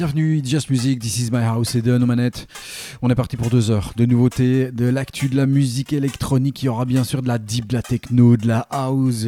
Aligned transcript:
Bienvenue, 0.00 0.40
Just 0.42 0.70
Music, 0.70 0.98
This 0.98 1.18
is 1.18 1.30
my 1.30 1.42
house 1.44 1.74
et 1.74 1.82
de 1.82 1.94
manettes. 1.98 2.46
On 3.02 3.10
est 3.10 3.14
parti 3.14 3.36
pour 3.36 3.50
deux 3.50 3.70
heures 3.70 3.92
de 3.96 4.06
nouveautés, 4.06 4.72
de 4.72 4.86
l'actu 4.86 5.28
de 5.28 5.36
la 5.36 5.44
musique 5.44 5.92
électronique. 5.92 6.62
Il 6.62 6.66
y 6.66 6.68
aura 6.70 6.86
bien 6.86 7.04
sûr 7.04 7.20
de 7.20 7.28
la 7.28 7.36
deep, 7.36 7.66
de 7.66 7.74
la 7.74 7.82
techno, 7.82 8.38
de 8.38 8.48
la 8.48 8.60
house. 8.70 9.26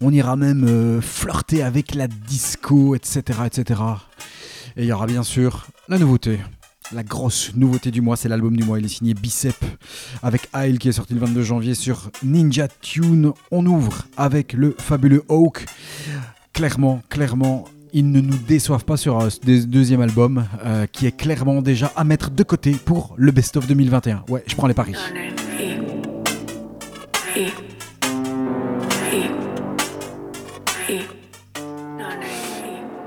On 0.00 0.12
ira 0.12 0.34
même 0.34 0.64
euh, 0.66 1.00
flirter 1.00 1.62
avec 1.62 1.94
la 1.94 2.08
disco, 2.08 2.96
etc., 2.96 3.42
etc. 3.46 3.80
Et 4.76 4.82
il 4.82 4.86
y 4.86 4.92
aura 4.92 5.06
bien 5.06 5.22
sûr 5.22 5.68
la 5.88 6.00
nouveauté. 6.00 6.40
La 6.90 7.04
grosse 7.04 7.52
nouveauté 7.54 7.92
du 7.92 8.00
mois, 8.00 8.16
c'est 8.16 8.28
l'album 8.28 8.56
du 8.56 8.64
mois. 8.64 8.80
Il 8.80 8.86
est 8.86 8.88
signé 8.88 9.14
Bicep 9.14 9.54
avec 10.24 10.48
Isle 10.52 10.80
qui 10.80 10.88
est 10.88 10.92
sorti 10.92 11.14
le 11.14 11.20
22 11.20 11.42
janvier 11.44 11.74
sur 11.76 12.10
Ninja 12.24 12.66
Tune. 12.66 13.30
On 13.52 13.64
ouvre 13.66 14.02
avec 14.16 14.52
le 14.52 14.74
fabuleux 14.80 15.22
Hawk. 15.28 15.64
Clairement, 16.54 17.02
clairement, 17.08 17.66
ils 17.92 18.10
ne 18.10 18.20
nous 18.20 18.36
déçoivent 18.36 18.84
pas 18.84 18.96
sur 18.96 19.18
un 19.18 19.28
deuxième 19.44 20.00
album 20.00 20.44
euh, 20.64 20.86
qui 20.86 21.06
est 21.06 21.16
clairement 21.16 21.62
déjà 21.62 21.92
à 21.96 22.04
mettre 22.04 22.30
de 22.30 22.42
côté 22.42 22.72
pour 22.72 23.14
le 23.16 23.32
best-of 23.32 23.66
2021. 23.66 24.24
Ouais, 24.28 24.44
je 24.46 24.54
prends 24.54 24.66
les 24.66 24.74
paris. 24.74 24.94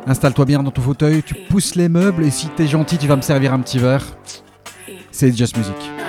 Installe-toi 0.07 0.45
bien 0.45 0.63
dans 0.63 0.71
ton 0.71 0.81
fauteuil, 0.81 1.21
tu 1.23 1.35
pousses 1.49 1.75
les 1.75 1.87
meubles 1.87 2.23
et 2.23 2.31
si 2.31 2.47
t'es 2.47 2.67
gentil, 2.67 2.97
tu 2.97 3.07
vas 3.07 3.15
me 3.15 3.21
servir 3.21 3.53
un 3.53 3.59
petit 3.59 3.79
verre. 3.79 4.05
C'est 5.11 5.35
Just 5.35 5.57
Music. 5.57 6.00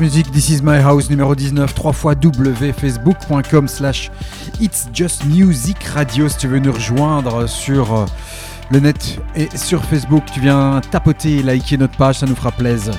Music, 0.00 0.30
This 0.30 0.50
is 0.50 0.60
my 0.62 0.82
house 0.82 1.08
numéro 1.08 1.34
19, 1.34 1.72
3 1.72 1.92
fois 1.94 2.14
www.facebook.com 2.14 3.66
slash 3.66 4.10
It's 4.60 4.86
Just 4.92 5.24
Music 5.24 5.82
Radio 5.82 6.28
si 6.28 6.36
tu 6.36 6.46
veux 6.46 6.58
nous 6.58 6.72
rejoindre 6.72 7.48
sur 7.48 7.94
euh, 7.94 8.04
le 8.70 8.80
net 8.80 9.18
et 9.34 9.48
sur 9.56 9.82
Facebook. 9.84 10.24
Tu 10.32 10.40
viens 10.40 10.82
tapoter 10.90 11.38
et 11.38 11.42
liker 11.42 11.78
notre 11.78 11.96
page, 11.96 12.18
ça 12.18 12.26
nous 12.26 12.36
fera 12.36 12.52
plaisir. 12.52 12.92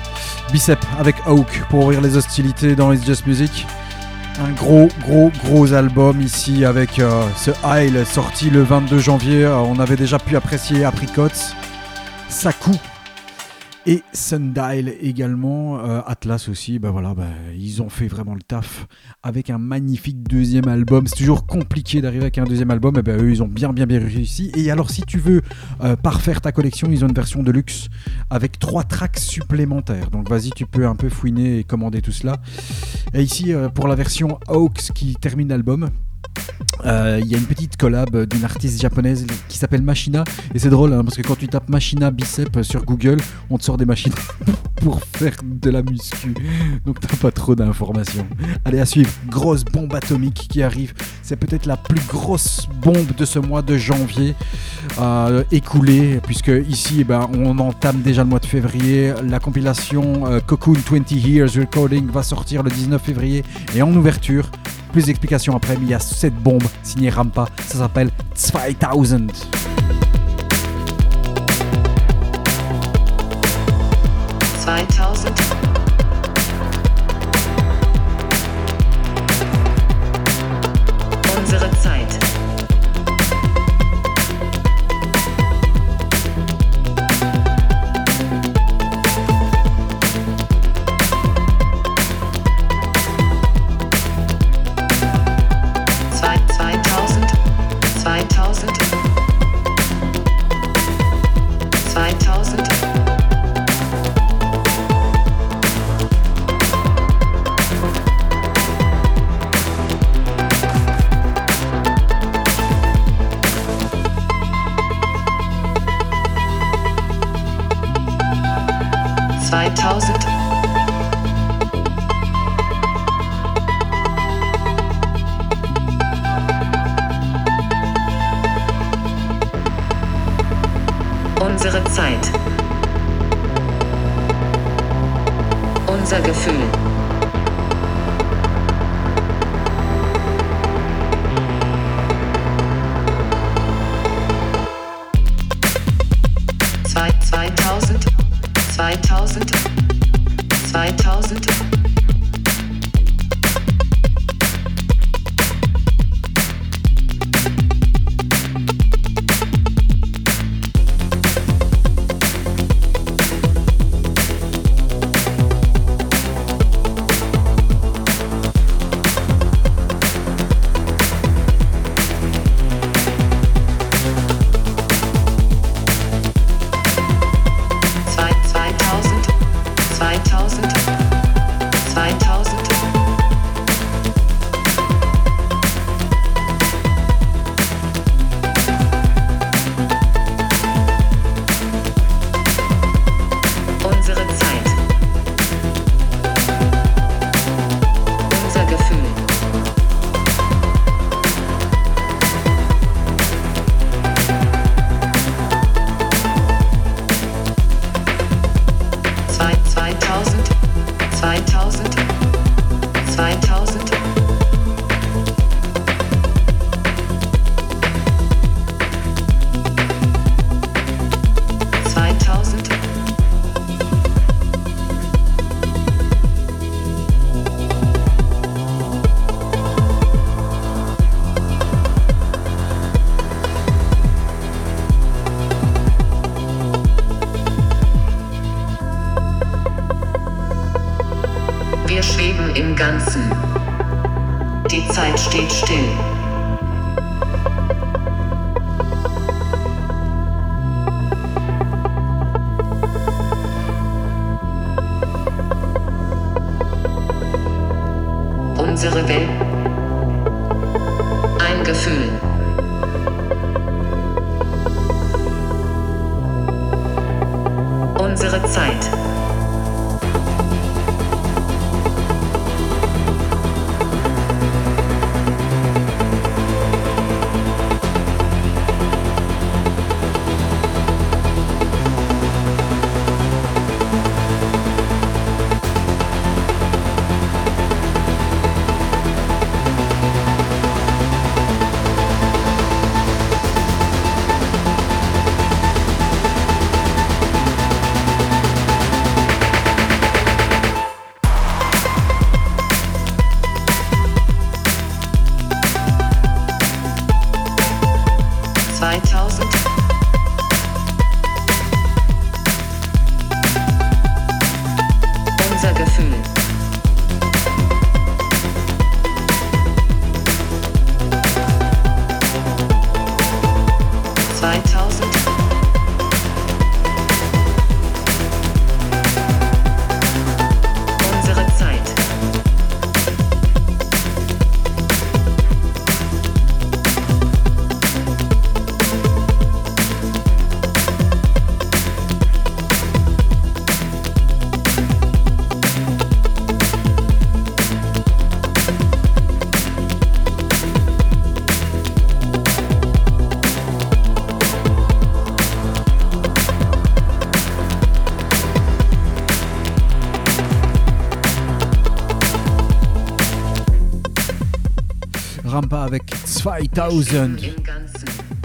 Bicep 0.52 0.80
avec 1.00 1.16
Oak 1.28 1.64
pour 1.70 1.84
ouvrir 1.84 2.02
les 2.02 2.18
hostilités 2.18 2.76
dans 2.76 2.92
It's 2.92 3.06
Just 3.06 3.28
Music. 3.28 3.68
Un 4.44 4.52
gros, 4.52 4.90
gros, 5.02 5.32
gros 5.46 5.72
album 5.74 6.20
ici 6.22 6.66
avec 6.66 6.98
euh, 6.98 7.24
ce 7.38 7.52
Isle 7.86 8.04
sorti 8.06 8.50
le 8.50 8.64
22 8.64 8.98
janvier. 8.98 9.46
Euh, 9.46 9.58
on 9.58 9.80
avait 9.80 9.96
déjà 9.96 10.18
pu 10.18 10.36
apprécier 10.36 10.84
Apricots, 10.86 11.54
Saku 12.30 12.72
et 13.90 14.04
Sundial 14.14 14.94
également, 15.02 15.80
euh, 15.80 16.02
Atlas 16.06 16.48
aussi, 16.48 16.78
bah 16.78 16.92
bah, 16.92 17.26
ils 17.58 17.82
ont 17.82 17.90
fait 17.90 18.08
vraiment 18.08 18.36
le 18.36 18.42
taf 18.44 18.86
avec 19.24 19.50
un 19.50 19.58
magnifique 19.58 20.22
deuxième 20.22 20.68
album. 20.68 21.08
C'est 21.08 21.16
toujours 21.16 21.48
compliqué 21.48 22.00
d'arriver 22.00 22.22
avec 22.22 22.38
un 22.38 22.44
deuxième 22.44 22.70
album, 22.70 23.00
et 23.00 23.02
ben 23.02 23.20
eux 23.20 23.32
ils 23.32 23.42
ont 23.42 23.48
bien 23.48 23.74
bien 23.74 23.88
bien 23.88 23.98
réussi. 23.98 24.52
Et 24.56 24.70
alors 24.70 24.92
si 24.92 25.02
tu 25.02 25.18
veux 25.18 25.42
euh, 25.82 25.96
parfaire 25.96 26.40
ta 26.40 26.52
collection, 26.52 26.88
ils 26.92 27.04
ont 27.04 27.08
une 27.08 27.16
version 27.16 27.42
de 27.42 27.52
luxe 27.52 27.88
avec 28.30 28.60
trois 28.60 28.84
tracks 28.84 29.18
supplémentaires. 29.18 30.12
Donc 30.12 30.30
vas-y, 30.30 30.52
tu 30.52 30.68
peux 30.68 30.86
un 30.86 30.96
peu 30.96 31.10
fouiner 31.10 31.58
et 31.58 31.64
commander 31.64 32.04
tout 32.04 32.12
cela. 32.12 32.38
Et 33.16 33.24
ici 33.24 33.56
euh, 33.56 33.70
pour 33.70 33.88
la 33.88 33.96
version 33.96 34.38
Hawks 34.50 34.92
qui 34.94 35.16
termine 35.16 35.48
l'album, 35.48 35.90
euh, 36.86 37.20
il 37.22 37.28
y 37.28 37.36
a 37.36 37.38
une 37.38 37.46
petite 37.46 37.78
collab 37.78 38.26
d'une 38.26 38.44
artiste 38.44 38.82
japonaise 38.82 39.26
qui 39.48 39.58
s'appelle 39.58 39.82
Machina 39.82 40.24
et 40.54 40.60
c'est 40.60 40.70
drôle 40.70 40.94
hein, 40.94 41.04
parce 41.04 41.18
que 41.18 41.22
quand 41.22 41.38
tu 41.38 41.48
tapes 41.48 41.70
Machina 41.70 42.12
bicep 42.12 42.62
sur 42.64 42.86
Google 42.86 43.18
on 43.50 43.58
te 43.58 43.64
sort 43.64 43.78
des 43.78 43.86
machines 43.86 44.14
pour 44.80 45.02
faire 45.02 45.36
de 45.44 45.70
la 45.70 45.82
muscu. 45.82 46.34
Donc 46.86 47.00
t'as 47.00 47.16
pas 47.18 47.32
trop 47.32 47.56
d'informations. 47.56 48.26
Allez 48.66 48.80
à 48.80 48.86
suivre. 48.86 49.10
Grosse 49.28 49.64
bombe 49.64 49.94
atomique 49.94 50.48
qui 50.50 50.64
arrive. 50.64 50.94
C'est 51.22 51.36
peut-être 51.36 51.66
la 51.66 51.78
plus 51.78 52.02
grosse 52.08 52.68
bombe 52.82 53.16
de 53.18 53.26
ce 53.26 53.40
mois 53.40 53.62
de 53.62 53.78
janvier 53.78 54.36
euh, 55.00 55.44
écoulé 55.52 56.20
puisque 56.24 56.52
ici 56.70 56.98
eh 57.00 57.04
ben, 57.04 57.30
on 57.34 57.58
entame 57.60 58.02
déjà 58.02 58.24
le 58.24 58.30
mois 58.30 58.40
de 58.40 58.46
février. 58.46 59.14
La 59.24 59.40
compilation 59.40 60.28
euh, 60.28 60.40
Cocoon 60.40 60.74
20 60.74 61.12
Years 61.12 61.50
Recording 61.58 62.10
va 62.10 62.24
sortir 62.24 62.64
le 62.64 62.72
19 62.72 63.02
février. 63.02 63.44
Et 63.76 63.82
en 63.82 63.94
ouverture 63.94 64.50
plus 64.90 65.06
d'explications 65.06 65.56
après, 65.56 65.76
mais 65.78 65.86
il 65.86 65.90
y 65.90 65.94
a 65.94 66.00
cette 66.00 66.36
bombe 66.36 66.64
signée 66.84 67.10
Rampa. 67.10 67.48
Ça 67.68 67.80
s'appelle 67.80 68.12
2000. 68.36 69.28
2000. 74.66 75.49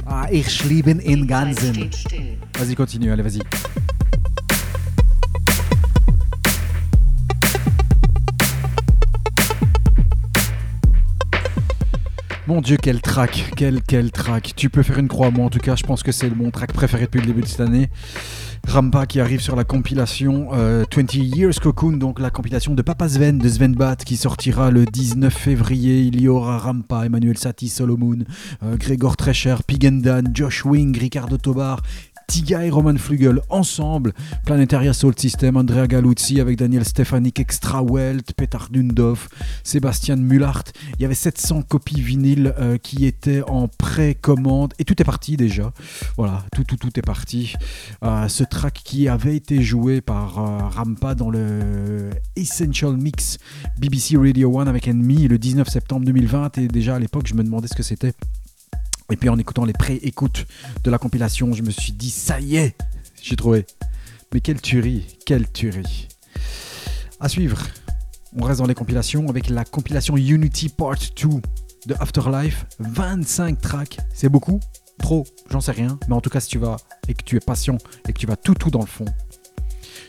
Ah, 0.07 0.27
ich 0.31 0.65
liebe 0.65 0.91
in 0.91 1.27
Vas-y, 2.59 2.75
continue, 2.75 3.13
allez, 3.13 3.23
vas-y. 3.23 3.41
Mon 12.47 12.61
dieu, 12.61 12.77
quel 12.83 13.01
track, 13.01 13.53
quel, 13.57 13.81
quel 13.83 14.11
track. 14.11 14.55
Tu 14.57 14.71
peux 14.71 14.83
faire 14.83 14.99
une 14.99 15.09
croix, 15.09 15.31
moi 15.31 15.47
en 15.47 15.51
tout 15.51 15.61
cas, 15.61 15.77
je 15.77 15.85
pense 15.85 16.03
que 16.03 16.13
c'est 16.13 16.29
mon 16.35 16.51
track 16.51 16.73
préféré 16.73 17.05
depuis 17.05 17.21
le 17.21 17.27
début 17.27 17.43
de 17.43 17.47
cette 17.47 17.61
année. 17.61 17.91
Rampa 18.75 19.07
qui 19.07 19.21
arrive 19.21 19.39
sur 19.39 19.55
la 19.55 19.63
compilation 19.63 20.49
euh, 20.53 20.85
20 20.93 21.15
Years 21.15 21.61
Cocoon, 21.61 21.93
donc 21.93 22.19
la 22.19 22.31
compilation 22.31 22.75
de 22.75 22.83
Papa 22.83 23.09
Sven, 23.09 23.39
de 23.39 23.49
Sven 23.49 23.73
Bat, 23.73 23.95
qui 24.05 24.17
sortira 24.17 24.73
le 24.73 24.85
19 24.85 25.33
février. 25.33 26.01
Il 26.01 26.21
y 26.21 26.27
aura 26.27 26.59
Rampa, 26.59 27.07
Emmanuel 27.07 27.39
Satie, 27.39 27.69
Solomon, 27.69 28.25
euh, 28.65 28.77
Grégor 28.77 29.17
Trecher, 29.17 29.55
Pigendan, 29.65 30.25
Josh 30.35 30.65
Wing, 30.65 30.99
Ricardo 30.99 31.37
Tobar, 31.37 31.83
Tiga 32.27 32.65
et 32.65 32.71
Roman 32.71 32.97
Flugel 32.97 33.41
ensemble, 33.51 34.13
Planetaria 34.45 34.93
Soul 34.93 35.15
System, 35.17 35.57
Andrea 35.57 35.87
Galuzzi 35.87 36.41
avec 36.41 36.59
Daniel 36.59 36.85
Stefanik, 36.85 37.41
Extra 37.41 37.83
Welt, 37.83 38.33
Petar 38.35 38.69
Dundov, 38.71 39.29
Sébastien 39.63 40.17
Mullart. 40.17 40.65
Il 40.99 41.03
y 41.03 41.05
avait 41.05 41.15
700 41.15 41.63
copies 41.63 42.01
vinyles 42.01 42.55
euh, 42.59 42.79
qui 42.79 43.07
étaient 43.07 43.43
en 43.43 43.69
précommande 43.69 44.75
et 44.79 44.85
tout 44.85 45.01
est 45.01 45.05
parti 45.05 45.37
déjà. 45.37 45.73
Voilà, 46.17 46.45
tout, 46.53 46.65
tout, 46.65 46.77
tout 46.77 46.99
est 46.99 47.03
parti. 47.03 47.55
Euh, 48.03 48.29
ce 48.29 48.45
track 48.45 48.81
qui 48.85 49.09
avait 49.09 49.37
été 49.37 49.63
joué 49.63 50.01
par 50.01 50.39
euh, 50.39 50.69
Rampa 50.69 51.15
dans 51.15 51.31
le 51.31 52.11
Essential 52.37 52.97
Mix 52.97 53.39
BBC 53.79 54.17
Radio 54.17 54.59
1 54.59 54.67
avec 54.67 54.89
Enemy 54.89 55.29
le 55.29 55.39
19 55.39 55.69
septembre 55.69 56.07
2020 56.07 56.59
et 56.59 56.69
déjà 56.69 56.97
à 56.97 56.99
l'époque 56.99 57.27
je 57.27 57.35
me 57.35 57.45
demandais 57.45 57.69
ce 57.69 57.75
que 57.75 57.83
c'était. 57.83 58.13
Et 59.11 59.17
puis 59.17 59.29
en 59.29 59.39
écoutant 59.39 59.65
les 59.65 59.73
pré-écoutes 59.73 60.47
de 60.83 60.91
la 60.91 60.99
compilation, 60.99 61.53
je 61.53 61.63
me 61.63 61.71
suis 61.71 61.93
dit, 61.93 62.11
ça 62.11 62.41
y 62.41 62.57
est, 62.57 62.77
j'ai 63.23 63.37
trouvé. 63.37 63.67
Mais 64.33 64.41
quelle 64.41 64.61
tuerie, 64.61 65.19
quelle 65.27 65.51
tuerie. 65.51 66.09
À 67.21 67.29
suivre, 67.29 67.63
on 68.37 68.45
reste 68.45 68.61
dans 68.61 68.67
les 68.67 68.75
compilations 68.75 69.29
avec 69.29 69.49
la 69.49 69.65
compilation 69.65 70.17
Unity 70.17 70.69
Part 70.69 70.97
2 71.17 71.29
de 71.87 71.95
Afterlife. 72.01 72.67
25 72.81 73.61
tracks, 73.61 73.99
c'est 74.13 74.29
beaucoup 74.29 74.61
Trop 74.99 75.25
J'en 75.51 75.61
sais 75.61 75.73
rien. 75.73 75.99
Mais 76.09 76.15
en 76.15 76.21
tout 76.21 76.31
cas, 76.31 76.41
si 76.41 76.49
tu 76.49 76.59
vas 76.59 76.77
et 77.09 77.15
que 77.15 77.23
tu 77.23 77.37
es 77.37 77.41
patient 77.41 77.79
et 78.09 78.13
que 78.13 78.19
tu 78.19 78.27
vas 78.27 78.37
tout 78.37 78.55
tout 78.55 78.71
dans 78.71 78.81
le 78.81 78.87
fond, 78.87 79.05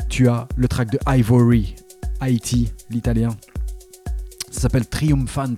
tu 0.10 0.28
as 0.28 0.48
le 0.56 0.68
track 0.68 0.92
de 0.92 1.00
Ivory, 1.08 1.76
Haïti, 2.20 2.72
l'italien. 2.90 3.30
Ça 4.52 4.62
s'appelle 4.62 4.88
Triumphant. 4.88 5.56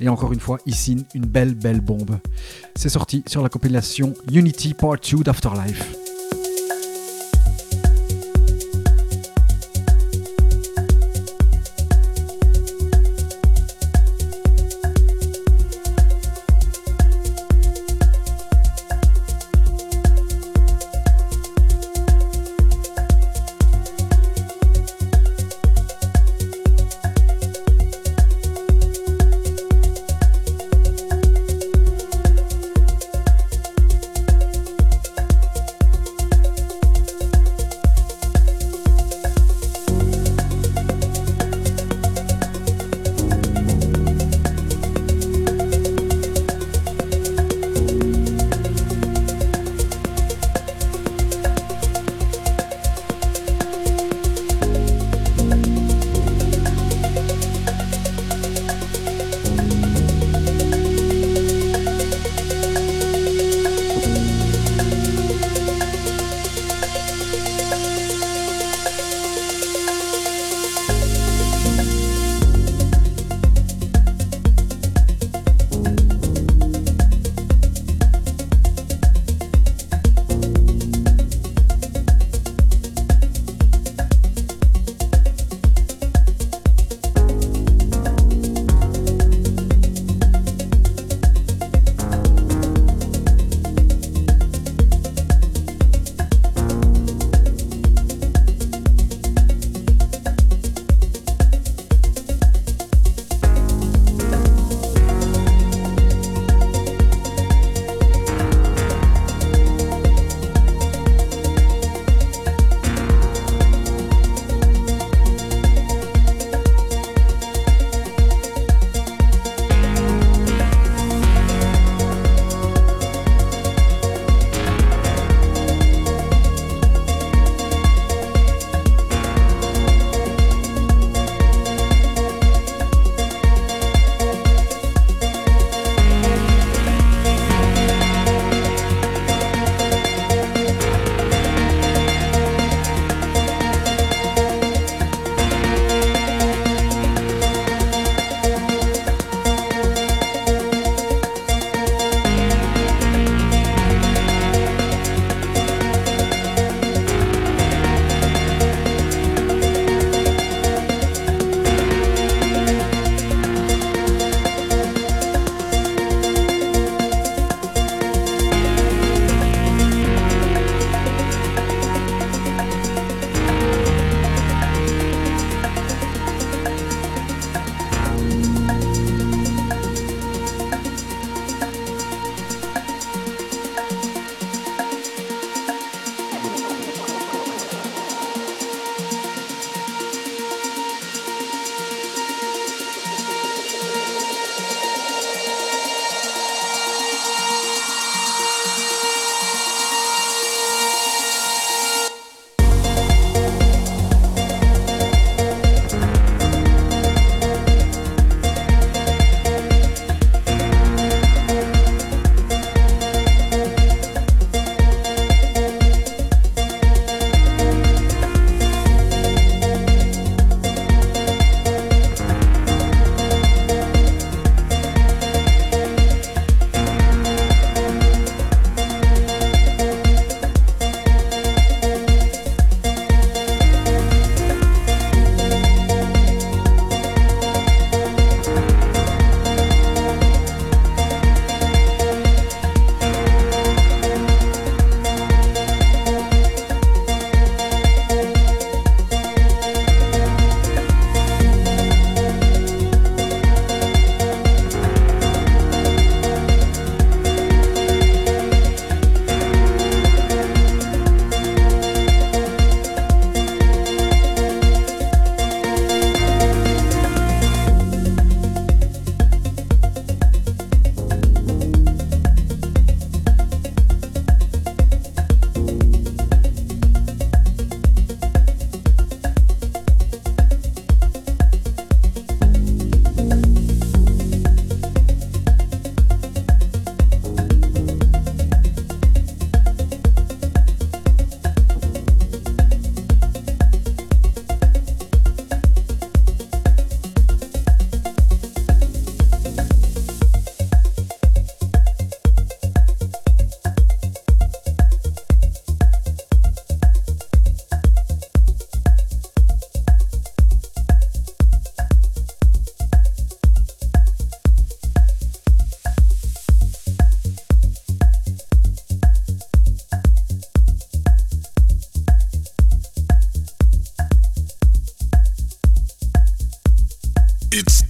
Et 0.00 0.08
encore 0.08 0.32
une 0.32 0.40
fois, 0.40 0.58
ici, 0.66 1.04
une 1.14 1.26
belle, 1.26 1.54
belle 1.54 1.80
bombe. 1.80 2.18
C'est 2.74 2.88
sorti 2.88 3.22
sur 3.26 3.42
la 3.42 3.48
compilation 3.48 4.14
Unity 4.32 4.74
Part 4.74 4.96
2 5.00 5.22
d'Afterlife. 5.24 6.05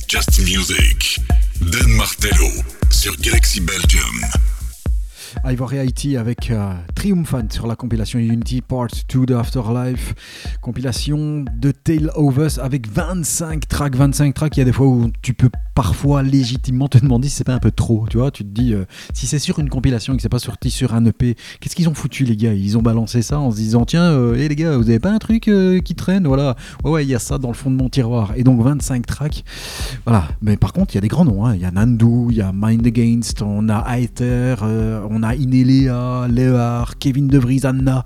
Just 0.09 0.39
Music, 0.39 1.21
Dan 1.61 1.91
Martello 1.97 2.49
sur 2.91 3.17
Galaxy 3.17 3.61
Belgium. 3.61 4.21
Ivory 5.45 5.79
Haiti 5.79 6.17
avec 6.17 6.51
euh, 6.51 6.75
Triumphant 6.95 7.49
sur 7.51 7.67
la 7.67 7.75
compilation 7.75 8.21
Unity 8.21 8.61
Part 8.61 8.89
2 9.13 9.27
de 9.27 9.35
Afterlife 9.35 10.15
Compilation 10.71 11.45
de 11.61 11.71
Tale 11.71 12.11
of 12.17 12.39
Us 12.39 12.59
avec 12.59 12.91
25 12.93 13.69
tracks. 13.69 13.95
25 13.95 14.35
tracks, 14.35 14.57
il 14.57 14.61
y 14.61 14.63
a 14.63 14.65
des 14.65 14.73
fois 14.73 14.89
où 14.89 15.13
tu 15.23 15.33
peux 15.33 15.49
parfois 15.77 16.25
légitimement 16.25 16.89
te 16.89 16.99
demander 16.99 17.29
si 17.29 17.37
c'est 17.37 17.45
pas 17.45 17.55
un 17.55 17.61
peu 17.61 17.71
trop. 17.71 18.07
Tu 18.11 18.17
vois, 18.17 18.33
tu 18.33 18.43
te 18.43 18.49
dis, 18.49 18.75
euh, 18.75 18.85
si 19.13 19.29
c'est 19.29 19.39
sur 19.39 19.61
une 19.61 19.69
compilation 19.69 20.13
et 20.15 20.17
que 20.17 20.23
c'est 20.23 20.29
pas 20.29 20.41
sorti 20.41 20.73
sur 20.73 20.93
un 20.95 21.05
EP, 21.05 21.37
qu'est-ce 21.61 21.77
qu'ils 21.77 21.89
ont 21.89 21.95
foutu 21.95 22.25
les 22.25 22.37
gars? 22.37 22.53
Ils 22.53 22.77
ont 22.77 22.83
balancé 22.83 23.23
ça 23.23 23.39
en 23.39 23.53
se 23.53 23.57
disant, 23.59 23.85
tiens, 23.85 24.11
euh, 24.11 24.35
hé 24.35 24.49
les 24.49 24.57
gars, 24.57 24.77
vous 24.77 24.89
avez 24.89 24.99
pas 24.99 25.13
un 25.13 25.19
truc 25.19 25.47
euh, 25.47 25.79
qui 25.79 25.95
traîne? 25.95 26.27
Voilà, 26.27 26.57
ouais, 26.83 26.91
ouais, 26.91 27.05
il 27.05 27.11
y 27.11 27.15
a 27.15 27.21
ça 27.21 27.39
dans 27.39 27.47
le 27.49 27.55
fond 27.55 27.71
de 27.71 27.77
mon 27.77 27.89
tiroir. 27.89 28.33
Et 28.35 28.43
donc 28.43 28.61
25 28.61 29.07
tracks. 29.07 29.45
Voilà, 30.05 30.25
mais 30.43 30.57
par 30.57 30.73
contre, 30.73 30.95
il 30.95 30.97
y 30.97 30.99
a 30.99 31.03
des 31.03 31.09
grands 31.09 31.27
noms. 31.27 31.47
hein. 31.47 31.55
Il 31.55 31.61
y 31.61 31.65
a 31.65 31.71
Nandu, 31.71 32.31
il 32.31 32.39
y 32.39 32.43
a 32.43 32.51
Mind 32.53 32.85
Against, 32.85 33.41
on 33.43 33.69
a 33.69 33.85
Aether, 33.99 34.57
euh, 34.63 35.07
on 35.11 35.23
a 35.23 35.37
Inelea, 35.37 36.27
Lear, 36.29 36.99
Kevin 36.99 37.29
De 37.29 37.39
Vries, 37.39 37.61
Anna, 37.65 38.03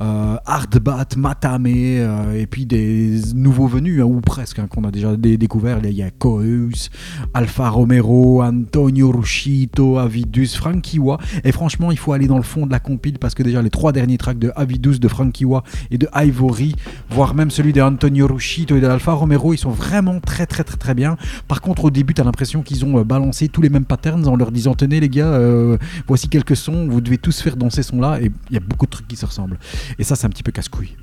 Hardbat, 0.00 1.16
Matame, 1.16 1.66
euh, 2.00 2.38
et 2.40 2.46
puis 2.46 2.66
des 2.66 3.20
nouveaux 3.34 3.66
venus, 3.66 4.00
hein, 4.00 4.04
ou 4.04 4.20
presque, 4.20 4.58
hein, 4.58 4.66
qu'on 4.68 4.84
a 4.84 4.90
déjà 4.90 5.16
dé- 5.16 5.36
découvert. 5.36 5.78
Il 5.84 5.92
y 5.92 6.02
a 6.02 6.10
Coeus, 6.10 6.90
Alfa 7.34 7.68
Romero, 7.68 8.42
Antonio 8.42 9.10
Rushito, 9.12 9.98
Avidus, 9.98 10.48
Frankiwa. 10.56 11.18
Et 11.44 11.52
franchement, 11.52 11.90
il 11.90 11.98
faut 11.98 12.12
aller 12.12 12.26
dans 12.26 12.36
le 12.36 12.42
fond 12.42 12.66
de 12.66 12.72
la 12.72 12.80
compile 12.80 13.18
parce 13.18 13.34
que 13.34 13.42
déjà 13.42 13.62
les 13.62 13.70
trois 13.70 13.92
derniers 13.92 14.18
tracks 14.18 14.38
de 14.38 14.52
Avidus, 14.56 14.98
de 14.98 15.08
Frankiwa 15.08 15.62
et 15.90 15.98
de 15.98 16.08
Ivory, 16.14 16.74
voire 17.10 17.34
même 17.34 17.50
celui 17.50 17.72
de 17.72 17.80
Antonio 17.80 18.26
Rushito 18.26 18.76
et 18.76 18.80
de 18.80 18.86
Alfa 18.86 19.12
Romero, 19.12 19.52
ils 19.52 19.58
sont 19.58 19.70
vraiment 19.70 20.20
très 20.20 20.46
très 20.46 20.64
très 20.64 20.76
très 20.76 20.94
bien. 20.94 21.16
Par 21.48 21.60
contre, 21.60 21.84
au 21.84 21.90
début, 21.90 22.14
tu 22.14 22.20
as 22.20 22.24
l'impression 22.24 22.62
qu'ils 22.62 22.84
ont 22.84 22.98
euh, 22.98 23.04
balancé 23.04 23.48
tous 23.48 23.62
les 23.62 23.70
mêmes 23.70 23.84
patterns 23.84 24.26
en 24.26 24.36
leur 24.36 24.52
disant 24.52 24.74
Tenez 24.74 25.00
les 25.00 25.08
gars, 25.08 25.26
euh, 25.26 25.76
voici 26.06 26.28
quelques 26.28 26.56
sons, 26.56 26.88
vous 26.88 27.00
devez 27.00 27.18
tous 27.18 27.40
faire 27.40 27.56
danser 27.56 27.82
ce 27.82 27.90
son-là. 27.90 28.20
Et 28.20 28.30
il 28.50 28.54
y 28.54 28.56
a 28.56 28.60
beaucoup 28.60 28.86
de 28.86 28.90
trucs 28.90 29.08
qui 29.08 29.16
se 29.16 29.26
ressemblent. 29.26 29.58
Et 29.98 30.04
ça, 30.04 30.16
c'est 30.16 30.26
un 30.26 30.30
petit 30.30 30.42
peu 30.42 30.52
casse-couille. 30.52 30.96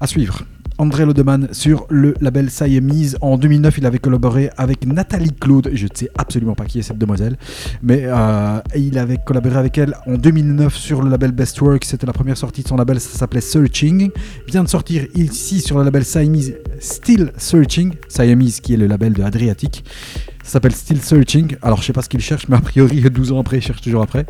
À 0.00 0.06
suivre. 0.06 0.31
André 0.78 1.04
Lodeman 1.04 1.48
sur 1.52 1.86
le 1.90 2.14
label 2.20 2.50
Siamese. 2.50 3.16
En 3.20 3.36
2009, 3.38 3.78
il 3.78 3.86
avait 3.86 3.98
collaboré 3.98 4.50
avec 4.56 4.86
Nathalie 4.86 5.32
Claude. 5.32 5.70
Je 5.72 5.84
ne 5.84 5.90
sais 5.94 6.10
absolument 6.18 6.54
pas 6.54 6.64
qui 6.64 6.78
est 6.80 6.82
cette 6.82 6.98
demoiselle, 6.98 7.36
mais 7.82 8.02
euh, 8.04 8.58
il 8.74 8.98
avait 8.98 9.18
collaboré 9.24 9.56
avec 9.56 9.78
elle 9.78 9.94
en 10.06 10.14
2009 10.14 10.74
sur 10.74 11.02
le 11.02 11.10
label 11.10 11.32
Best 11.32 11.60
Work. 11.60 11.84
C'était 11.84 12.06
la 12.06 12.12
première 12.12 12.36
sortie 12.36 12.62
de 12.62 12.68
son 12.68 12.76
label, 12.76 13.00
ça 13.00 13.16
s'appelait 13.16 13.40
Searching. 13.40 14.10
Vient 14.48 14.64
de 14.64 14.68
sortir 14.68 15.06
ici 15.14 15.60
sur 15.60 15.78
le 15.78 15.84
label 15.84 16.04
Siamese 16.04 16.54
Still 16.80 17.32
Searching. 17.36 17.94
Siamese 18.08 18.60
qui 18.60 18.74
est 18.74 18.78
le 18.78 18.86
label 18.86 19.12
de 19.12 19.22
Adriatic. 19.22 19.84
Ça 20.42 20.52
s'appelle 20.52 20.74
Still 20.74 21.00
Searching. 21.00 21.56
Alors 21.62 21.80
je 21.80 21.86
sais 21.86 21.92
pas 21.92 22.02
ce 22.02 22.08
qu'il 22.08 22.20
cherche, 22.20 22.48
mais 22.48 22.56
a 22.56 22.60
priori 22.60 23.00
12 23.10 23.32
ans 23.32 23.40
après, 23.40 23.58
il 23.58 23.62
cherche 23.62 23.82
toujours 23.82 24.02
après. 24.02 24.26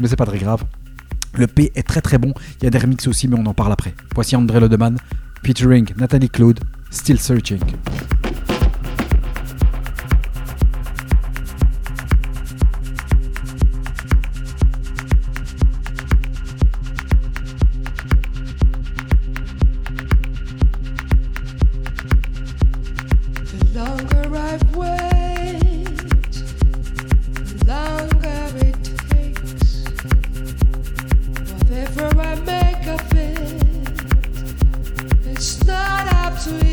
Mais 0.00 0.08
c'est 0.08 0.16
pas 0.16 0.26
très 0.26 0.38
grave. 0.38 0.64
Le 1.38 1.46
P 1.46 1.70
est 1.76 1.84
très 1.84 2.00
très 2.00 2.18
bon. 2.18 2.34
Il 2.60 2.64
y 2.64 2.66
a 2.66 2.70
des 2.70 2.78
remixes 2.78 3.06
aussi, 3.06 3.28
mais 3.28 3.36
on 3.38 3.46
en 3.46 3.54
parle 3.54 3.72
après. 3.72 3.94
Voici 4.12 4.34
André 4.34 4.58
Lodeman, 4.58 4.96
featuring 5.44 5.88
Nathalie 5.96 6.28
Claude, 6.28 6.58
Still 6.90 7.20
Searching. 7.20 7.60
Whatever 31.98 32.22
I 32.22 32.34
make 32.36 32.86
of 32.86 33.12
it, 33.12 33.62
it's 35.26 35.64
not 35.66 36.06
up 36.14 36.38
to 36.44 36.50
you. 36.64 36.67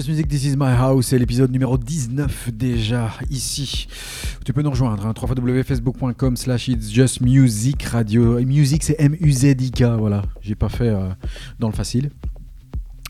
Just 0.00 0.08
Music, 0.08 0.28
This 0.28 0.44
Is 0.44 0.56
My 0.56 0.70
House, 0.70 1.08
c'est 1.08 1.18
l'épisode 1.18 1.50
numéro 1.50 1.76
19 1.76 2.52
déjà 2.54 3.12
ici. 3.28 3.86
Tu 4.46 4.54
peux 4.54 4.62
nous 4.62 4.70
rejoindre, 4.70 5.04
hein, 5.04 5.12
www.facebook.com 5.14 6.38
slash 6.38 6.68
It's 6.68 6.90
Just 6.90 7.20
Music 7.20 7.82
Radio. 7.82 8.40
Music 8.40 8.82
c'est 8.82 8.96
M-U-Z-I-K, 8.98 9.82
voilà, 9.98 10.22
j'ai 10.40 10.54
pas 10.54 10.70
fait 10.70 10.88
euh, 10.88 11.10
dans 11.58 11.68
le 11.68 11.74
facile. 11.74 12.08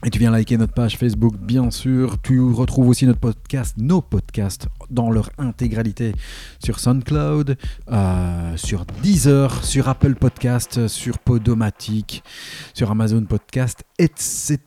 Et 0.03 0.09
tu 0.09 0.19
viens 0.19 0.31
liker 0.31 0.57
notre 0.57 0.73
page 0.73 0.97
Facebook, 0.97 1.35
bien 1.37 1.71
sûr. 1.71 2.17
Tu 2.23 2.41
retrouves 2.41 2.89
aussi 2.89 3.05
notre 3.05 3.21
podcast, 3.21 3.77
nos 3.77 4.01
podcasts, 4.01 4.67
dans 4.89 5.11
leur 5.11 5.29
intégralité 5.37 6.15
sur 6.59 6.81
SoundCloud, 6.81 7.59
euh, 7.93 8.57
sur 8.57 8.87
Deezer, 9.03 9.63
sur 9.63 9.91
Apple 9.91 10.15
Podcast, 10.15 10.89
sur 10.89 11.19
Podomatic, 11.19 12.25
sur 12.73 12.91
Amazon 12.91 13.25
Podcast, 13.25 13.85
etc. 13.99 14.59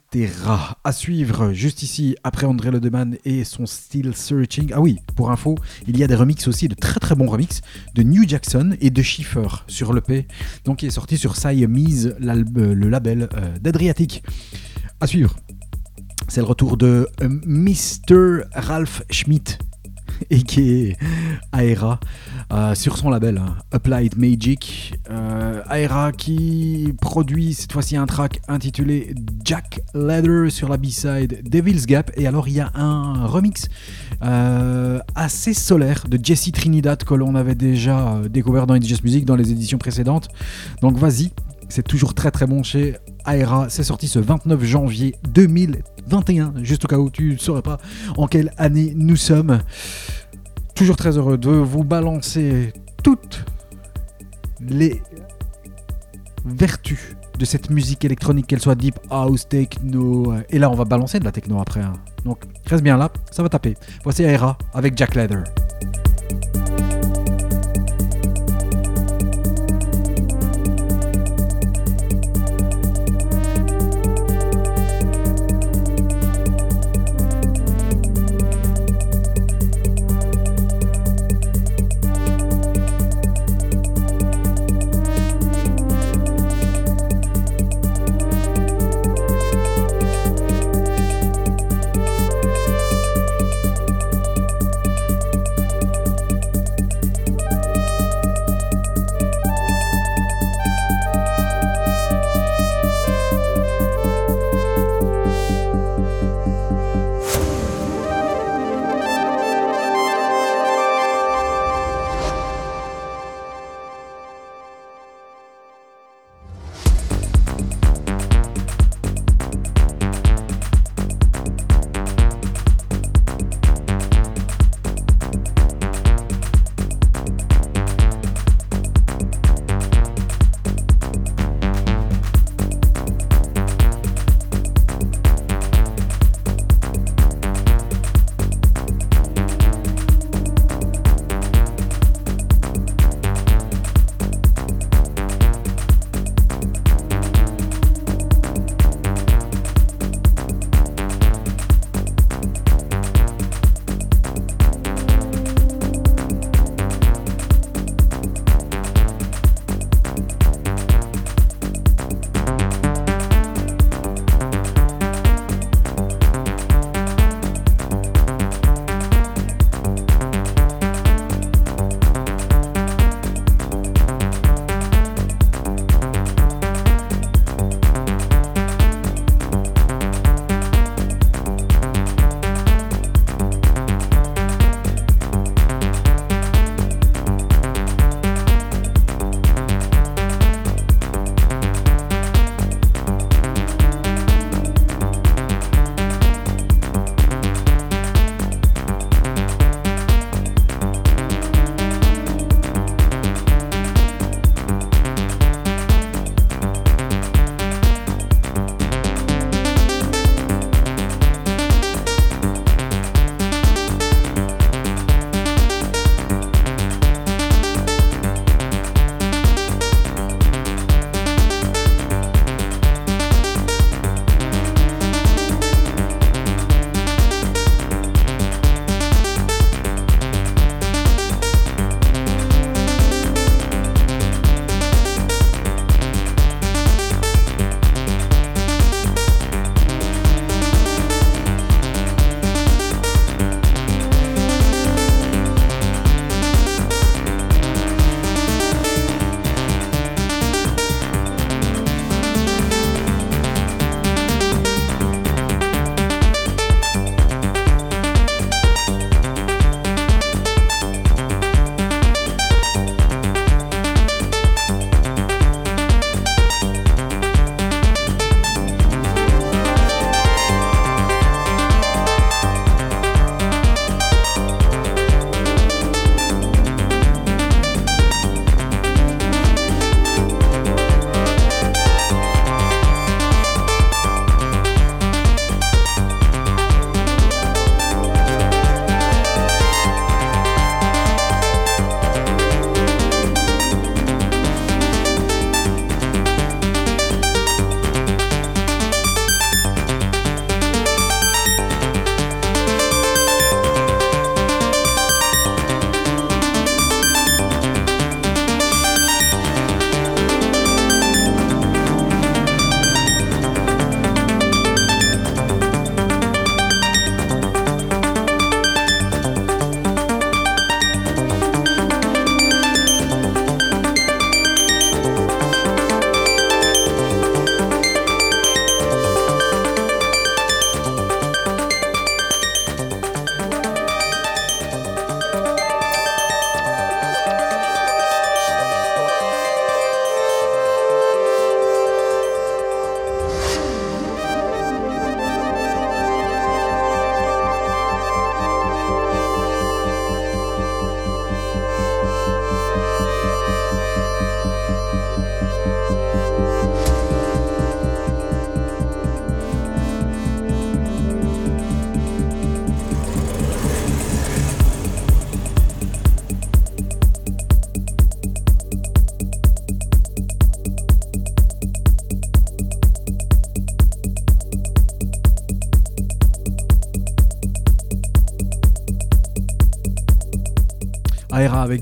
À 0.83 0.91
suivre 0.91 1.51
juste 1.51 1.81
ici, 1.81 2.15
après 2.23 2.45
André 2.45 2.69
Ledeman 2.69 3.17
et 3.25 3.43
son 3.43 3.65
Still 3.65 4.15
Searching. 4.15 4.71
Ah 4.75 4.81
oui, 4.81 4.99
pour 5.15 5.31
info, 5.31 5.55
il 5.87 5.97
y 5.97 6.03
a 6.03 6.07
des 6.07 6.15
remixes 6.15 6.47
aussi, 6.47 6.67
de 6.67 6.75
très 6.75 6.99
très 6.99 7.15
bons 7.15 7.27
remixes, 7.27 7.61
de 7.95 8.03
New 8.03 8.29
Jackson 8.29 8.75
et 8.81 8.91
de 8.91 9.01
Schiffer 9.01 9.47
sur 9.65 9.93
l'EP, 9.93 10.27
donc 10.63 10.83
il 10.83 10.87
est 10.87 10.91
sorti 10.91 11.17
sur 11.17 11.35
Siamese, 11.35 12.15
le 12.19 12.89
label 12.89 13.29
euh, 13.33 13.57
d'Adriatic. 13.59 14.21
À 15.03 15.07
suivre, 15.07 15.35
c'est 16.29 16.39
le 16.39 16.45
retour 16.45 16.77
de 16.77 17.09
Mr. 17.21 18.43
Ralph 18.53 19.03
Schmidt, 19.11 19.57
et 20.29 20.43
qui 20.43 20.61
est 20.61 20.97
Aera, 21.53 21.99
euh, 22.53 22.73
sur 22.73 22.97
son 22.97 23.09
label 23.09 23.37
hein, 23.37 23.57
Applied 23.73 24.17
Magic. 24.17 24.93
Euh, 25.09 25.61
Aera 25.69 26.13
qui 26.13 26.93
produit 27.01 27.53
cette 27.53 27.73
fois-ci 27.73 27.97
un 27.97 28.05
track 28.05 28.39
intitulé 28.47 29.13
Jack 29.43 29.81
Leather 29.93 30.49
sur 30.49 30.69
la 30.69 30.77
B-side 30.77 31.49
Devil's 31.49 31.85
Gap. 31.85 32.09
Et 32.15 32.25
alors 32.25 32.47
il 32.47 32.53
y 32.53 32.61
a 32.61 32.71
un 32.73 33.27
remix 33.27 33.67
euh, 34.23 34.99
assez 35.15 35.53
solaire 35.53 36.05
de 36.07 36.17
Jesse 36.23 36.53
Trinidad 36.53 37.03
que 37.03 37.13
l'on 37.13 37.35
avait 37.35 37.55
déjà 37.55 38.21
découvert 38.29 38.67
dans 38.67 38.75
Indigenous 38.75 39.01
Music 39.03 39.25
dans 39.25 39.35
les 39.35 39.51
éditions 39.51 39.79
précédentes. 39.79 40.29
Donc 40.81 40.97
vas-y, 40.97 41.31
c'est 41.73 41.81
toujours 41.81 42.13
très 42.13 42.29
très 42.29 42.45
bon 42.45 42.61
chez 42.61 42.97
Aera. 43.25 43.67
C'est 43.67 43.83
sorti 43.83 44.07
ce 44.07 44.19
29 44.19 44.63
janvier 44.63 45.15
2021, 45.29 46.53
juste 46.61 46.85
au 46.85 46.87
cas 46.87 46.97
où 46.99 47.09
tu 47.09 47.31
ne 47.33 47.37
saurais 47.37 47.63
pas 47.63 47.79
en 48.15 48.27
quelle 48.27 48.53
année 48.57 48.93
nous 48.95 49.15
sommes. 49.15 49.59
Toujours 50.75 50.95
très 50.95 51.17
heureux 51.17 51.39
de 51.39 51.49
vous 51.49 51.83
balancer 51.83 52.73
toutes 53.03 53.43
les 54.61 55.01
vertus 56.45 57.15
de 57.39 57.45
cette 57.45 57.71
musique 57.71 58.05
électronique, 58.05 58.45
qu'elle 58.45 58.61
soit 58.61 58.75
deep 58.75 58.99
house, 59.09 59.47
techno. 59.49 60.31
euh, 60.31 60.43
Et 60.51 60.59
là, 60.59 60.69
on 60.69 60.75
va 60.75 60.85
balancer 60.85 61.19
de 61.19 61.25
la 61.25 61.31
techno 61.31 61.59
après. 61.59 61.81
hein. 61.81 61.93
Donc, 62.23 62.43
reste 62.67 62.83
bien 62.83 62.97
là, 62.97 63.09
ça 63.31 63.41
va 63.41 63.49
taper. 63.49 63.75
Voici 64.03 64.23
Aera 64.23 64.59
avec 64.75 64.95
Jack 64.95 65.15
Leather. 65.15 65.43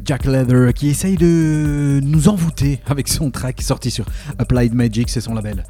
Jack 0.06 0.26
Leather 0.26 0.74
qui 0.74 0.90
essaye 0.90 1.16
de 1.16 2.00
nous 2.04 2.28
envoûter 2.28 2.80
avec 2.88 3.08
son 3.08 3.32
track 3.32 3.62
sorti 3.62 3.92
sur 3.92 4.06
Applied 4.38 4.74
Magic, 4.74 5.10
c'est 5.10 5.22
son 5.22 5.34
label. 5.34 5.66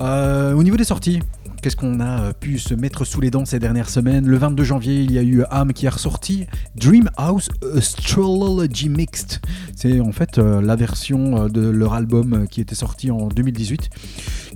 Euh, 0.00 0.52
au 0.52 0.62
niveau 0.62 0.76
des 0.76 0.84
sorties, 0.84 1.20
qu'est-ce 1.62 1.76
qu'on 1.76 2.00
a 2.00 2.32
pu 2.32 2.58
se 2.58 2.74
mettre 2.74 3.04
sous 3.04 3.20
les 3.20 3.30
dents 3.30 3.44
ces 3.44 3.58
dernières 3.58 3.90
semaines? 3.90 4.26
Le 4.26 4.36
22 4.36 4.64
janvier, 4.64 5.00
il 5.00 5.12
y 5.12 5.18
a 5.18 5.22
eu 5.22 5.42
Am 5.50 5.72
qui 5.72 5.86
a 5.86 5.90
ressorti 5.90 6.46
Dream 6.76 7.10
House 7.16 7.48
Astrology 7.76 8.88
Mixed. 8.88 9.40
C'est 9.74 10.00
en 10.00 10.12
fait 10.12 10.38
euh, 10.38 10.60
la 10.60 10.76
version 10.76 11.44
euh, 11.44 11.48
de 11.48 11.68
leur 11.68 11.94
album 11.94 12.46
qui 12.48 12.60
était 12.60 12.74
sorti 12.74 13.10
en 13.10 13.28
2018, 13.28 13.90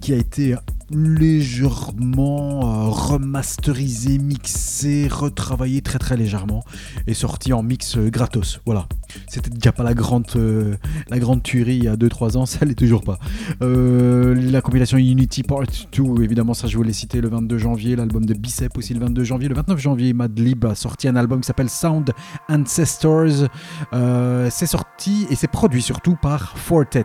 qui 0.01 0.13
a 0.13 0.17
été 0.17 0.57
légèrement 0.91 2.61
euh, 2.63 2.89
remasterisé, 2.89 4.19
mixé, 4.19 5.09
retravaillé 5.09 5.83
très 5.83 5.99
très 5.99 6.17
légèrement 6.17 6.65
et 7.07 7.15
sorti 7.15 7.53
en 7.53 7.63
mix 7.63 7.97
euh, 7.97 8.11
gratos. 8.11 8.61
Voilà. 8.67 8.87
C'était 9.29 9.51
déjà 9.51 9.73
pas 9.73 9.83
la 9.83 9.95
grande, 9.95 10.27
euh, 10.37 10.77
la 11.09 11.19
grande 11.19 11.43
tuerie 11.43 11.77
il 11.77 11.85
y 11.85 11.89
a 11.89 11.97
2-3 11.97 12.37
ans, 12.37 12.47
ça 12.47 12.65
l'est 12.65 12.75
toujours 12.75 13.03
pas. 13.03 13.19
La 13.61 14.61
compilation 14.61 14.99
Unity 14.99 15.43
Part 15.43 15.65
2, 15.93 16.23
évidemment, 16.23 16.55
ça 16.55 16.67
je 16.67 16.77
vous 16.77 16.83
l'ai 16.83 16.93
cité 16.93 17.21
le 17.21 17.29
22 17.29 17.59
janvier. 17.59 17.97
L'album 17.97 18.25
de 18.25 18.35
Bicep 18.35 18.77
aussi 18.77 18.95
le 18.95 19.01
22 19.01 19.25
janvier. 19.25 19.49
Le 19.49 19.55
29 19.55 19.79
janvier, 19.79 20.13
Madlib 20.13 20.65
a 20.65 20.75
sorti 20.75 21.09
un 21.09 21.17
album 21.17 21.41
qui 21.41 21.47
s'appelle 21.47 21.71
Sound 21.71 22.11
Ancestors. 22.49 23.49
C'est 23.93 24.67
sorti 24.67 25.27
et 25.31 25.37
c'est 25.37 25.49
produit 25.49 25.83
surtout 25.83 26.17
par 26.17 26.59
Fortet. 26.59 27.05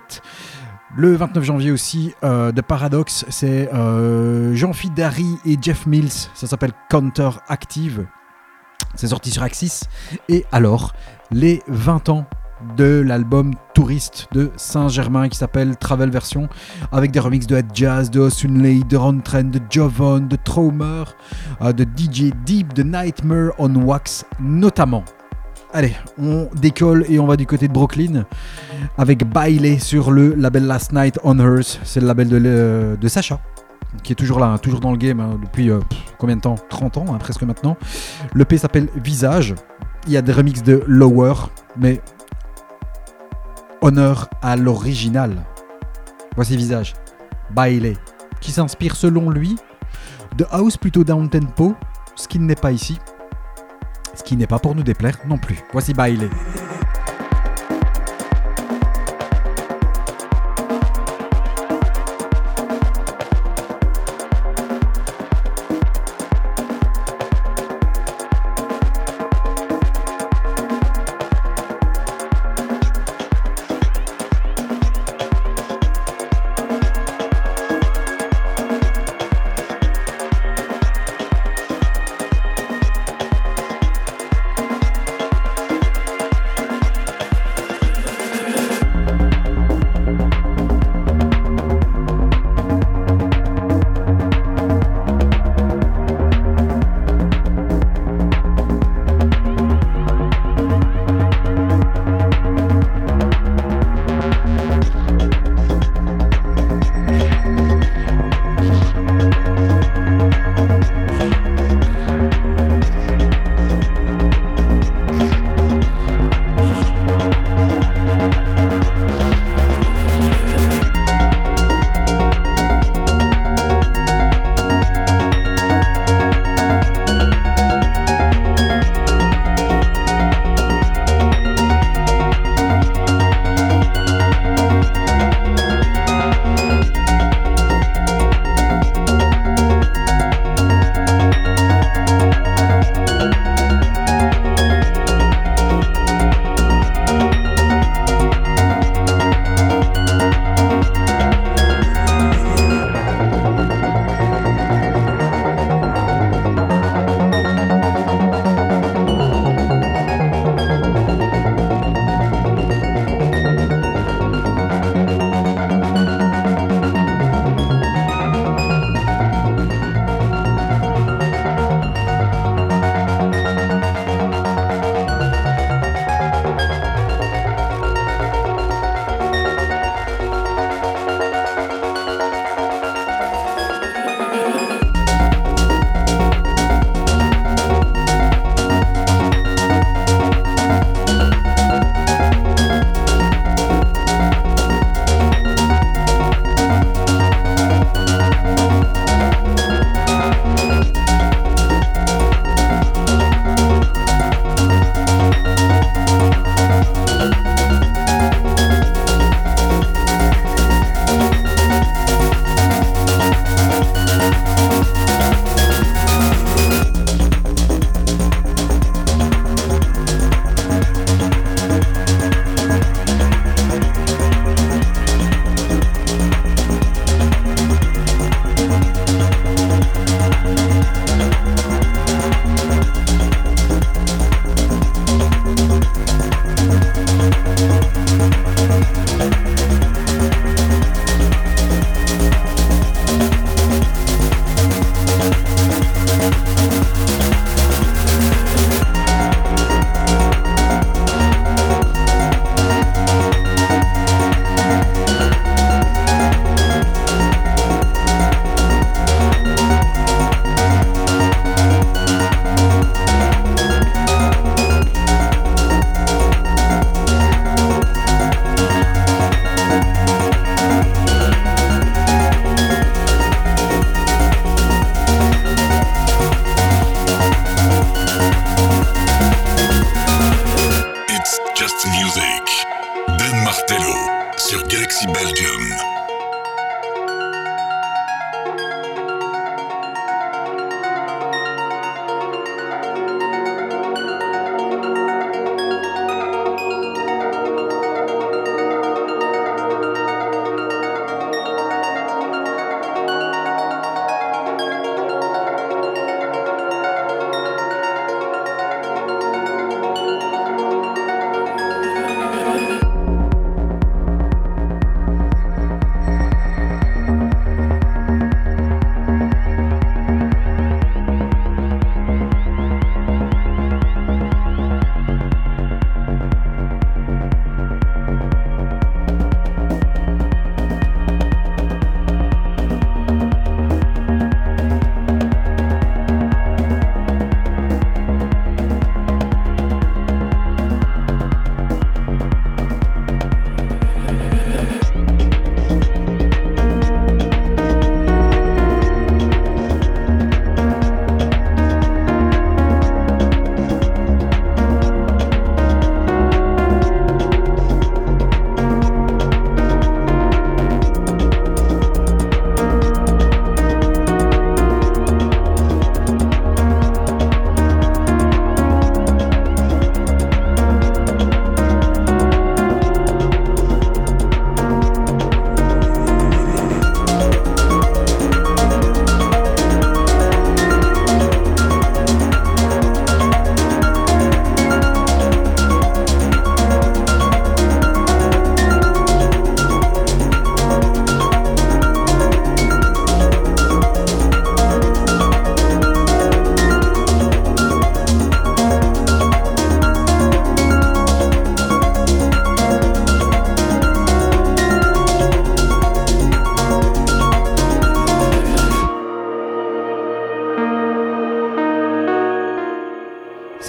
Le 0.98 1.14
29 1.14 1.44
janvier 1.44 1.72
aussi, 1.72 2.14
euh, 2.24 2.54
de 2.54 2.62
Paradox, 2.62 3.26
c'est 3.28 3.70
euh, 3.74 4.56
Jean-Philippe 4.56 4.96
Darry 4.96 5.38
et 5.46 5.58
Jeff 5.62 5.86
Mills. 5.86 6.30
Ça 6.34 6.48
s'appelle 6.48 6.72
Counter 6.90 7.32
Active. 7.50 8.06
C'est 8.96 9.08
sorti 9.08 9.30
sur 9.30 9.44
Axis. 9.44 9.82
Et 10.30 10.46
alors, 10.54 10.94
les 11.32 11.62
20 11.68 12.08
ans 12.08 12.26
de 12.78 13.04
l'album 13.06 13.52
Touriste 13.74 14.30
de 14.32 14.52
Saint-Germain 14.56 15.28
qui 15.28 15.38
s'appelle 15.38 15.76
Travel 15.76 16.10
Version 16.10 16.48
avec 16.94 17.12
des 17.12 17.20
remixes 17.20 17.48
de 17.48 17.58
Head 17.58 17.68
Jazz, 17.74 18.10
de 18.10 18.22
Osunley, 18.22 18.80
de 18.88 18.96
Ron 18.96 19.20
Trent, 19.20 19.44
de 19.44 19.60
Jovan, 19.70 20.30
de 20.30 20.38
Traumer, 20.38 21.04
euh, 21.62 21.74
de 21.74 21.84
DJ 21.84 22.32
Deep, 22.46 22.74
de 22.74 22.84
Nightmare 22.84 23.52
on 23.58 23.76
Wax 23.76 24.24
notamment. 24.40 25.04
Allez, 25.76 25.94
on 26.18 26.48
décolle 26.56 27.04
et 27.10 27.20
on 27.20 27.28
va 27.28 27.36
du 27.36 27.46
côté 27.46 27.68
de 27.68 27.74
Brooklyn 27.74 28.24
avec 28.98 29.30
Bailey 29.30 29.78
sur 29.78 30.10
le 30.10 30.34
label 30.34 30.68
Last 30.68 30.94
Night 30.94 31.20
on 31.22 31.38
Earth. 31.38 31.82
C'est 31.84 32.00
le 32.00 32.08
label 32.08 32.30
de, 32.30 33.08
Sacha 33.10 33.42
qui 34.02 34.14
est 34.14 34.16
toujours 34.16 34.40
là, 34.40 34.46
hein, 34.46 34.58
toujours 34.58 34.80
dans 34.80 34.92
le 34.92 34.98
game 34.98 35.20
hein, 35.20 35.38
depuis 35.42 35.70
euh, 35.70 35.82
combien 36.18 36.38
de 36.38 36.42
temps? 36.42 36.56
30 36.70 36.96
ans, 37.00 37.06
hein, 37.14 37.18
presque 37.18 37.44
maintenant. 37.44 37.76
Le 38.34 38.46
P 38.46 38.58
s'appelle 38.58 38.88
Visage. 38.96 39.54
Il 40.08 40.14
y 40.14 40.18
a 40.18 40.22
des 40.22 40.32
remixes 40.32 40.64
de 40.64 40.82
Lower, 40.88 41.34
mais 41.76 42.00
honneur 43.82 44.30
à 44.42 44.56
l'original. 44.56 45.44
Voici 46.36 46.56
Visage, 46.56 46.94
Bailey, 47.54 47.98
qui 48.40 48.52
s'inspire 48.52 48.96
selon 48.96 49.30
lui 49.30 49.58
de 50.38 50.46
house 50.52 50.78
plutôt 50.78 51.04
down 51.04 51.28
tempo, 51.30 51.76
ce 52.16 52.30
qui 52.30 52.40
n'est 52.40 52.56
pas 52.56 52.72
ici. 52.72 52.98
Ce 54.16 54.24
qui 54.24 54.36
n'est 54.38 54.48
pas 54.48 54.60
pour 54.60 54.76
nous 54.76 54.84
déplaire 54.84 55.18
non 55.28 55.38
plus. 55.38 55.60
Voici 55.72 55.94
Bailey. 55.94 56.30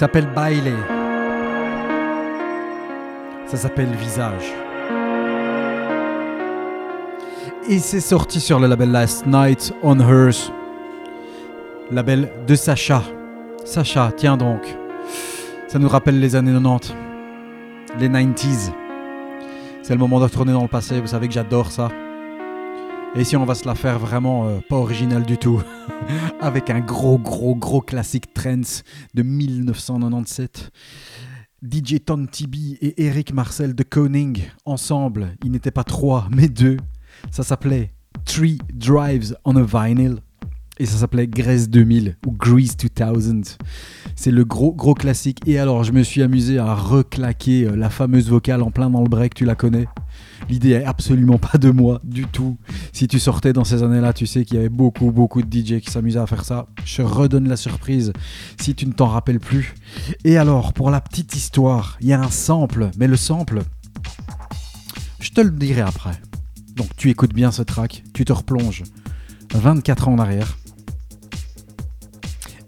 S'appelle 0.07 0.29
Baile. 0.33 0.73
Ça 3.45 3.57
s'appelle 3.57 3.89
Visage. 3.99 4.53
Et 7.67 7.79
c'est 7.79 7.99
sorti 7.99 8.39
sur 8.39 8.57
le 8.57 8.67
label 8.67 8.91
Last 8.91 9.25
Night 9.27 9.73
on 9.83 9.99
Earth. 9.99 10.53
Label 11.91 12.29
de 12.47 12.55
Sacha. 12.55 13.03
Sacha, 13.65 14.13
tiens 14.15 14.37
donc. 14.37 14.61
Ça 15.67 15.77
nous 15.77 15.89
rappelle 15.89 16.21
les 16.21 16.37
années 16.37 16.53
90. 16.53 16.95
Les 17.99 18.07
90s. 18.07 18.71
C'est 19.81 19.93
le 19.93 19.99
moment 19.99 20.19
de 20.19 20.23
retourner 20.23 20.53
dans 20.53 20.61
le 20.61 20.69
passé, 20.69 21.01
vous 21.01 21.07
savez 21.07 21.27
que 21.27 21.33
j'adore 21.33 21.69
ça. 21.69 21.89
Et 23.17 23.23
si 23.23 23.35
on 23.35 23.45
va 23.45 23.55
se 23.55 23.65
la 23.65 23.73
faire 23.73 23.97
vraiment 23.97 24.47
euh, 24.47 24.59
pas 24.69 24.75
original 24.75 25.23
du 25.23 25.39
tout, 25.39 25.59
avec 26.39 26.69
un 26.69 26.81
gros 26.81 27.17
gros 27.17 27.55
gros 27.55 27.81
classique 27.81 28.31
trance 28.31 28.83
de 29.15 29.23
1997. 29.23 30.69
DJ 31.67 31.95
Ton 32.05 32.27
TB 32.27 32.77
et 32.79 33.05
Eric 33.07 33.33
Marcel 33.33 33.73
de 33.73 33.81
Koning, 33.81 34.43
ensemble, 34.65 35.35
ils 35.43 35.49
n'étaient 35.49 35.71
pas 35.71 35.83
trois, 35.83 36.27
mais 36.29 36.47
deux. 36.47 36.77
Ça 37.31 37.41
s'appelait 37.41 37.91
Three 38.23 38.59
Drives 38.71 39.35
on 39.45 39.55
a 39.55 39.63
Vinyl. 39.63 40.19
Et 40.79 40.85
ça 40.85 40.97
s'appelait 40.97 41.27
Grease 41.27 41.69
2000 41.69 42.17
ou 42.25 42.31
Grease 42.31 42.75
2000. 42.77 43.43
C'est 44.15 44.31
le 44.31 44.45
gros 44.45 44.73
gros 44.73 44.93
classique. 44.93 45.39
Et 45.45 45.59
alors, 45.59 45.83
je 45.83 45.91
me 45.91 46.03
suis 46.03 46.21
amusé 46.21 46.59
à 46.59 46.73
reclaquer 46.73 47.65
euh, 47.65 47.75
la 47.75 47.89
fameuse 47.89 48.29
vocale 48.29 48.61
en 48.61 48.71
plein 48.71 48.89
dans 48.89 49.01
le 49.01 49.09
break, 49.09 49.33
tu 49.33 49.45
la 49.45 49.55
connais 49.55 49.87
L'idée 50.49 50.71
est 50.71 50.85
absolument 50.85 51.37
pas 51.37 51.57
de 51.57 51.69
moi 51.69 51.99
du 52.03 52.25
tout. 52.25 52.57
Si 52.93 53.07
tu 53.07 53.19
sortais 53.19 53.53
dans 53.53 53.63
ces 53.63 53.83
années-là, 53.83 54.13
tu 54.13 54.25
sais 54.25 54.45
qu'il 54.45 54.57
y 54.57 54.59
avait 54.59 54.69
beaucoup, 54.69 55.11
beaucoup 55.11 55.41
de 55.41 55.47
DJ 55.47 55.79
qui 55.79 55.91
s'amusaient 55.91 56.19
à 56.19 56.27
faire 56.27 56.45
ça. 56.45 56.67
Je 56.85 57.01
redonne 57.01 57.47
la 57.47 57.57
surprise 57.57 58.13
si 58.59 58.75
tu 58.75 58.85
ne 58.85 58.93
t'en 58.93 59.07
rappelles 59.07 59.39
plus. 59.39 59.75
Et 60.23 60.37
alors, 60.37 60.73
pour 60.73 60.89
la 60.89 61.01
petite 61.01 61.35
histoire, 61.35 61.97
il 62.01 62.07
y 62.07 62.13
a 62.13 62.21
un 62.21 62.29
sample, 62.29 62.91
mais 62.97 63.07
le 63.07 63.17
sample, 63.17 63.61
je 65.19 65.31
te 65.31 65.41
le 65.41 65.51
dirai 65.51 65.81
après. 65.81 66.19
Donc 66.75 66.95
tu 66.95 67.09
écoutes 67.09 67.33
bien 67.33 67.51
ce 67.51 67.63
track, 67.63 68.03
tu 68.13 68.23
te 68.23 68.31
replonges 68.31 68.83
24 69.53 70.09
ans 70.09 70.13
en 70.13 70.19
arrière. 70.19 70.57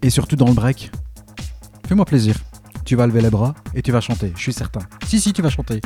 Et 0.02 0.08
surtout 0.08 0.36
dans 0.36 0.46
le 0.46 0.54
break, 0.54 0.90
fais-moi 1.86 2.06
plaisir. 2.06 2.34
Tu 2.86 2.96
vas 2.96 3.06
lever 3.06 3.20
les 3.20 3.30
bras 3.30 3.54
et 3.74 3.82
tu 3.82 3.92
vas 3.92 4.00
chanter, 4.00 4.32
je 4.34 4.40
suis 4.40 4.52
certain. 4.52 4.80
Si, 5.06 5.20
si, 5.20 5.32
tu 5.32 5.42
vas 5.42 5.50
chanter. 5.50 5.80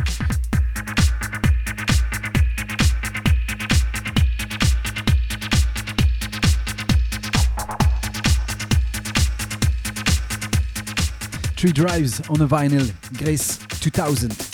Three 11.56 11.72
Drives 11.72 12.20
on 12.28 12.40
a 12.40 12.46
Vinyl, 12.46 12.86
Grace 13.18 13.58
2000. 13.82 14.53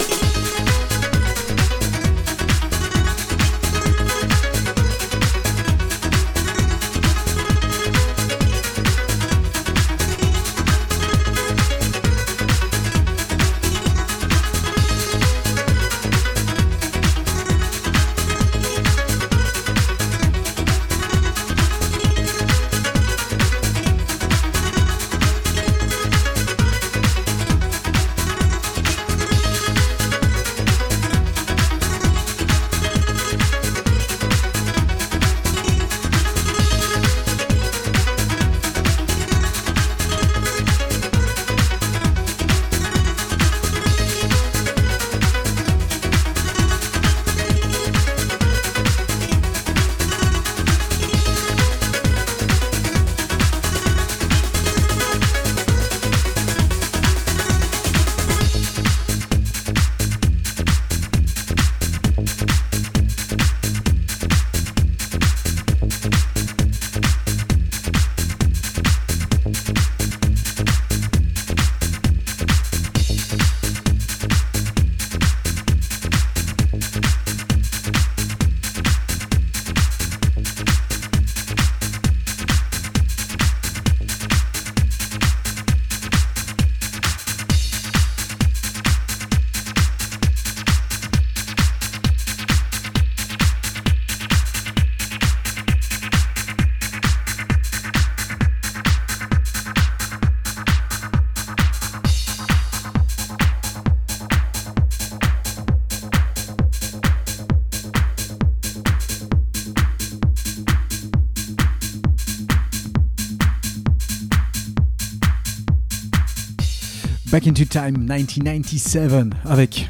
Back 117.41 117.47
into 117.47 117.65
Time 117.65 117.97
1997 117.97 119.33
avec 119.45 119.89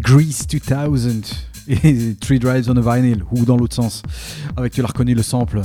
Grease 0.00 0.46
2000 0.46 1.22
et 1.68 2.14
Three 2.16 2.38
Drives 2.38 2.68
on 2.68 2.76
a 2.76 2.96
Vinyl 2.96 3.24
ou 3.30 3.46
dans 3.46 3.56
l'autre 3.56 3.74
sens 3.74 4.02
avec 4.54 4.74
tu 4.74 4.82
l'as 4.82 4.88
reconnu 4.88 5.14
le 5.14 5.22
sample 5.22 5.62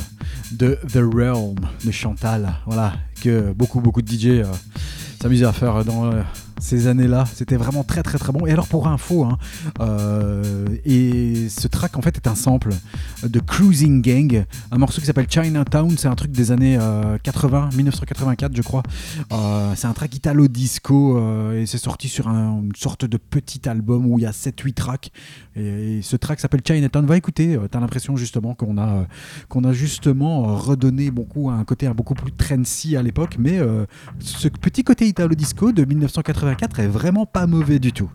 de 0.54 0.80
The 0.88 1.02
Realm 1.14 1.56
de 1.84 1.92
Chantal 1.92 2.54
voilà 2.66 2.94
que 3.22 3.52
beaucoup 3.52 3.82
beaucoup 3.82 4.02
de 4.02 4.10
DJ 4.10 4.28
euh, 4.28 4.46
s'amusaient 5.22 5.46
à 5.46 5.52
faire 5.52 5.84
dans 5.84 6.06
euh, 6.06 6.22
ces 6.64 6.88
années-là. 6.88 7.26
C'était 7.34 7.58
vraiment 7.58 7.84
très 7.84 8.04
très 8.04 8.18
très 8.18 8.32
bon. 8.32 8.46
Et 8.46 8.52
alors 8.52 8.68
pour 8.68 8.88
info, 8.88 9.26
hein, 9.26 9.38
euh, 9.82 10.66
et 10.86 11.50
ce 11.50 11.68
track 11.68 11.98
en 11.98 12.02
fait 12.02 12.16
est 12.16 12.28
un 12.28 12.36
sample 12.36 12.70
de 13.28 13.40
Cruising 13.40 14.02
Gang, 14.02 14.46
un 14.72 14.78
morceau 14.78 15.00
qui 15.02 15.08
s'appelle 15.08 15.28
Chinatown. 15.30 15.96
C'est 15.98 16.08
un 16.08 16.16
truc 16.16 16.32
des 16.32 16.52
années 16.52 16.78
80, 17.24 17.70
1984 17.76 18.56
je 18.56 18.62
crois. 18.62 18.84
Euh, 19.32 19.74
c'est 19.76 19.88
un 19.88 19.94
track 19.94 20.16
italo 20.16 20.48
disco 20.48 21.18
euh, 21.18 21.62
et 21.62 21.66
c'est 21.66 21.78
sorti 21.78 22.08
sur 22.10 22.28
un- 22.28 22.62
une 22.64 22.76
sorte 22.76 23.06
de 23.06 23.18
petit 23.18 23.68
album 23.68 24.06
où 24.08 24.20
il 24.20 24.24
y 24.24 24.26
a 24.26 24.32
7-8 24.32 24.74
tracks. 24.74 25.12
Et, 25.56 26.02
ce 26.02 26.16
track 26.16 26.40
s'appelle 26.40 26.62
Chinatown. 26.66 27.06
Va 27.06 27.18
écouter. 27.18 27.56
euh, 27.56 27.68
T'as 27.70 27.80
l'impression 27.80 28.16
justement 28.16 28.54
qu'on 28.56 28.78
a 28.78 28.88
euh, 28.88 29.70
a 29.70 29.74
justement 29.74 30.50
euh, 30.50 30.54
redonné 30.56 31.12
beaucoup 31.12 31.50
un 31.50 31.64
côté 31.64 31.88
beaucoup 31.96 32.14
plus 32.16 32.32
trendy 32.32 32.96
à 32.98 33.02
l'époque, 33.04 33.36
mais 33.40 33.60
euh, 33.60 33.86
ce 34.20 34.48
petit 34.48 34.84
côté 34.84 35.08
italo 35.08 35.36
disco 35.36 35.72
de 35.72 35.86
1984 35.86 36.80
est 36.80 36.88
vraiment 36.88 37.26
pas 37.26 37.48
mauvais 37.48 37.80
du 37.80 37.92
tout. 37.94 38.10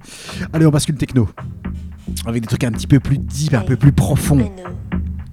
Allez, 0.53 0.67
on 0.67 0.71
bascule 0.71 0.97
techno. 0.97 1.29
Avec 2.27 2.43
des 2.43 2.49
trucs 2.49 2.65
un 2.65 2.73
petit 2.73 2.87
peu 2.87 3.01
plus 3.01 3.19
deep, 3.19 3.55
un 3.55 3.61
peu 3.63 3.77
plus 3.77 3.93
profonds. 3.93 4.51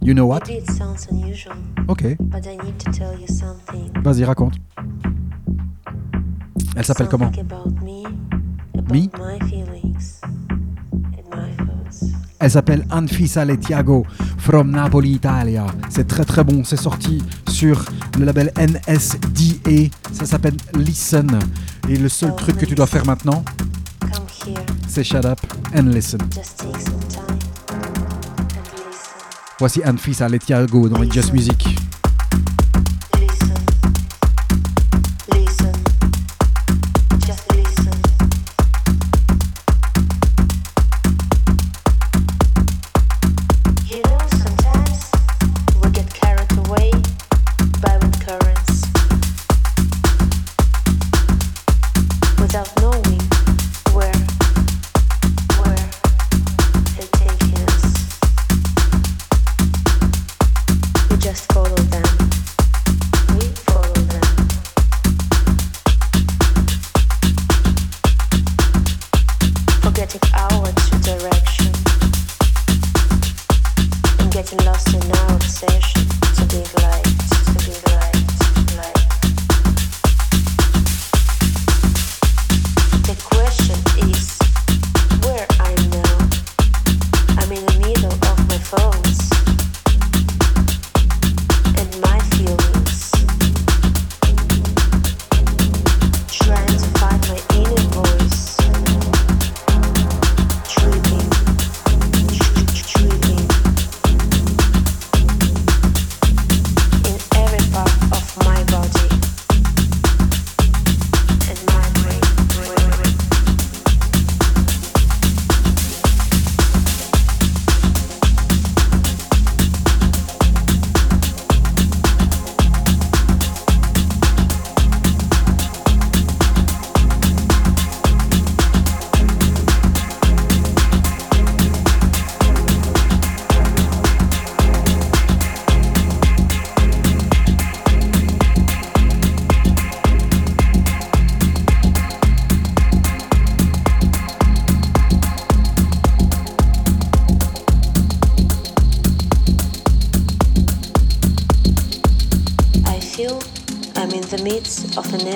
You 0.05 0.13
know 0.13 0.27
what? 0.27 0.41
Maybe 0.47 0.59
it 0.63 0.69
sounds 0.71 1.07
unusual, 1.09 1.55
Ok, 1.87 2.15
but 2.19 2.45
I 2.45 2.57
need 2.57 2.77
to 2.77 2.91
tell 2.91 3.13
you 3.19 3.27
something. 3.27 3.91
vas-y, 4.03 4.23
raconte. 4.23 4.55
Elle 6.75 6.85
s'appelle 6.85 7.07
comment? 7.07 7.31
me, 7.31 7.39
about 7.39 7.71
Me? 8.91 9.09
my 9.17 9.39
feelings, 9.49 10.19
and 10.23 11.25
my 11.35 11.49
thoughts. 11.57 12.11
Elle 12.39 12.51
s'appelle 12.51 12.85
Anfisa 12.91 13.45
Letiago 13.45 14.05
from 14.37 14.69
Napoli, 14.69 15.13
Italia. 15.13 15.65
C'est 15.89 16.05
très 16.07 16.23
très 16.25 16.43
bon. 16.43 16.63
C'est 16.63 16.77
sorti 16.77 17.23
sur 17.49 17.83
le 18.19 18.25
label 18.25 18.51
NSDA. 18.57 19.89
Ça 20.11 20.25
s'appelle 20.27 20.57
Listen. 20.75 21.39
Et 21.89 21.97
le 21.97 22.09
seul 22.09 22.35
truc 22.35 22.57
que 22.57 22.65
tu 22.65 22.75
dois 22.75 22.87
faire 22.87 23.05
maintenant, 23.07 23.43
c'est 24.87 25.03
shut 25.03 25.25
up 25.25 25.39
and 25.75 25.83
listen. 25.89 26.19
just 26.31 26.57
take 26.59 26.79
some 26.79 26.99
time 27.09 27.39
Voici 29.57 29.81
Anfisa 29.85 30.27
Letiago 30.27 30.89
dans 30.89 31.01
Just 31.09 31.31
Music. 31.31 31.84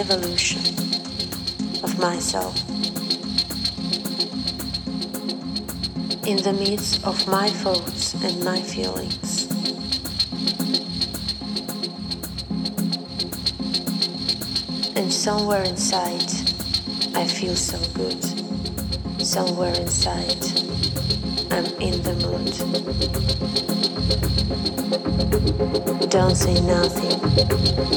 Evolution 0.10 0.60
of 1.84 2.00
myself. 2.00 2.58
In 6.26 6.38
the 6.38 6.54
midst 6.54 7.06
of 7.06 7.28
my 7.28 7.48
thoughts 7.50 8.16
and 8.16 8.44
my 8.44 8.60
feelings. 8.60 9.46
And 14.96 15.14
somewhere 15.14 15.62
inside, 15.64 16.32
I 17.16 17.26
feel 17.28 17.56
so 17.56 17.78
good. 17.94 18.24
Somewhere 19.24 19.76
inside, 19.76 20.44
I'm 21.52 21.66
in 21.80 22.02
the 22.02 22.16
mood. 22.26 22.50
Don't 26.10 26.36
say 26.36 26.60
nothing, 26.62 27.20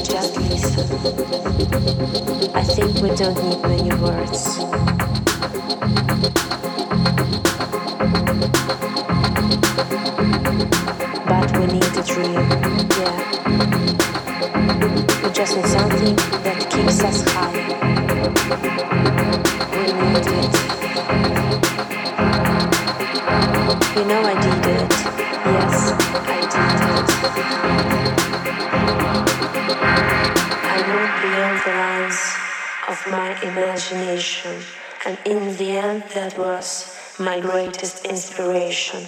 just 0.03 0.37
listen. 0.37 0.87
I 2.53 2.63
think 2.63 3.01
we 3.01 3.15
don't 3.15 3.41
need 3.43 3.61
many 3.61 3.95
words. 4.01 4.92
Greatest 37.43 38.05
inspiration. 38.05 39.05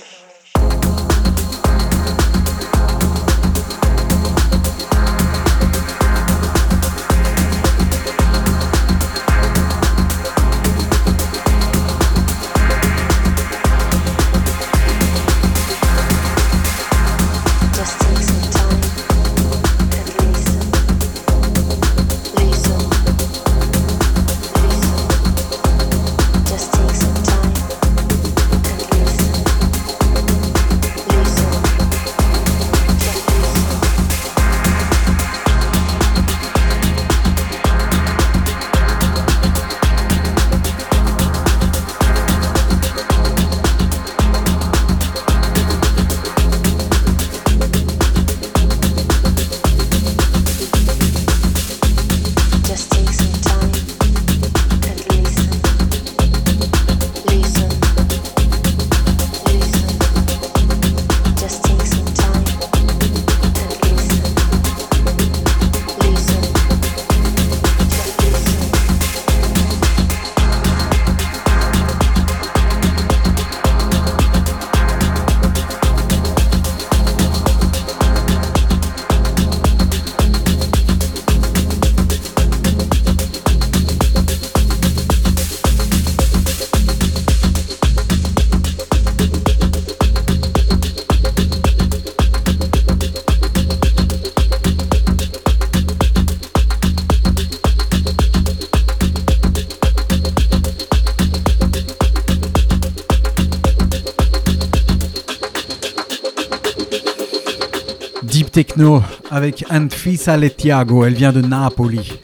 Techno 108.75 109.01
avec 109.31 109.63
Anfisa 109.71 110.35
Letiago, 110.35 111.05
elle 111.05 111.13
vient 111.13 111.31
de 111.31 111.39
Napoli. 111.39 112.19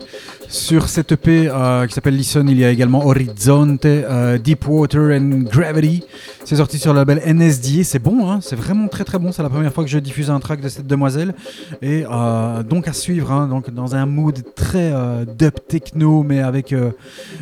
Sur 0.49 0.89
cette 0.89 1.13
EP 1.13 1.47
euh, 1.47 1.87
qui 1.87 1.93
s'appelle 1.93 2.17
Listen, 2.17 2.49
il 2.49 2.59
y 2.59 2.65
a 2.65 2.69
également 2.69 3.05
Horizonte, 3.05 3.85
euh, 3.85 4.37
Deep 4.37 4.67
Water 4.67 5.17
and 5.17 5.43
Gravity. 5.49 6.03
C'est 6.51 6.57
sorti 6.57 6.79
sur 6.79 6.91
le 6.91 6.99
label 6.99 7.21
NSDA. 7.33 7.85
C'est 7.85 7.99
bon, 7.99 8.29
hein, 8.29 8.41
c'est 8.41 8.57
vraiment 8.57 8.89
très 8.89 9.05
très 9.05 9.17
bon. 9.17 9.31
C'est 9.31 9.41
la 9.41 9.49
première 9.49 9.71
fois 9.71 9.85
que 9.85 9.89
je 9.89 9.97
diffuse 9.97 10.29
un 10.29 10.41
track 10.41 10.59
de 10.59 10.67
cette 10.67 10.85
demoiselle. 10.85 11.33
Et 11.81 12.03
euh, 12.11 12.61
donc 12.61 12.89
à 12.89 12.91
suivre, 12.91 13.31
hein, 13.31 13.47
donc 13.47 13.69
dans 13.69 13.95
un 13.95 14.05
mood 14.05 14.43
très 14.53 14.91
euh, 14.91 15.23
dub 15.23 15.53
techno, 15.69 16.23
mais 16.23 16.41
avec 16.41 16.73
euh, 16.73 16.91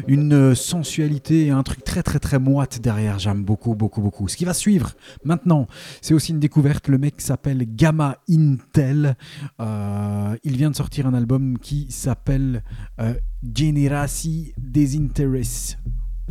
une 0.08 0.54
sensualité 0.54 1.48
et 1.48 1.50
un 1.50 1.64
truc 1.64 1.84
très 1.84 2.04
très 2.04 2.20
très 2.20 2.38
moite 2.38 2.82
derrière. 2.82 3.18
J'aime 3.18 3.44
beaucoup 3.44 3.74
beaucoup 3.74 4.02
beaucoup. 4.02 4.28
Ce 4.28 4.38
qui 4.38 4.46
va 4.46 4.54
suivre 4.54 4.92
maintenant, 5.24 5.66
c'est 6.04 6.14
aussi 6.14 6.32
une 6.32 6.40
découverte. 6.40 6.88
Le 6.88 7.00
mec 7.00 7.20
s'appelle 7.20 7.66
Gamma 7.68 8.18
Intel. 8.30 9.16
Euh, 9.60 10.36
il 10.44 10.56
vient 10.56 10.70
de 10.70 10.76
sortir 10.76 11.08
un 11.08 11.16
album 11.16 11.58
qui 11.58 11.88
s'appelle 11.90 12.62
Generasi 13.42 14.54
Desinteresse. 14.60 15.80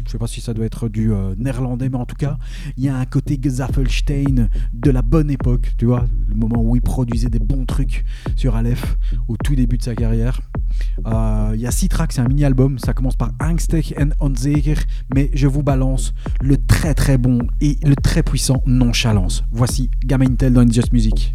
Je 0.07 0.13
sais 0.13 0.19
pas 0.19 0.27
si 0.27 0.41
ça 0.41 0.55
doit 0.55 0.67
être 0.67 0.89
du 0.89 1.13
euh, 1.13 1.35
néerlandais, 1.37 1.89
mais 1.89 1.97
en 1.97 2.07
tout 2.07 2.17
cas, 2.17 2.39
il 2.77 2.85
y 2.85 2.89
a 2.89 2.97
un 2.97 3.05
côté 3.05 3.39
Xaffelstein 3.39 4.49
de 4.73 4.91
la 4.91 5.03
bonne 5.03 5.31
époque, 5.31 5.75
tu 5.79 5.87
vois, 5.87 6.07
le 6.27 6.35
moment 6.35 6.63
où 6.63 6.77
il 6.77 6.83
produisait 6.83 7.29
des 7.29 7.39
bons 7.39 7.65
trucs 7.67 8.05
sur 8.37 8.57
Aleph 8.57 8.97
au 9.29 9.37
tout 9.37 9.55
début 9.55 9.79
de 9.79 9.83
sa 9.83 9.95
carrière. 9.95 10.41
Euh, 11.07 11.53
Il 11.55 11.61
y 11.61 11.67
a 11.67 11.71
six 11.71 11.89
tracks, 11.89 12.13
c'est 12.13 12.21
un 12.21 12.29
mini-album, 12.29 12.79
ça 12.79 12.93
commence 12.93 13.17
par 13.17 13.33
Angstig 13.41 13.95
and 13.99 14.11
Onzeker, 14.21 14.79
mais 15.15 15.31
je 15.35 15.47
vous 15.47 15.63
balance 15.63 16.15
le 16.41 16.57
très 16.57 16.95
très 16.95 17.19
bon 17.19 17.39
et 17.61 17.79
le 17.85 17.97
très 17.97 18.23
puissant 18.23 18.63
Nonchalance. 18.67 19.45
Voici 19.51 19.91
Gamma 20.05 20.25
Intel 20.25 20.53
dans 20.53 20.69
Just 20.69 20.93
Music. 20.93 21.35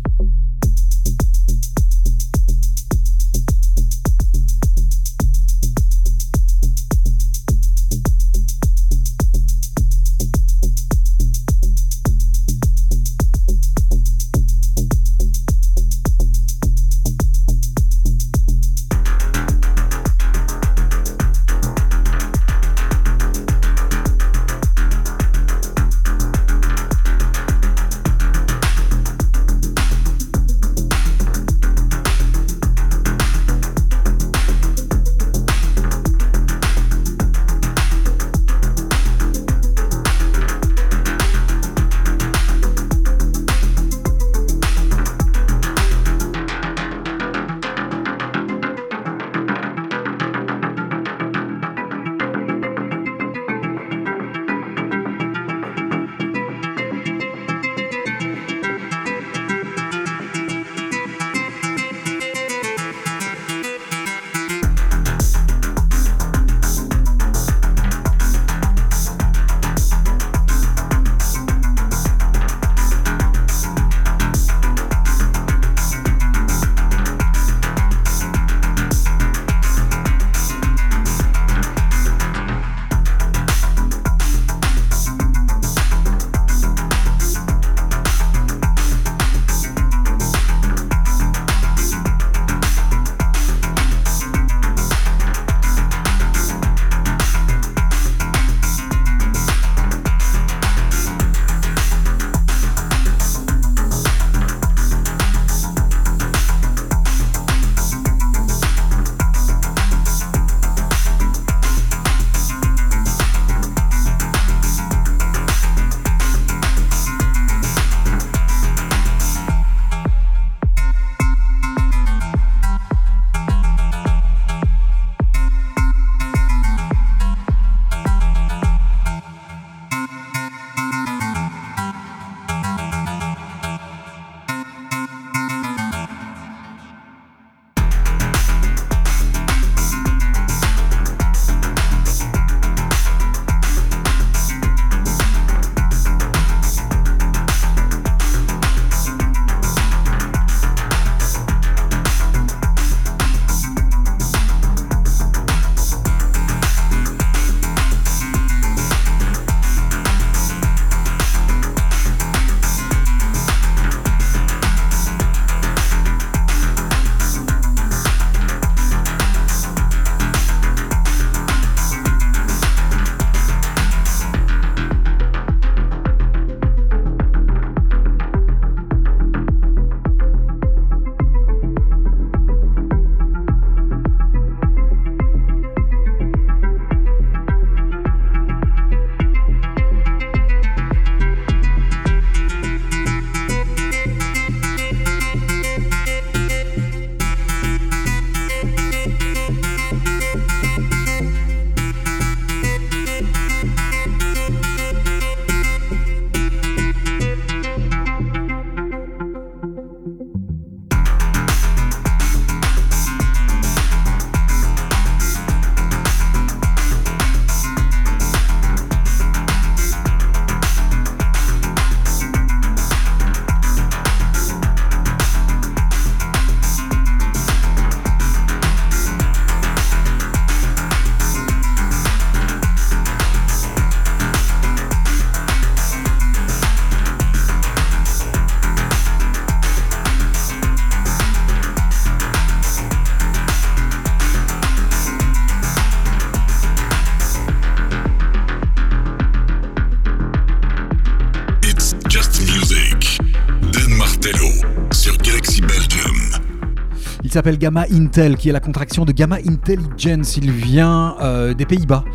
S'appelle 257.33 257.57
Gamma 257.57 257.85
Intel, 257.91 258.37
qui 258.37 258.49
est 258.49 258.51
la 258.51 258.59
contraction 258.59 259.05
de 259.05 259.11
Gamma 259.11 259.37
Intelligence. 259.37 260.37
Il 260.37 260.51
vient 260.51 261.15
euh, 261.19 261.55
des 261.55 261.65
Pays-Bas. 261.65 262.05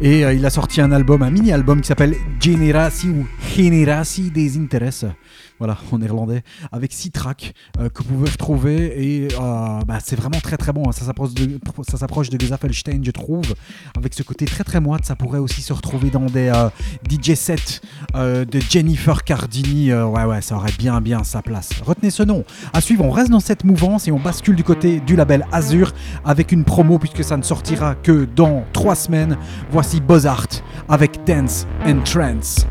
Et 0.00 0.24
euh, 0.24 0.34
il 0.34 0.44
a 0.44 0.50
sorti 0.50 0.82
un 0.82 0.92
album, 0.92 1.22
un 1.22 1.30
mini-album 1.30 1.80
qui 1.80 1.88
s'appelle 1.88 2.14
Generatie 2.38 3.08
ou 3.08 3.26
Generatie 3.56 4.30
des 4.30 4.58
Interests. 4.58 5.06
Voilà, 5.58 5.76
en 5.92 5.98
néerlandais, 5.98 6.42
avec 6.72 6.92
six 6.92 7.10
tracks 7.10 7.52
euh, 7.78 7.88
que 7.88 8.02
vous 8.02 8.14
pouvez 8.14 8.30
retrouver. 8.30 8.76
Et 8.96 9.28
euh, 9.34 9.80
bah, 9.86 9.98
c'est 10.04 10.16
vraiment 10.16 10.40
très 10.40 10.56
très 10.56 10.72
bon. 10.72 10.88
hein. 10.88 10.92
Ça 10.92 11.04
s'approche 11.04 11.34
de, 11.34 11.58
ça 11.88 11.96
je 13.02 13.10
trouve. 13.10 13.54
Avec 13.96 14.14
ce 14.14 14.22
côté 14.22 14.44
très 14.44 14.64
très 14.64 14.80
moite. 14.80 15.04
Ça 15.04 15.16
pourrait 15.16 15.38
aussi 15.38 15.62
se 15.62 15.72
retrouver 15.72 16.10
dans 16.10 16.26
des 16.26 16.48
euh, 16.54 16.68
DJ 17.08 17.34
sets 17.34 17.80
de 18.14 18.60
Jennifer 18.70 19.24
Cardini. 19.24 19.92
Ouais, 19.92 20.24
ouais, 20.24 20.42
ça 20.42 20.56
aurait 20.56 20.72
bien 20.78 21.00
bien 21.00 21.24
sa 21.24 21.42
place. 21.42 21.70
Retenez 21.84 22.10
ce 22.10 22.22
nom. 22.22 22.44
À 22.72 22.80
suivre, 22.80 23.04
on 23.04 23.10
reste 23.10 23.30
dans 23.30 23.40
cette 23.40 23.64
mouvance 23.64 24.08
et 24.08 24.12
on 24.12 24.18
bascule 24.18 24.56
du 24.56 24.64
côté 24.64 25.00
du 25.00 25.16
label 25.16 25.46
Azur 25.52 25.92
avec 26.24 26.52
une 26.52 26.64
promo 26.64 26.98
puisque 26.98 27.24
ça 27.24 27.36
ne 27.36 27.42
sortira 27.42 27.94
que 27.94 28.26
dans 28.36 28.64
trois 28.72 28.94
semaines. 28.94 29.36
Voici 29.70 30.00
Bozart 30.00 30.46
avec 30.88 31.24
Dance 31.24 31.66
and 31.86 32.00
Trance. 32.04 32.66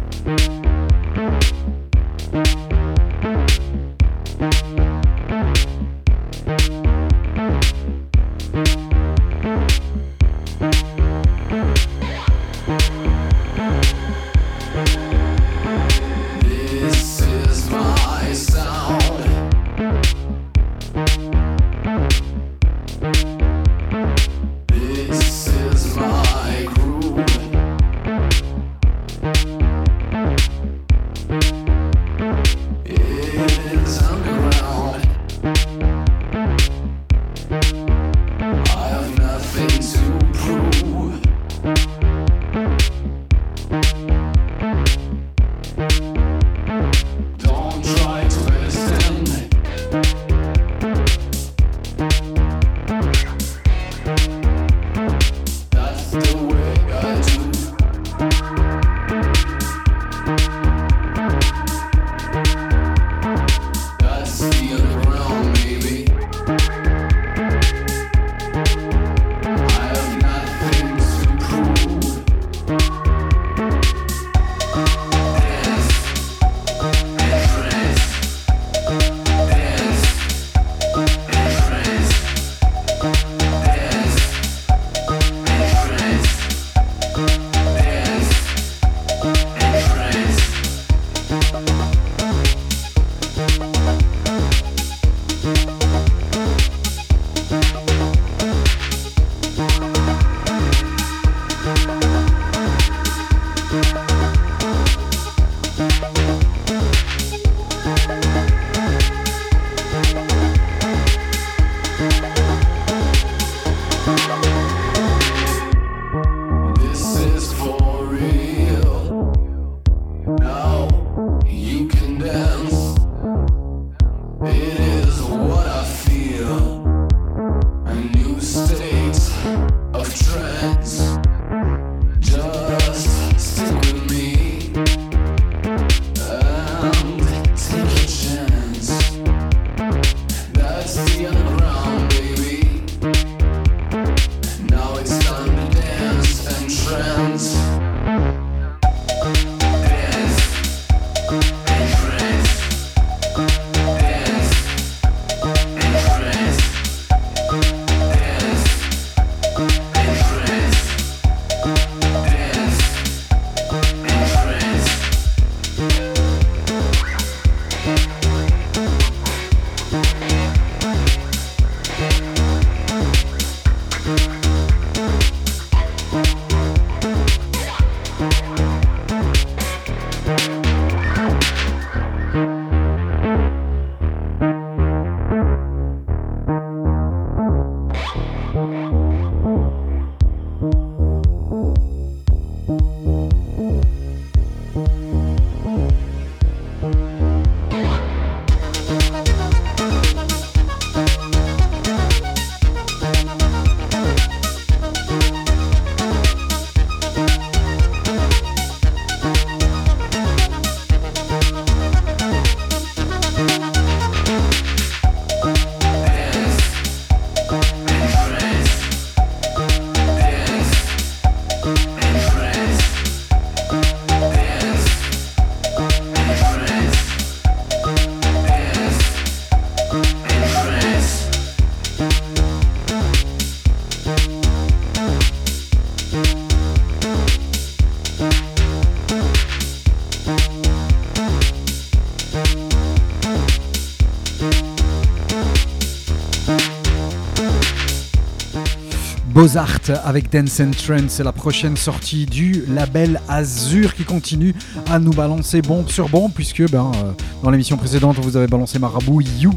Bozart 249.47 250.03
avec 250.03 250.29
Dance 250.29 250.59
and 250.59 250.71
Trance, 250.71 251.03
c'est 251.07 251.23
la 251.23 251.31
prochaine 251.31 251.77
sortie 251.77 252.25
du 252.25 252.65
label 252.67 253.21
Azur 253.29 253.95
qui 253.95 254.03
continue 254.03 254.53
à 254.89 254.99
nous 254.99 255.11
balancer 255.11 255.61
bombe 255.61 255.87
sur 255.87 256.09
bombe 256.09 256.33
puisque 256.35 256.69
ben, 256.69 256.91
euh, 256.95 257.13
dans 257.41 257.49
l'émission 257.49 257.77
précédente 257.77 258.19
vous 258.19 258.35
avait 258.35 258.47
balancé 258.47 258.77
Marabout 258.77 259.21
You 259.39 259.53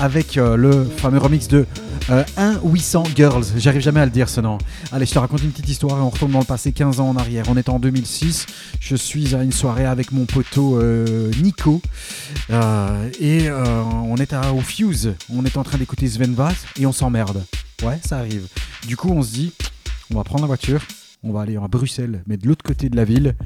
avec 0.00 0.36
euh, 0.38 0.56
le 0.56 0.84
fameux 0.84 1.18
remix 1.18 1.46
de 1.46 1.66
euh, 2.10 2.24
1 2.36 2.62
800 2.64 3.04
Girls. 3.14 3.44
J'arrive 3.58 3.80
jamais 3.80 4.00
à 4.00 4.06
le 4.06 4.10
dire 4.10 4.28
ce 4.28 4.40
nom. 4.40 4.58
Allez, 4.90 5.06
je 5.06 5.12
te 5.12 5.20
raconte 5.20 5.44
une 5.44 5.52
petite 5.52 5.68
histoire 5.68 5.98
et 5.98 6.02
on 6.02 6.10
retourne 6.10 6.32
dans 6.32 6.40
le 6.40 6.44
passé 6.44 6.72
15 6.72 6.98
ans 6.98 7.10
en 7.10 7.16
arrière. 7.16 7.44
On 7.48 7.56
est 7.56 7.68
en 7.68 7.78
2006. 7.78 8.44
Je 8.80 8.96
suis 8.96 9.36
à 9.36 9.44
une 9.44 9.52
soirée 9.52 9.86
avec 9.86 10.10
mon 10.10 10.24
poteau 10.24 10.80
euh, 10.80 11.30
Nico 11.40 11.80
et 13.20 13.48
on 13.52 14.16
est 14.16 14.32
à, 14.32 14.52
au 14.52 14.62
Fuse. 14.62 15.14
On 15.32 15.44
est 15.44 15.56
en 15.56 15.62
train 15.62 15.78
d'écouter 15.78 16.08
Sven 16.08 16.34
Vath 16.34 16.56
et 16.76 16.86
on 16.86 16.92
s'emmerde. 16.92 17.44
Ouais, 17.84 18.00
ça 18.04 18.18
arrive. 18.18 18.48
Du 18.88 18.96
coup, 18.96 19.10
on 19.10 19.20
se 19.20 19.34
dit, 19.34 19.52
on 20.10 20.16
va 20.16 20.24
prendre 20.24 20.40
la 20.40 20.46
voiture. 20.46 20.80
On 21.22 21.30
va 21.30 21.42
aller 21.42 21.58
à 21.58 21.68
Bruxelles, 21.68 22.22
mais 22.26 22.38
de 22.38 22.48
l'autre 22.48 22.62
côté 22.64 22.88
de 22.88 22.96
la 22.96 23.04
ville, 23.04 23.36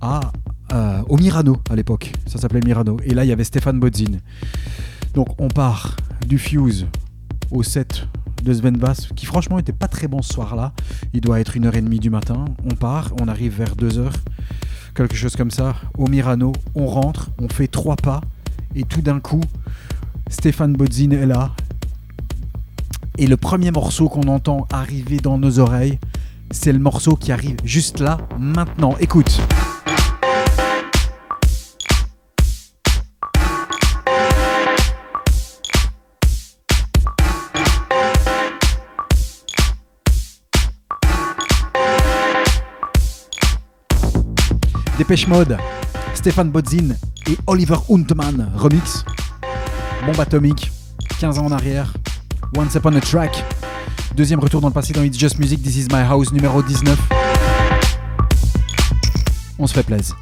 à, 0.00 0.32
euh, 0.72 1.02
au 1.08 1.16
Mirano 1.16 1.62
à 1.70 1.76
l'époque. 1.76 2.12
Ça 2.26 2.36
s'appelait 2.36 2.62
Mirano. 2.64 2.96
Et 3.04 3.14
là, 3.14 3.24
il 3.24 3.28
y 3.28 3.32
avait 3.32 3.44
Stéphane 3.44 3.78
Bodzin. 3.78 4.18
Donc, 5.14 5.40
on 5.40 5.46
part 5.46 5.94
du 6.26 6.36
Fuse 6.36 6.88
au 7.52 7.62
set 7.62 8.08
de 8.42 8.52
Sven 8.52 8.76
Vath, 8.76 9.10
qui 9.14 9.24
franchement 9.24 9.60
était 9.60 9.72
pas 9.72 9.86
très 9.86 10.08
bon 10.08 10.20
ce 10.20 10.34
soir-là. 10.34 10.72
Il 11.12 11.20
doit 11.20 11.38
être 11.38 11.56
1h30 11.56 12.00
du 12.00 12.10
matin. 12.10 12.46
On 12.64 12.74
part, 12.74 13.12
on 13.20 13.28
arrive 13.28 13.56
vers 13.56 13.76
2h, 13.76 14.10
quelque 14.96 15.14
chose 15.14 15.36
comme 15.36 15.52
ça, 15.52 15.76
au 15.96 16.08
Mirano. 16.08 16.50
On 16.74 16.86
rentre, 16.88 17.30
on 17.40 17.48
fait 17.48 17.68
trois 17.68 17.94
pas, 17.94 18.20
et 18.74 18.82
tout 18.82 19.00
d'un 19.00 19.20
coup, 19.20 19.42
Stéphane 20.28 20.72
Bodzin 20.72 21.12
est 21.12 21.26
là. 21.26 21.54
Et 23.20 23.26
le 23.26 23.36
premier 23.36 23.72
morceau 23.72 24.08
qu'on 24.08 24.28
entend 24.28 24.68
arriver 24.72 25.16
dans 25.16 25.38
nos 25.38 25.58
oreilles, 25.58 25.98
c'est 26.52 26.72
le 26.72 26.78
morceau 26.78 27.16
qui 27.16 27.32
arrive 27.32 27.56
juste 27.64 27.98
là, 27.98 28.18
maintenant. 28.38 28.94
Écoute. 29.00 29.40
Dépêche 44.96 45.26
Mode, 45.26 45.58
Stéphane 46.14 46.50
Bodzin 46.52 46.90
et 47.26 47.36
Oliver 47.48 47.78
Huntman 47.90 48.52
remix. 48.54 49.04
Bombe 50.06 50.20
atomique, 50.20 50.70
15 51.18 51.40
ans 51.40 51.46
en 51.46 51.52
arrière. 51.52 51.92
Once 52.56 52.74
Upon 52.76 52.94
a 52.96 53.00
Track. 53.00 53.44
Deuxième 54.14 54.40
retour 54.40 54.60
dans 54.60 54.68
le 54.68 54.72
passé 54.72 54.92
dans 54.92 55.02
It's 55.02 55.18
Just 55.18 55.38
Music, 55.38 55.62
This 55.62 55.76
Is 55.76 55.86
My 55.92 56.00
House 56.00 56.32
numéro 56.32 56.62
19. 56.62 56.98
On 59.58 59.66
se 59.66 59.74
fait 59.74 59.82
plaisir. 59.82 60.16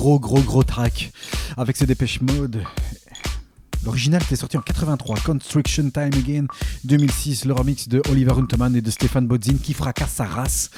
Gros, 0.00 0.18
gros, 0.18 0.40
gros, 0.40 0.62
track 0.62 1.12
avec 1.58 1.76
ses 1.76 1.84
dépêches 1.84 2.22
mode. 2.22 2.64
L'original 3.84 4.22
était 4.22 4.34
sorti 4.34 4.56
en 4.56 4.62
83, 4.62 5.18
Construction 5.20 5.90
Time 5.90 6.12
Again 6.14 6.46
2006, 6.84 7.44
le 7.44 7.52
remix 7.52 7.86
de 7.86 8.00
Oliver 8.10 8.32
Huntemann 8.32 8.74
et 8.74 8.80
de 8.80 8.90
Stéphane 8.90 9.26
Bodzin 9.26 9.58
qui 9.62 9.74
fracasse 9.74 10.12
sa 10.12 10.24
race 10.24 10.70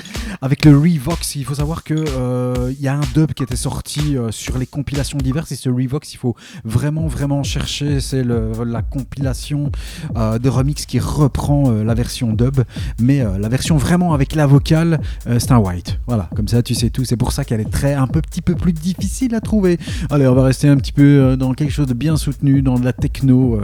avec 0.43 0.65
le 0.65 0.77
Revox. 0.77 1.37
Il 1.37 1.45
faut 1.45 1.55
savoir 1.55 1.85
que 1.85 1.95
euh, 1.95 2.73
il 2.77 2.83
y 2.83 2.89
a 2.89 2.95
un 2.95 3.03
dub 3.15 3.33
qui 3.33 3.45
était 3.45 3.57
sorti 3.57 4.17
euh, 4.17 4.33
sur 4.33 4.59
les 4.59 4.67
compilations 4.67 5.17
diverses 5.19 5.53
et 5.53 5.57
ce 5.57 5.71
Revox, 5.71 6.13
il 6.13 6.17
faut 6.17 6.35
vraiment 6.65 7.07
vraiment 7.07 7.45
chercher. 7.45 8.01
C'est 8.01 8.25
la 8.25 8.83
compilation 8.83 9.71
euh, 10.17 10.39
de 10.39 10.49
remix 10.49 10.85
qui 10.85 10.99
reprend 10.99 11.71
la 11.71 11.95
version 11.95 12.33
dub, 12.33 12.61
mais 13.01 13.25
la 13.39 13.49
version 13.49 13.77
vraiment 13.77 14.13
avec 14.15 14.35
la 14.35 14.47
vocale, 14.47 15.01
c'est 15.39 15.53
un 15.53 15.59
white. 15.59 16.01
Voilà, 16.07 16.29
comme 16.35 16.49
ça 16.49 16.63
tu 16.63 16.75
sais 16.75 16.91
tout. 16.91 17.05
C'est 17.05 17.17
pour 17.17 17.31
ça 17.31 17.45
qu'elle 17.45 17.61
est 17.61 17.71
très 17.71 17.95
un 17.95 18.09
peu 18.09 18.21
petit 18.21 18.43
peu 18.43 18.57
plus 18.57 18.73
difficile 18.73 19.35
à 19.37 19.41
trouver. 19.41 19.79
Allez, 20.11 20.27
on 20.27 20.35
va 20.35 20.43
rester 20.43 20.69
un 20.69 20.77
petit 20.77 20.93
peu 20.93 21.37
dans 21.37 21.55
quelque 21.55 21.71
chose 21.71 21.87
de 21.87 21.95
bien 21.95 22.17
soutenu, 22.17 22.63
dans 22.63 22.79
de 22.79 22.85
la 22.85 22.93
techno, 22.93 23.61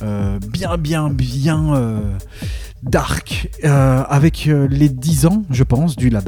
bien, 0.00 0.76
bien, 0.78 1.10
bien 1.10 2.04
dark, 2.82 3.50
avec 3.62 4.46
les 4.46 4.88
10 4.88 5.26
ans, 5.26 5.42
je 5.50 5.64
pense, 5.64 5.96
du 5.96 6.08
label, 6.08 6.19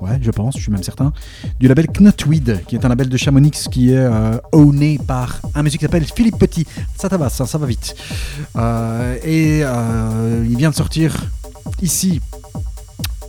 ouais, 0.00 0.18
je 0.20 0.30
pense, 0.30 0.56
je 0.56 0.62
suis 0.62 0.72
même 0.72 0.82
certain, 0.82 1.12
du 1.60 1.68
label 1.68 1.86
Knotweed, 1.86 2.64
qui 2.66 2.76
est 2.76 2.84
un 2.84 2.88
label 2.88 3.08
de 3.08 3.16
Chamonix 3.16 3.68
qui 3.70 3.92
est 3.92 3.96
euh, 3.96 4.38
owné 4.52 4.98
par 5.06 5.40
un 5.54 5.62
monsieur 5.62 5.78
qui 5.78 5.84
s'appelle 5.84 6.04
Philippe 6.04 6.38
Petit. 6.38 6.66
Ça, 6.96 7.08
ça 7.08 7.16
va, 7.16 7.28
ça, 7.28 7.46
ça 7.46 7.58
va 7.58 7.66
vite. 7.66 7.94
Euh, 8.56 9.16
et 9.24 9.60
euh, 9.62 10.46
il 10.48 10.56
vient 10.56 10.70
de 10.70 10.74
sortir 10.74 11.14
ici 11.82 12.20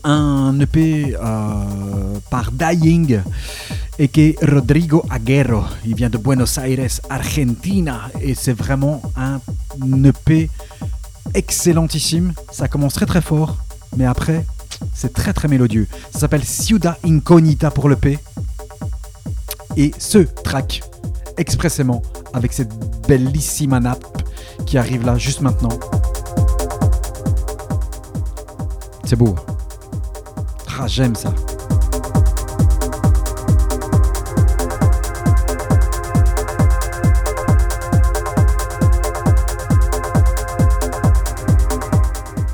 un 0.04 0.60
EP 0.60 1.16
par 2.30 2.52
Dying 2.52 3.22
et 3.98 4.08
qui 4.08 4.22
est 4.22 4.46
Rodrigo 4.46 5.04
Aguero. 5.10 5.64
Il 5.86 5.96
vient 5.96 6.10
de 6.10 6.18
Buenos 6.18 6.58
Aires, 6.58 7.00
Argentina, 7.10 8.10
et 8.22 8.36
c'est 8.36 8.54
vraiment 8.54 9.02
un 9.16 9.40
EP 10.04 10.50
excellentissime. 11.34 12.34
Ça 12.52 12.68
commence 12.68 12.94
très 12.94 13.08
très 13.08 13.22
fort, 13.22 13.58
mais 13.98 14.06
après, 14.06 14.46
c'est 14.94 15.14
très 15.14 15.34
très 15.34 15.48
mélodieux. 15.48 15.88
Ça 16.12 16.20
s'appelle 16.20 16.44
Ciudad 16.44 16.96
Incognita 17.04 17.72
pour 17.72 17.90
l'EP. 17.90 18.20
Et 19.78 19.94
ce 19.98 20.20
track, 20.20 20.84
expressément, 21.38 22.02
avec 22.34 22.54
cette 22.54 22.74
bellissima 23.08 23.80
nappe 23.80 24.06
qui 24.66 24.78
arrive 24.78 25.06
là 25.06 25.18
juste 25.18 25.42
maintenant. 25.42 25.78
C'est 29.04 29.16
beau. 29.16 29.36
Ah, 30.80 30.88
j'aime 30.88 31.16
ça. 31.16 31.34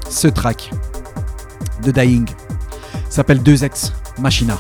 Ce 0.10 0.27
track 0.27 0.72
de 1.82 1.91
Dying 1.91 2.30
s'appelle 3.10 3.41
2X 3.41 3.91
Machina. 4.20 4.58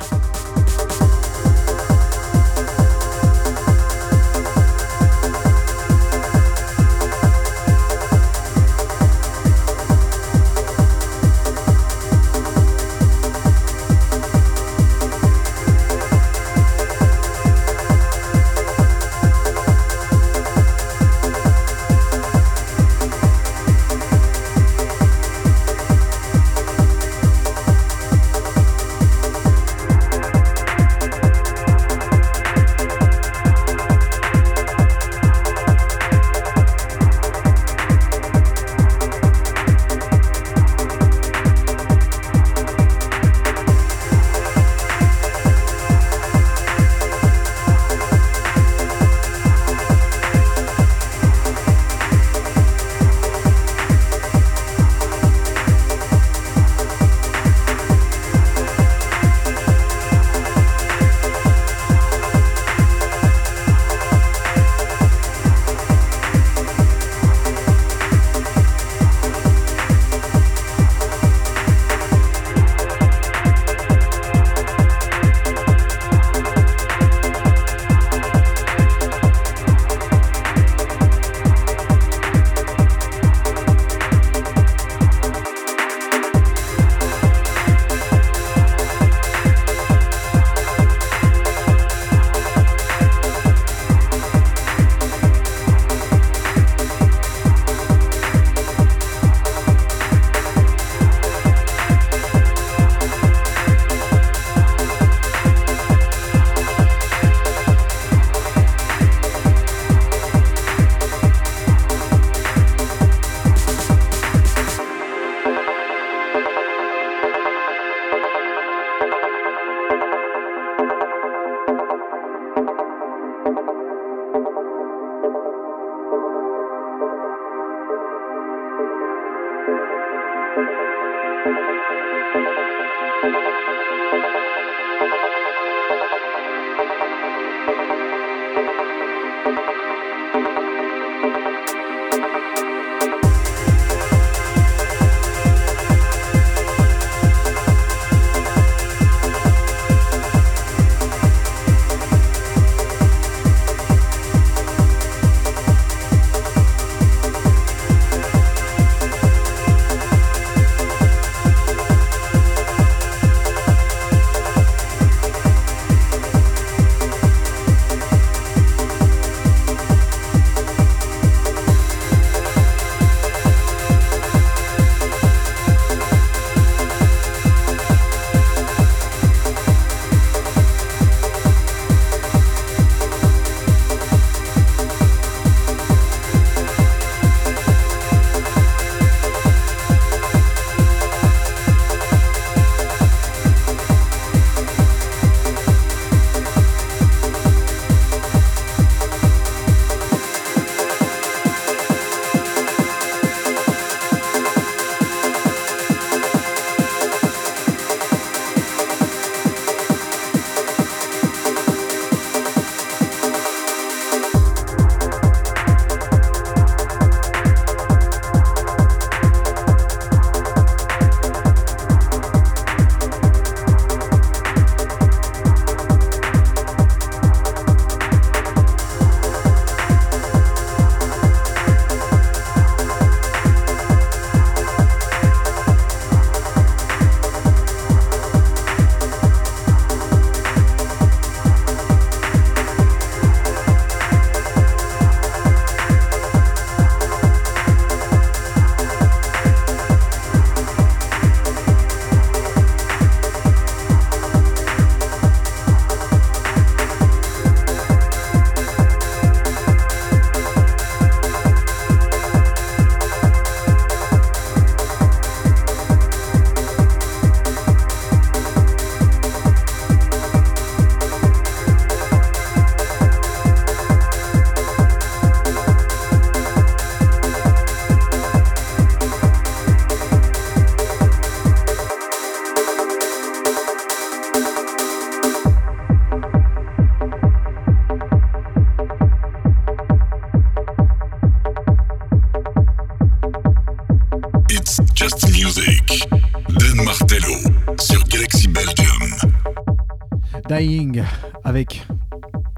Avec 301.43 301.87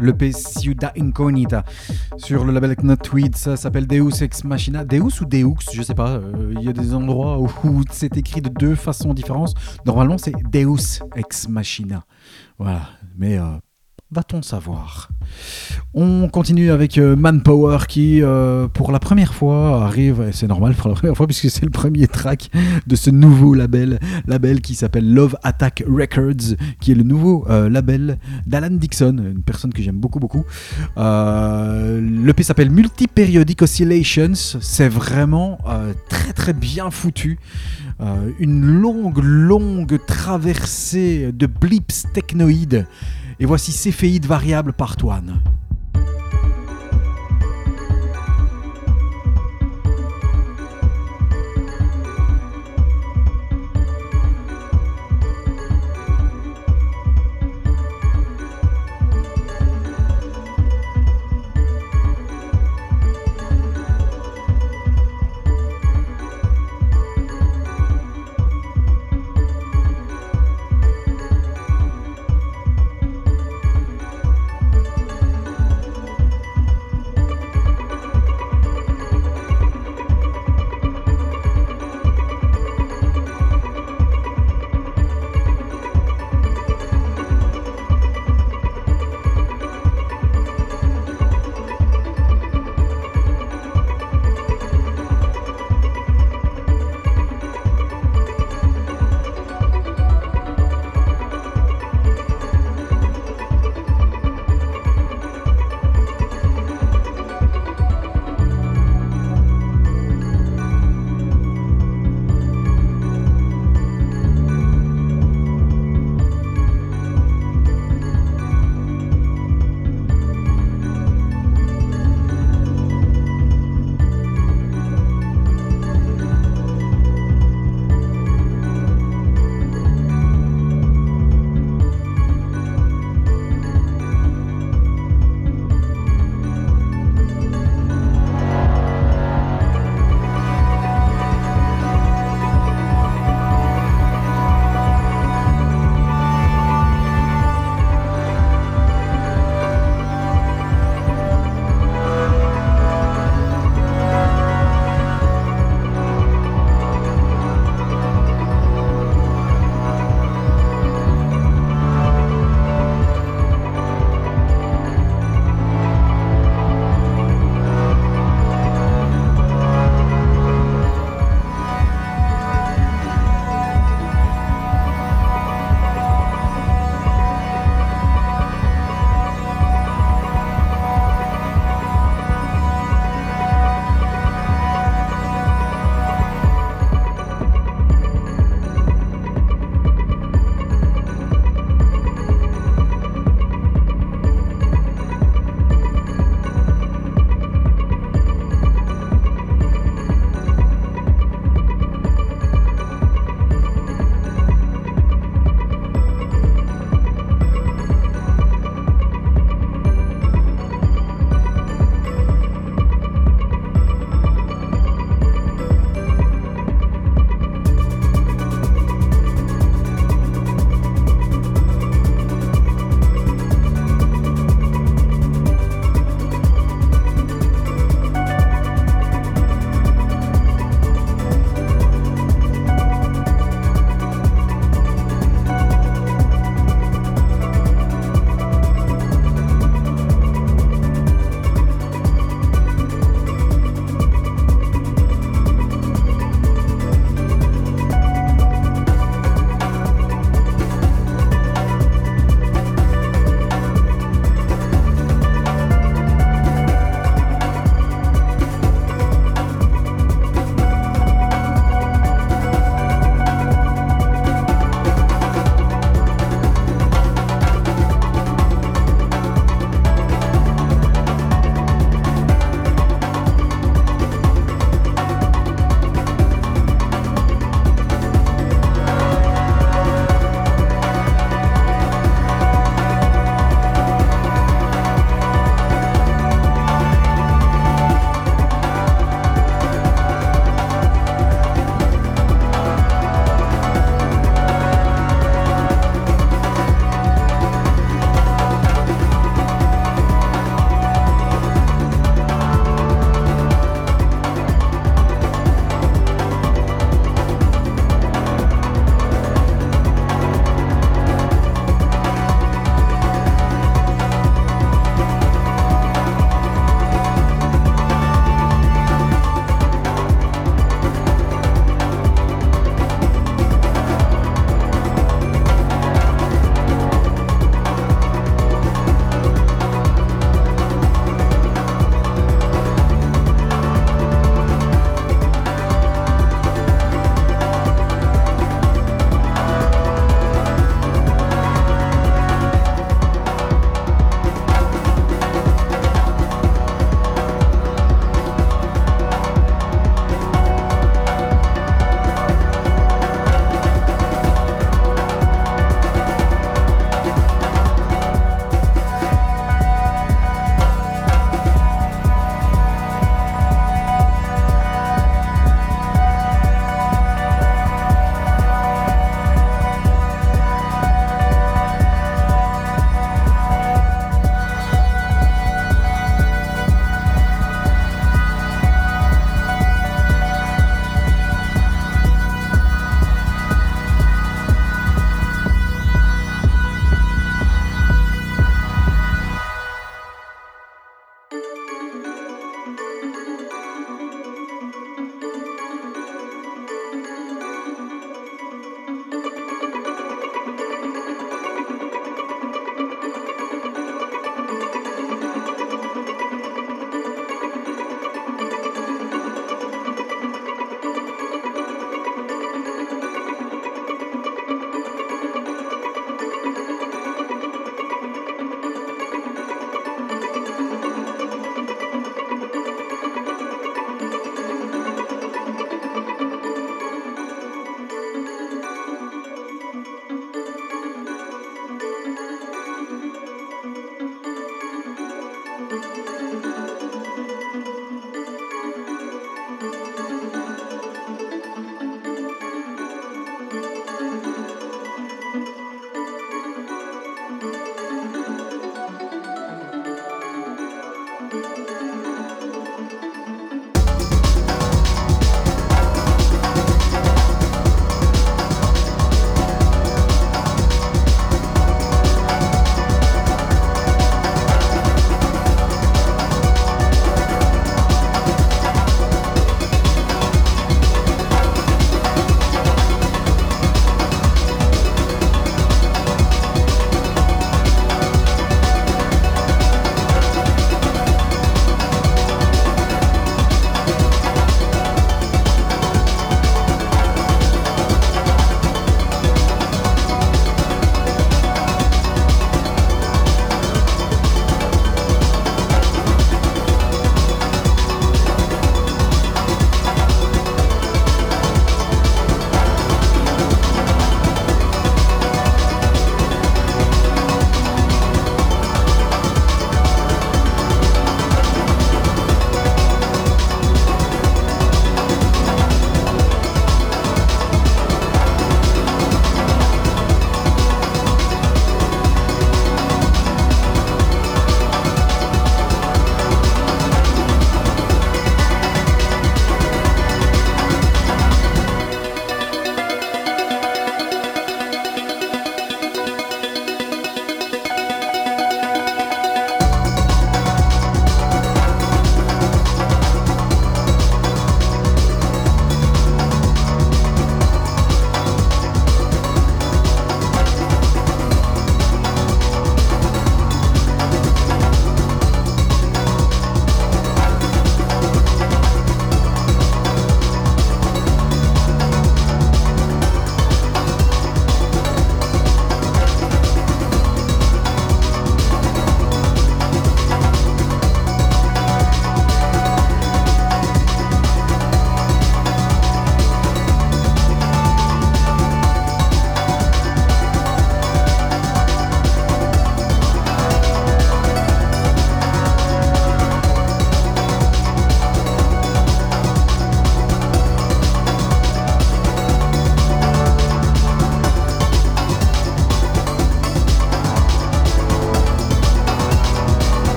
l'EP 0.00 0.32
Ciudad 0.32 0.90
Incognita 0.98 1.64
sur 2.16 2.44
le 2.44 2.52
label 2.52 2.74
Knotweed. 2.74 3.36
Ça 3.36 3.56
s'appelle 3.56 3.86
Deus 3.86 4.20
Ex 4.22 4.42
Machina. 4.42 4.84
Deus 4.84 5.20
ou 5.20 5.24
Deux, 5.24 5.70
je 5.72 5.80
sais 5.80 5.94
pas. 5.94 6.10
euh, 6.16 6.52
Il 6.56 6.62
y 6.64 6.68
a 6.68 6.72
des 6.72 6.92
endroits 6.92 7.38
où, 7.38 7.48
où 7.62 7.82
c'est 7.92 8.16
écrit 8.16 8.40
de 8.40 8.48
deux 8.48 8.74
façons 8.74 9.14
différentes. 9.14 9.54
Normalement, 9.86 10.18
c'est 10.18 10.32
Deus 10.50 11.04
Ex 11.14 11.48
Machina. 11.48 12.04
Voilà. 12.58 12.88
Mais 13.16 13.38
euh, 13.38 13.44
va-t-on 14.14 14.42
savoir? 14.42 15.08
On 15.92 16.28
continue 16.28 16.70
avec 16.70 16.98
euh, 16.98 17.16
Manpower 17.16 17.78
qui, 17.88 18.22
euh, 18.22 18.68
pour 18.68 18.92
la 18.92 19.00
première 19.00 19.34
fois, 19.34 19.84
arrive, 19.84 20.24
et 20.28 20.32
c'est 20.32 20.46
normal 20.46 20.74
pour 20.74 20.88
la 20.88 20.94
première 20.94 21.16
fois 21.16 21.26
puisque 21.26 21.50
c'est 21.50 21.64
le 21.64 21.70
premier 21.70 22.06
track 22.06 22.50
de 22.86 22.94
ce 22.94 23.10
nouveau 23.10 23.54
label, 23.54 23.98
label 24.28 24.60
qui 24.60 24.76
s'appelle 24.76 25.12
Love 25.12 25.36
Attack 25.42 25.82
Records, 25.88 26.56
qui 26.80 26.92
est 26.92 26.94
le 26.94 27.02
nouveau 27.02 27.44
euh, 27.50 27.68
label 27.68 28.18
d'Alan 28.46 28.70
Dixon, 28.70 29.16
une 29.18 29.42
personne 29.42 29.72
que 29.72 29.82
j'aime 29.82 29.98
beaucoup 29.98 30.20
beaucoup. 30.20 30.44
Euh, 30.96 32.32
s'appelle 32.42 32.70
Multiperiodic 32.70 33.62
Oscillations, 33.62 34.34
c'est 34.34 34.88
vraiment 34.88 35.58
très 36.10 36.34
très 36.34 36.52
bien 36.52 36.90
foutu. 36.90 37.38
Une 38.38 38.66
longue 38.66 39.22
longue 39.22 39.98
traversée 40.06 41.32
de 41.32 41.46
blips 41.46 42.04
technoïdes. 42.12 42.86
Et 43.40 43.46
voici 43.46 43.72
Céphéide 43.72 44.26
variable 44.26 44.72
par 44.72 44.96
Toine. 44.96 45.40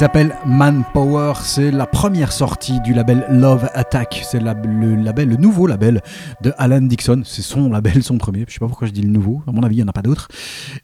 S'appelle 0.00 0.34
Manpower. 0.46 1.34
C'est 1.42 1.70
la 1.70 1.84
première 1.84 2.32
sortie 2.32 2.80
du 2.80 2.94
label 2.94 3.26
Love 3.28 3.68
Attack. 3.74 4.22
C'est 4.24 4.40
le 4.40 4.94
label, 4.94 5.36
nouveau 5.38 5.66
label 5.66 6.00
de 6.42 6.54
Alan 6.56 6.80
Dixon. 6.80 7.20
C'est 7.26 7.42
son 7.42 7.68
label, 7.68 8.02
son 8.02 8.16
premier. 8.16 8.46
Je 8.48 8.54
sais 8.54 8.60
pas 8.60 8.66
pourquoi 8.66 8.88
je 8.88 8.94
dis 8.94 9.02
le 9.02 9.10
nouveau. 9.10 9.42
À 9.46 9.52
mon 9.52 9.62
avis, 9.62 9.74
il 9.74 9.78
n'y 9.80 9.84
en 9.84 9.88
a 9.88 9.92
pas 9.92 10.00
d'autres. 10.00 10.28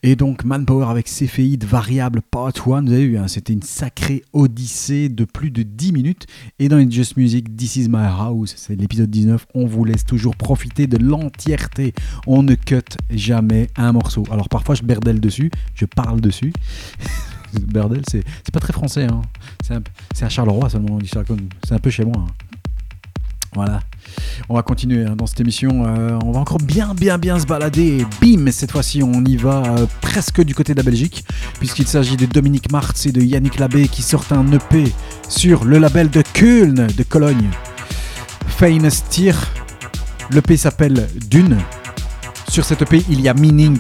Et 0.03 0.17
donc 0.17 0.45
Manpower 0.45 0.89
avec 0.91 1.09
Céphéide 1.09 1.65
Variable 1.65 2.21
Part 2.31 2.53
1. 2.67 2.83
Vous 2.83 2.93
avez 2.93 3.07
vu, 3.07 3.17
hein, 3.17 3.27
c'était 3.27 3.55
une 3.55 3.63
sacrée 3.63 4.23
odyssée 4.35 5.09
de 5.09 5.25
plus 5.25 5.51
de 5.51 5.63
10 5.63 5.93
minutes. 5.93 6.27
Et 6.59 6.69
dans 6.69 6.79
It's 6.79 6.93
Just 6.93 7.17
Music, 7.17 7.57
This 7.57 7.77
Is 7.77 7.89
My 7.89 8.05
House, 8.05 8.53
c'est 8.59 8.79
l'épisode 8.79 9.09
19. 9.09 9.47
On 9.55 9.65
vous 9.65 9.87
laisse 9.87 10.05
toujours 10.05 10.37
profiter 10.37 10.87
de 10.87 10.99
l'entièreté. 10.99 11.95
On 12.27 12.43
ne 12.43 12.55
cut 12.55 12.83
jamais 13.09 13.69
un 13.77 13.93
morceau. 13.93 14.25
Alors 14.31 14.51
parfois, 14.51 14.75
je 14.75 14.83
berdelle 14.83 15.21
dessus. 15.21 15.51
Je 15.75 15.87
parle 15.87 16.21
dessus. 16.21 16.53
Berdel, 17.67 18.03
c'est 18.11 18.23
pas 18.53 18.61
très 18.61 18.73
français. 18.73 19.05
Hein. 19.05 19.23
C'est 19.65 20.25
un- 20.25 20.29
Charleroi 20.29 20.69
seulement. 20.71 20.99
C'est 21.05 21.73
un 21.75 21.79
peu 21.79 21.91
chez 21.91 22.05
moi. 22.05 22.15
hein. 22.19 22.27
Voilà. 23.55 23.81
On 24.51 24.55
va 24.55 24.63
continuer 24.63 25.07
hein, 25.07 25.17
dans 25.17 25.27
cette 25.27 25.41
émission. 25.41 25.85
euh, 25.87 26.19
on 26.25 26.31
va 26.33 26.41
encore 26.41 26.59
bien, 26.59 26.93
bien, 26.95 27.17
bien 27.17 27.39
se 27.39 27.47
balader. 27.47 28.05
Bim 28.21 28.51
Cette 28.51 28.71
fois-ci, 28.71 29.03
on 29.03 29.25
y 29.25 29.37
va 29.37 29.63
euh, 29.79 29.87
presque 30.03 30.43
du 30.43 30.55
côté 30.55 30.75
de 30.75 30.79
la 30.79 30.83
Belgique, 30.83 31.25
puisqu'il 31.59 31.87
s'agit 31.87 32.17
de 32.19 32.27
Dominique 32.27 32.71
Martz 32.71 33.07
et 33.07 33.13
de 33.13 33.23
Yannick 33.23 33.59
Labbé 33.59 33.89
qui 33.89 34.03
sortent 34.03 34.33
un 34.33 34.47
EP 34.53 34.93
sur 35.29 35.65
le 35.65 35.79
label 35.79 36.11
de 36.11 36.23
Köln, 36.35 36.87
de 36.87 37.03
Cologne. 37.03 37.49
Famous 38.47 39.03
Tier. 39.09 39.33
L'EP 40.31 40.57
s'appelle 40.57 41.09
Dune. 41.31 41.59
Sur 42.49 42.65
cet 42.65 42.83
EP, 42.83 43.05
il 43.09 43.21
y 43.21 43.29
a 43.29 43.35
Meaning. 43.35 43.79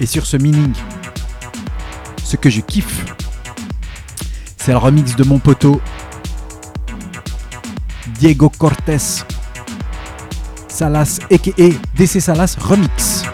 Et 0.00 0.06
sur 0.06 0.26
ce 0.26 0.36
Meaning, 0.36 0.72
ce 2.28 2.36
que 2.36 2.50
je 2.50 2.60
kiffe, 2.60 3.06
c'est 4.58 4.72
le 4.72 4.76
remix 4.76 5.16
de 5.16 5.24
mon 5.24 5.38
poteau 5.38 5.80
Diego 8.18 8.50
Cortés 8.50 8.98
Salas, 10.68 11.20
a.k.a. 11.30 11.70
DC 11.96 12.20
Salas 12.20 12.54
Remix. 12.60 13.24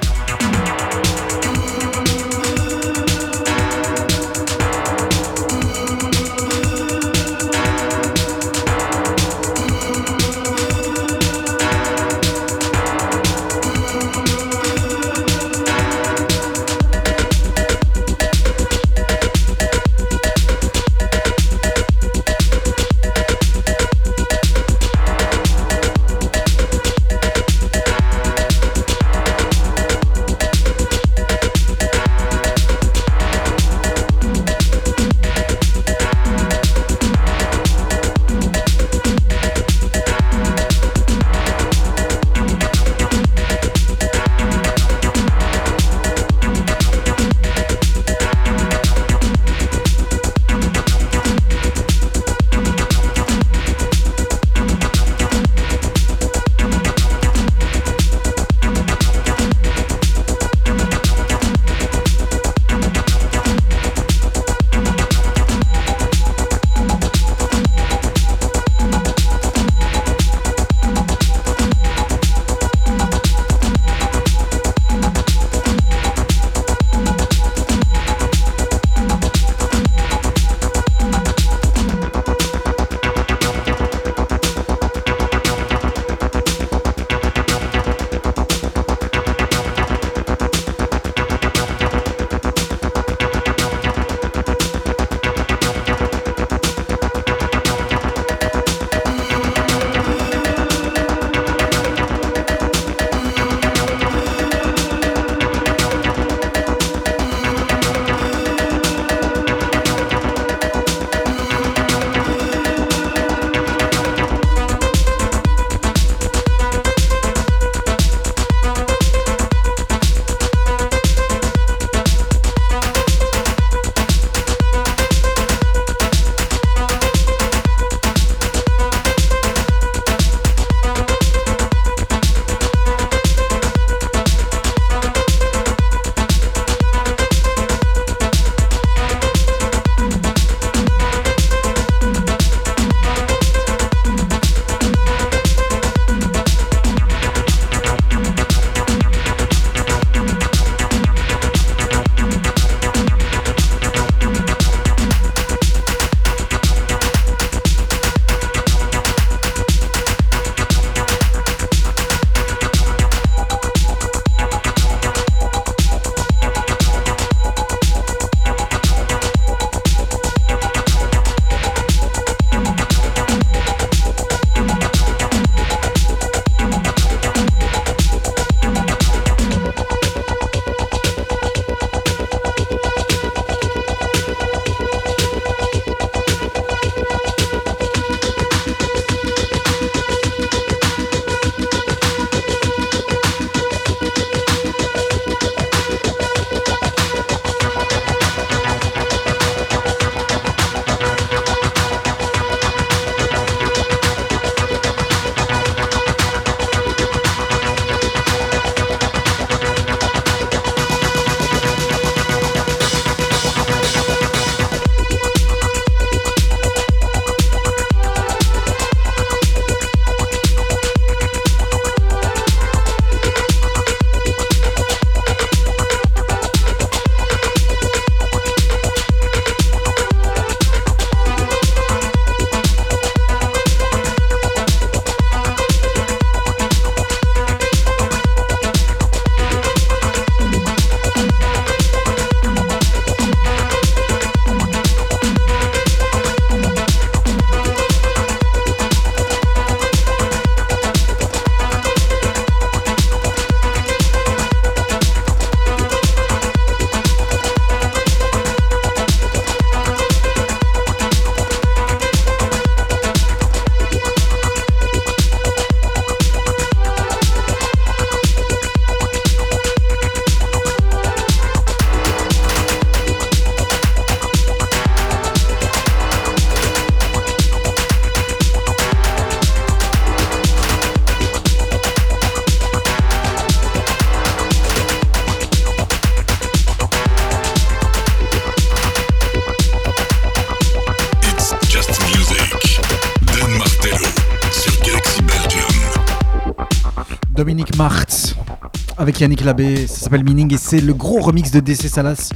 Avec 299.14 299.20
Yannick 299.20 299.44
Labbé, 299.44 299.86
ça 299.86 300.00
s'appelle 300.00 300.24
Meaning 300.24 300.52
et 300.54 300.58
c'est 300.58 300.80
le 300.80 300.92
gros 300.92 301.20
remix 301.20 301.52
de 301.52 301.60
DC 301.60 301.88
Salas. 301.88 302.30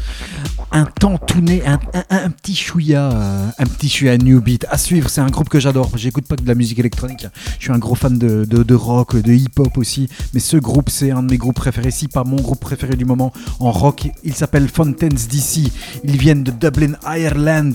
Un 0.71 0.85
temps 0.85 1.19
un, 2.11 2.31
petit 2.31 2.55
chouïa, 2.55 3.11
euh, 3.11 3.47
un 3.59 3.65
petit 3.65 3.89
chouïa 3.89 4.17
new 4.19 4.41
beat. 4.41 4.65
À 4.71 4.79
suivre, 4.79 5.09
c'est 5.09 5.21
un 5.21 5.29
groupe 5.31 5.49
que 5.49 5.59
j'adore. 5.59 5.91
J'écoute 5.97 6.27
pas 6.27 6.37
que 6.37 6.43
de 6.43 6.49
la 6.49 6.55
musique 6.55 6.79
électronique. 6.79 7.27
Je 7.59 7.65
suis 7.65 7.73
un 7.73 7.79
gros 7.79 7.95
fan 7.95 8.17
de, 8.19 8.45
de- 8.45 8.63
de 8.63 8.75
rock, 8.75 9.17
de 9.17 9.33
hip-hop 9.33 9.77
aussi. 9.79 10.09
Mais 10.35 10.41
ce 10.41 10.57
groupe, 10.57 10.91
c'est 10.91 11.11
un 11.11 11.23
de 11.23 11.31
mes 11.31 11.39
groupes 11.39 11.57
préférés, 11.57 11.91
si 11.91 12.07
pas 12.07 12.23
mon 12.23 12.37
groupe 12.37 12.61
préféré 12.61 12.97
du 12.97 13.05
moment 13.07 13.33
en 13.61 13.73
rock. 13.73 14.11
Il 14.23 14.35
s'appelle 14.35 14.69
Fountains 14.69 15.09
DC. 15.09 15.73
Ils 16.05 16.17
viennent 16.19 16.45
de 16.45 16.51
Dublin, 16.53 16.93
Ireland. 17.07 17.73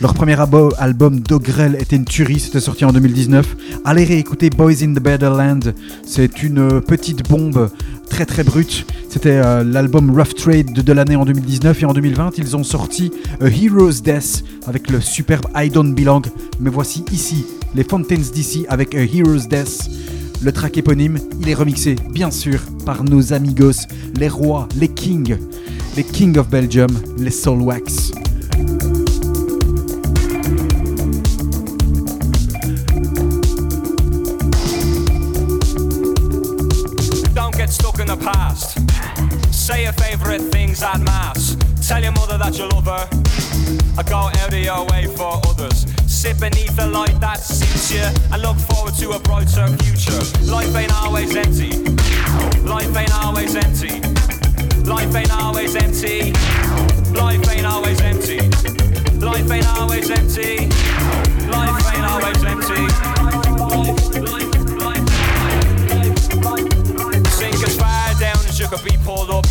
Leur 0.00 0.14
premier 0.14 0.36
album 0.78 1.20
Dogrel 1.20 1.76
était 1.80 1.96
une 1.96 2.04
tuerie, 2.04 2.40
c'était 2.40 2.60
sorti 2.60 2.84
en 2.84 2.92
2019. 2.92 3.56
Allez 3.84 4.04
réécouter 4.04 4.50
Boys 4.50 4.82
in 4.82 4.94
the 4.94 5.00
Borderland. 5.00 5.74
C'est 6.06 6.42
une 6.42 6.58
euh, 6.58 6.80
petite 6.80 7.28
bombe 7.28 7.70
très 8.24 8.44
très. 8.44 8.64
C'était 9.10 9.42
euh, 9.44 9.62
l'album 9.62 10.10
Rough 10.10 10.34
Trade 10.34 10.72
de, 10.72 10.92
l'année 10.92 11.16
en 11.16 11.26
2019 11.26 11.82
et 11.82 11.84
en 11.84 11.92
2020 11.92 12.38
ils 12.38 12.56
ont 12.56 12.64
sorti 12.64 13.10
A 13.42 13.48
Hero's 13.48 14.00
Death 14.02 14.42
avec 14.66 14.90
le 14.90 15.02
superbe 15.02 15.44
I 15.54 15.68
Don't 15.68 15.94
Belong. 15.94 16.22
Mais 16.58 16.70
voici 16.70 17.04
ici 17.12 17.44
les 17.74 17.84
Fountains 17.84 18.22
DC 18.34 18.64
avec 18.68 18.94
A 18.94 19.02
Hero's 19.02 19.48
Death. 19.48 19.90
Le 20.42 20.50
track 20.50 20.78
éponyme, 20.78 21.18
il 21.40 21.48
est 21.48 21.54
remixé 21.54 21.96
bien 22.10 22.30
sûr 22.30 22.60
par 22.86 23.04
nos 23.04 23.34
amigos, 23.34 23.86
les 24.18 24.28
rois, 24.28 24.66
les 24.78 24.88
kings, 24.88 25.36
les 25.96 26.04
kings 26.04 26.38
of 26.38 26.48
Belgium, 26.48 26.90
les 27.18 27.30
Soulwax. 27.30 28.12
Favourite 39.98 40.42
things 40.52 40.82
at 40.82 41.00
mass. 41.00 41.56
Tell 41.86 42.02
your 42.02 42.12
mother 42.12 42.38
that 42.38 42.58
you 42.58 42.66
love 42.68 42.86
her. 42.86 43.08
I 43.98 44.02
go 44.02 44.16
out 44.16 44.52
of 44.52 44.58
your 44.58 44.84
way 44.86 45.06
for 45.16 45.40
others. 45.46 45.86
Sit 46.06 46.40
beneath 46.40 46.74
the 46.76 46.86
light 46.86 47.20
that 47.20 47.40
suits 47.40 47.92
you 47.92 48.02
and 48.32 48.42
look 48.42 48.58
forward 48.58 48.94
to 48.94 49.10
a 49.12 49.18
brighter 49.20 49.68
future. 49.84 50.18
Life 50.50 50.74
ain't 50.74 50.92
always 50.92 51.34
empty. 51.36 51.70
Life 52.62 52.96
ain't 52.96 53.14
always 53.22 53.54
empty. 53.54 54.00
Life 54.82 55.14
ain't 55.14 55.32
always 55.32 55.76
empty. 55.76 56.32
Life 57.12 57.48
ain't 57.50 57.66
always 57.66 58.00
empty. 58.00 58.38
Life 59.18 59.50
ain't 59.50 59.66
always 59.78 60.10
empty. 60.10 60.68
Life 61.48 61.94
ain't 61.94 62.06
always 62.06 62.44
empty. 62.44 62.82
Sink 67.30 67.62
as 67.62 67.76
far 67.76 68.14
down 68.18 68.38
as 68.46 68.58
you 68.58 68.68
could 68.68 68.84
be 68.84 68.96
pulled 69.04 69.30
up. 69.30 69.46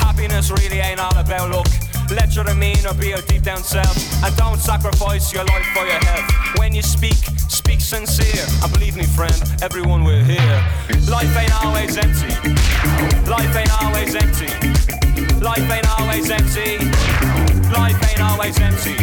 Happiness 0.00 0.50
really 0.50 0.78
ain't 0.78 1.00
all 1.00 1.16
about 1.16 1.50
luck. 1.50 1.68
Let 2.10 2.34
your 2.34 2.44
demeanor 2.44 2.92
be 2.94 3.08
your 3.08 3.22
deep 3.22 3.42
down 3.42 3.62
self. 3.62 3.94
And 4.24 4.34
don't 4.36 4.58
sacrifice 4.58 5.32
your 5.32 5.44
life 5.44 5.66
for 5.74 5.86
your 5.86 6.00
health. 6.10 6.58
When 6.58 6.74
you 6.74 6.82
speak, 6.82 7.14
speak 7.48 7.80
sincere. 7.80 8.44
And 8.62 8.72
believe 8.72 8.96
me, 8.96 9.04
friend, 9.04 9.34
everyone 9.62 10.02
will 10.04 10.24
hear. 10.24 10.52
Life 11.08 11.36
ain't 11.36 11.54
always 11.64 11.96
empty. 11.96 12.34
Life 13.30 13.54
ain't 13.56 13.82
always 13.82 14.14
empty. 14.14 14.50
Life 15.40 15.70
ain't 15.70 16.00
always 16.00 16.30
empty. 16.30 16.76
Life 17.70 18.02
ain't 18.10 18.20
always 18.20 18.58
empty. 18.58 18.96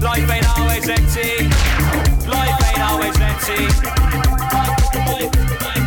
Life 0.00 0.30
ain't 0.30 0.58
always 0.58 0.88
empty. 0.88 1.48
Life 2.26 2.60
ain't 2.68 2.80
always 2.80 3.16
empty. 3.20 3.68
Bring 5.60 5.81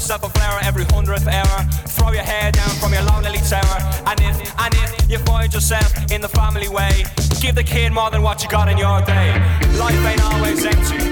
yourself 0.00 0.24
a 0.24 0.30
flower 0.30 0.58
every 0.64 0.84
hundredth 0.84 1.28
hour. 1.28 1.62
Throw 1.88 2.12
your 2.12 2.22
hair 2.22 2.50
down 2.50 2.70
from 2.80 2.94
your 2.94 3.02
lonely 3.02 3.36
tower. 3.44 3.76
And 4.06 4.18
if, 4.20 4.36
and 4.58 4.74
if 4.74 5.10
you 5.10 5.18
find 5.18 5.52
yourself 5.52 5.92
in 6.10 6.22
the 6.22 6.28
family 6.28 6.70
way, 6.70 7.04
give 7.38 7.54
the 7.54 7.62
kid 7.62 7.92
more 7.92 8.10
than 8.10 8.22
what 8.22 8.42
you 8.42 8.48
got 8.48 8.68
in 8.68 8.78
your 8.78 9.02
day. 9.02 9.28
Life 9.76 10.02
ain't 10.10 10.24
always 10.32 10.64
empty. 10.64 11.04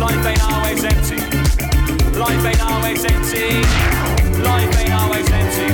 Life 0.00 0.24
ain't 0.24 0.42
always 0.42 0.82
empty. 0.82 1.20
Life 2.18 2.44
ain't 2.46 2.62
always 2.72 3.04
empty. 3.04 3.46
Life 4.48 4.80
ain't 4.80 4.94
always 4.94 5.30
empty. 5.30 5.68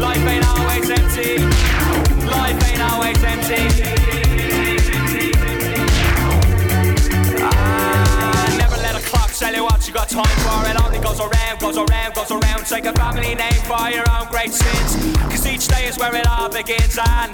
Life 0.00 0.26
ain't 0.32 0.46
always 0.46 0.88
empty. 0.88 1.36
Life 2.32 2.60
ain't 2.70 2.80
always 2.80 3.22
empty. 3.22 4.21
Tell 9.42 9.54
you 9.54 9.64
what 9.64 9.86
you 9.88 9.92
got 9.92 10.08
time 10.08 10.36
for. 10.46 10.70
It 10.70 10.78
only 10.80 11.00
goes 11.00 11.18
around, 11.18 11.58
goes 11.58 11.76
around, 11.76 12.14
goes 12.14 12.30
around. 12.30 12.64
Take 12.64 12.84
a 12.84 12.92
family 12.92 13.34
name 13.34 13.62
for 13.66 13.90
your 13.90 14.06
own 14.14 14.30
great 14.30 14.52
sins. 14.52 14.90
Cause 15.30 15.44
each 15.46 15.66
day 15.66 15.86
is 15.86 15.98
where 15.98 16.14
it 16.14 16.28
all 16.28 16.48
begins 16.48 16.96
and 16.96 17.32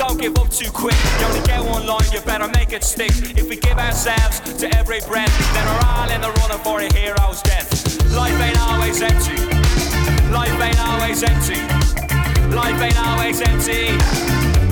don't 0.00 0.18
give 0.18 0.34
up 0.38 0.48
too 0.48 0.70
quick. 0.70 0.96
You 1.20 1.26
only 1.26 1.44
get 1.46 1.60
one 1.60 1.86
line, 1.86 2.08
you 2.10 2.20
better 2.22 2.48
make 2.48 2.72
it 2.72 2.82
stick. 2.82 3.12
If 3.36 3.50
we 3.50 3.56
give 3.56 3.76
ourselves 3.76 4.40
to 4.60 4.66
every 4.78 5.00
breath, 5.00 5.34
then 5.52 5.64
we're 5.68 5.84
all 5.92 6.08
in 6.08 6.20
the 6.22 6.32
running 6.40 6.62
for 6.64 6.80
a 6.80 6.88
hero's 6.96 7.42
death. 7.42 7.68
Life 8.16 8.40
ain't 8.40 8.60
always 8.72 9.02
empty. 9.02 9.36
Life 10.32 10.56
ain't 10.56 10.80
always 10.88 11.22
empty. 11.22 11.60
Life 12.56 12.80
ain't 12.80 13.00
always 13.08 13.40
empty. 13.42 13.92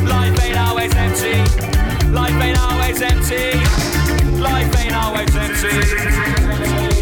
Life 0.00 0.36
ain't 0.40 0.56
always 0.56 0.94
empty. 0.96 1.36
Life 2.08 2.40
ain't 2.40 2.58
always 2.58 3.02
empty. 3.02 3.52
Life 4.40 4.72
ain't 4.80 4.96
always 4.96 5.36
empty. 5.36 6.43
Thank 6.56 6.92
you. 6.92 6.93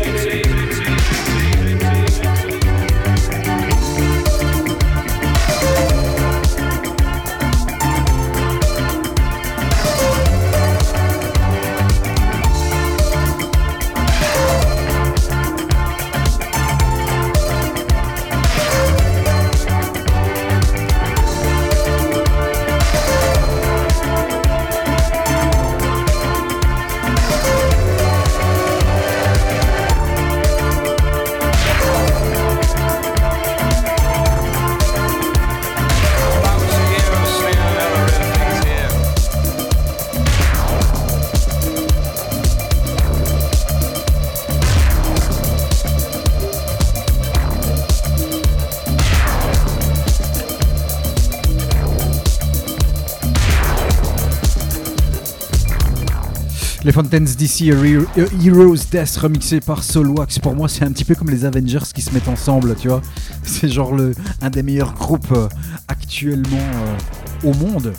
Les 56.84 56.90
Fountains 56.90 57.20
DC 57.20 57.62
Hero- 57.68 58.06
Heroes 58.44 58.84
Death 58.90 59.16
remixé 59.16 59.60
par 59.60 59.84
Soulwax. 59.84 60.40
Pour 60.40 60.56
moi, 60.56 60.68
c'est 60.68 60.84
un 60.84 60.90
petit 60.90 61.04
peu 61.04 61.14
comme 61.14 61.30
les 61.30 61.44
Avengers 61.44 61.78
qui 61.94 62.02
se 62.02 62.10
mettent 62.12 62.26
ensemble, 62.28 62.74
tu 62.74 62.88
vois. 62.88 63.00
C'est 63.44 63.68
genre 63.68 63.94
le, 63.94 64.12
un 64.40 64.50
des 64.50 64.64
meilleurs 64.64 64.92
groupes 64.94 65.30
euh, 65.30 65.48
actuellement 65.86 66.56
euh, 66.58 67.48
au 67.48 67.54
monde, 67.54 67.92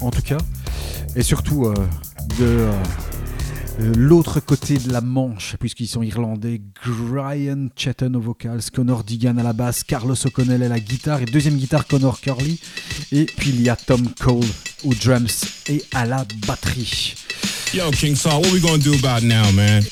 en 0.00 0.10
tout 0.10 0.22
cas. 0.22 0.38
Et 1.14 1.22
surtout 1.22 1.66
euh, 1.66 1.74
de 2.38 2.68
l'autre 3.98 4.40
côté 4.40 4.78
de 4.78 4.90
la 4.90 5.02
Manche, 5.02 5.56
puisqu'ils 5.60 5.86
sont 5.88 6.02
irlandais. 6.02 6.62
Brian 6.86 7.68
Chetton 7.76 8.14
au 8.14 8.20
vocal, 8.20 8.60
Connor 8.74 9.04
Digan 9.04 9.36
à 9.36 9.42
la 9.42 9.52
basse, 9.52 9.84
Carlos 9.84 10.16
O'Connell 10.24 10.62
à 10.62 10.68
la 10.68 10.80
guitare 10.80 11.20
et 11.20 11.26
deuxième 11.26 11.56
guitare 11.56 11.86
Connor 11.86 12.18
Curley. 12.22 12.56
Et 13.12 13.26
puis 13.26 13.50
il 13.50 13.60
y 13.60 13.68
a 13.68 13.76
Tom 13.76 14.08
Cole 14.18 14.40
aux 14.84 14.94
drums 14.94 15.44
et 15.68 15.84
à 15.92 16.06
la 16.06 16.24
batterie. 16.46 17.14
Yo, 17.72 17.90
King 17.90 18.14
Saul, 18.14 18.42
what 18.42 18.52
we 18.52 18.60
gonna 18.60 18.76
do 18.76 18.92
about 18.98 19.22
now, 19.22 19.50
man? 19.52 19.82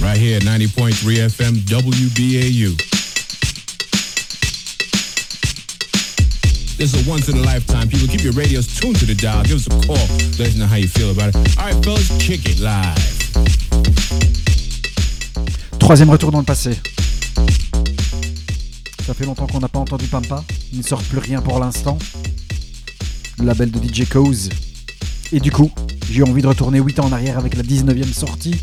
Right 0.00 0.16
here 0.16 0.36
at 0.36 0.44
90.3 0.44 0.94
FM 0.94 1.54
WBAU. 1.66 2.76
This 6.78 6.94
is 6.94 7.04
a 7.04 7.10
once 7.10 7.28
in 7.28 7.36
a 7.36 7.40
lifetime. 7.40 7.88
People, 7.88 8.06
keep 8.06 8.22
your 8.22 8.32
radios 8.32 8.68
tuned 8.78 8.94
to 9.00 9.06
the 9.06 9.16
dial. 9.16 9.42
Give 9.42 9.56
us 9.56 9.66
a 9.66 9.70
call. 9.70 9.96
Let 10.38 10.50
us 10.50 10.56
know 10.56 10.66
how 10.66 10.76
you 10.76 10.86
feel 10.86 11.10
about 11.10 11.34
it. 11.34 11.58
All 11.58 11.66
right, 11.66 11.84
fellas, 11.84 12.08
kick 12.20 12.48
it 12.48 12.60
live. 12.60 12.94
Troisième 15.80 16.10
retour 16.10 16.30
dans 16.30 16.38
le 16.38 16.44
passé. 16.44 16.78
Ça 19.04 19.14
fait 19.14 19.26
longtemps 19.26 19.48
qu'on 19.48 19.58
n'a 19.58 19.68
pas 19.68 19.80
entendu 19.80 20.06
Pampa. 20.06 20.44
Il 20.72 20.78
ne 20.78 20.84
sort 20.84 21.02
plus 21.02 21.18
rien 21.18 21.42
pour 21.42 21.58
l'instant. 21.58 21.98
Label 23.42 23.72
de 23.72 23.80
DJ 23.80 24.08
Cause. 24.08 24.48
Et 25.30 25.40
du 25.40 25.50
coup, 25.50 25.70
j'ai 26.10 26.22
envie 26.22 26.40
de 26.40 26.46
retourner 26.46 26.78
8 26.78 27.00
ans 27.00 27.06
en 27.06 27.12
arrière 27.12 27.36
avec 27.36 27.54
la 27.54 27.62
19e 27.62 28.12
sortie. 28.14 28.54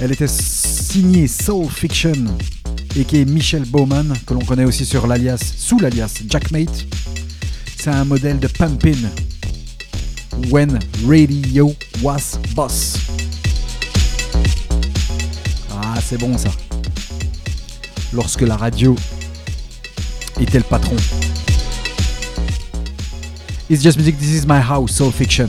Elle 0.00 0.12
était 0.12 0.28
signée 0.28 1.26
Soul 1.26 1.68
Fiction 1.68 2.12
et 2.96 3.04
qui 3.04 3.20
est 3.20 3.24
Michel 3.24 3.64
Bowman, 3.64 4.12
que 4.24 4.34
l'on 4.34 4.44
connaît 4.44 4.64
aussi 4.64 4.84
sur 4.84 5.08
l'alias, 5.08 5.54
sous 5.56 5.80
l'alias 5.80 6.22
Jackmate. 6.28 6.86
C'est 7.76 7.90
un 7.90 8.04
modèle 8.04 8.38
de 8.38 8.46
Pumpin. 8.46 8.96
When 10.50 10.78
Radio 11.06 11.74
Was 12.02 12.38
Boss. 12.54 12.96
Ah, 15.72 15.98
c'est 16.04 16.18
bon 16.18 16.38
ça. 16.38 16.50
Lorsque 18.12 18.42
la 18.42 18.56
radio 18.56 18.94
était 20.40 20.58
le 20.58 20.64
patron. 20.64 20.96
It's 23.68 23.82
just 23.82 23.96
music, 23.96 24.16
this 24.18 24.30
is 24.30 24.46
my 24.46 24.60
house, 24.60 24.92
Soul 24.92 25.10
Fiction. 25.10 25.48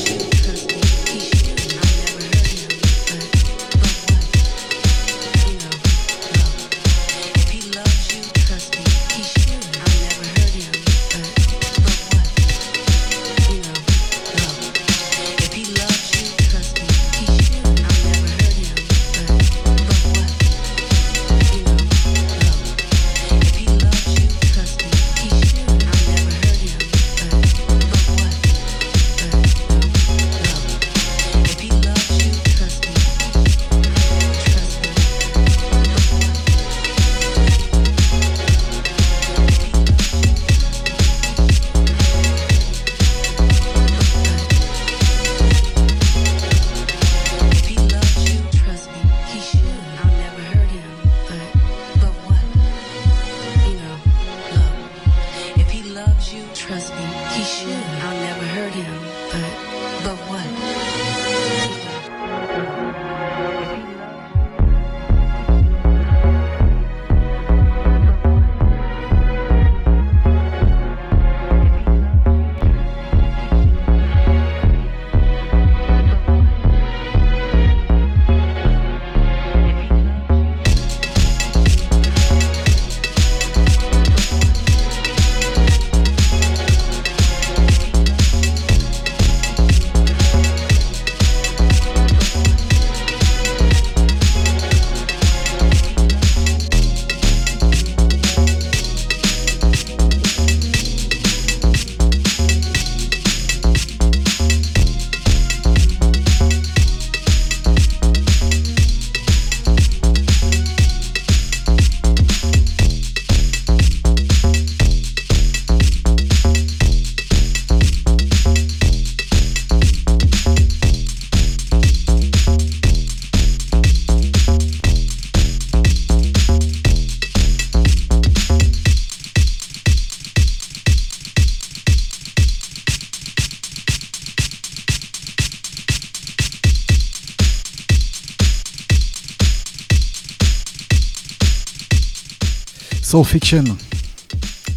Soul 143.11 143.25
Fiction 143.25 143.65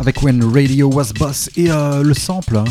avec 0.00 0.20
When 0.24 0.42
Radio 0.42 0.92
Was 0.92 1.12
Boss 1.14 1.48
et 1.56 1.70
euh, 1.70 2.02
le 2.02 2.14
sample, 2.14 2.56
hein, 2.56 2.64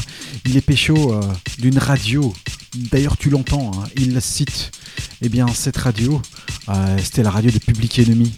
il 0.44 0.58
est 0.58 0.62
pécho 0.62 1.14
euh, 1.14 1.22
d'une 1.58 1.78
radio. 1.78 2.34
D'ailleurs, 2.76 3.16
tu 3.16 3.30
l'entends, 3.30 3.72
hein, 3.74 3.88
il 3.96 4.22
cite. 4.22 4.72
Eh 5.22 5.30
bien, 5.30 5.48
cette 5.48 5.78
radio, 5.78 6.22
euh, 6.68 6.98
c'était 7.02 7.24
la 7.24 7.30
radio 7.30 7.50
de 7.50 7.60
Public 7.60 7.98
Enemy. 7.98 8.34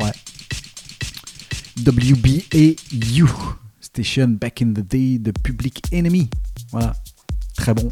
Ouais. 0.00 0.12
WBAU 1.78 3.26
Station 3.80 4.28
Back 4.38 4.60
in 4.60 4.74
the 4.74 4.86
Day 4.86 5.18
de 5.18 5.30
Public 5.30 5.80
Enemy. 5.94 6.28
Voilà. 6.72 6.94
Très 7.56 7.72
bon. 7.72 7.90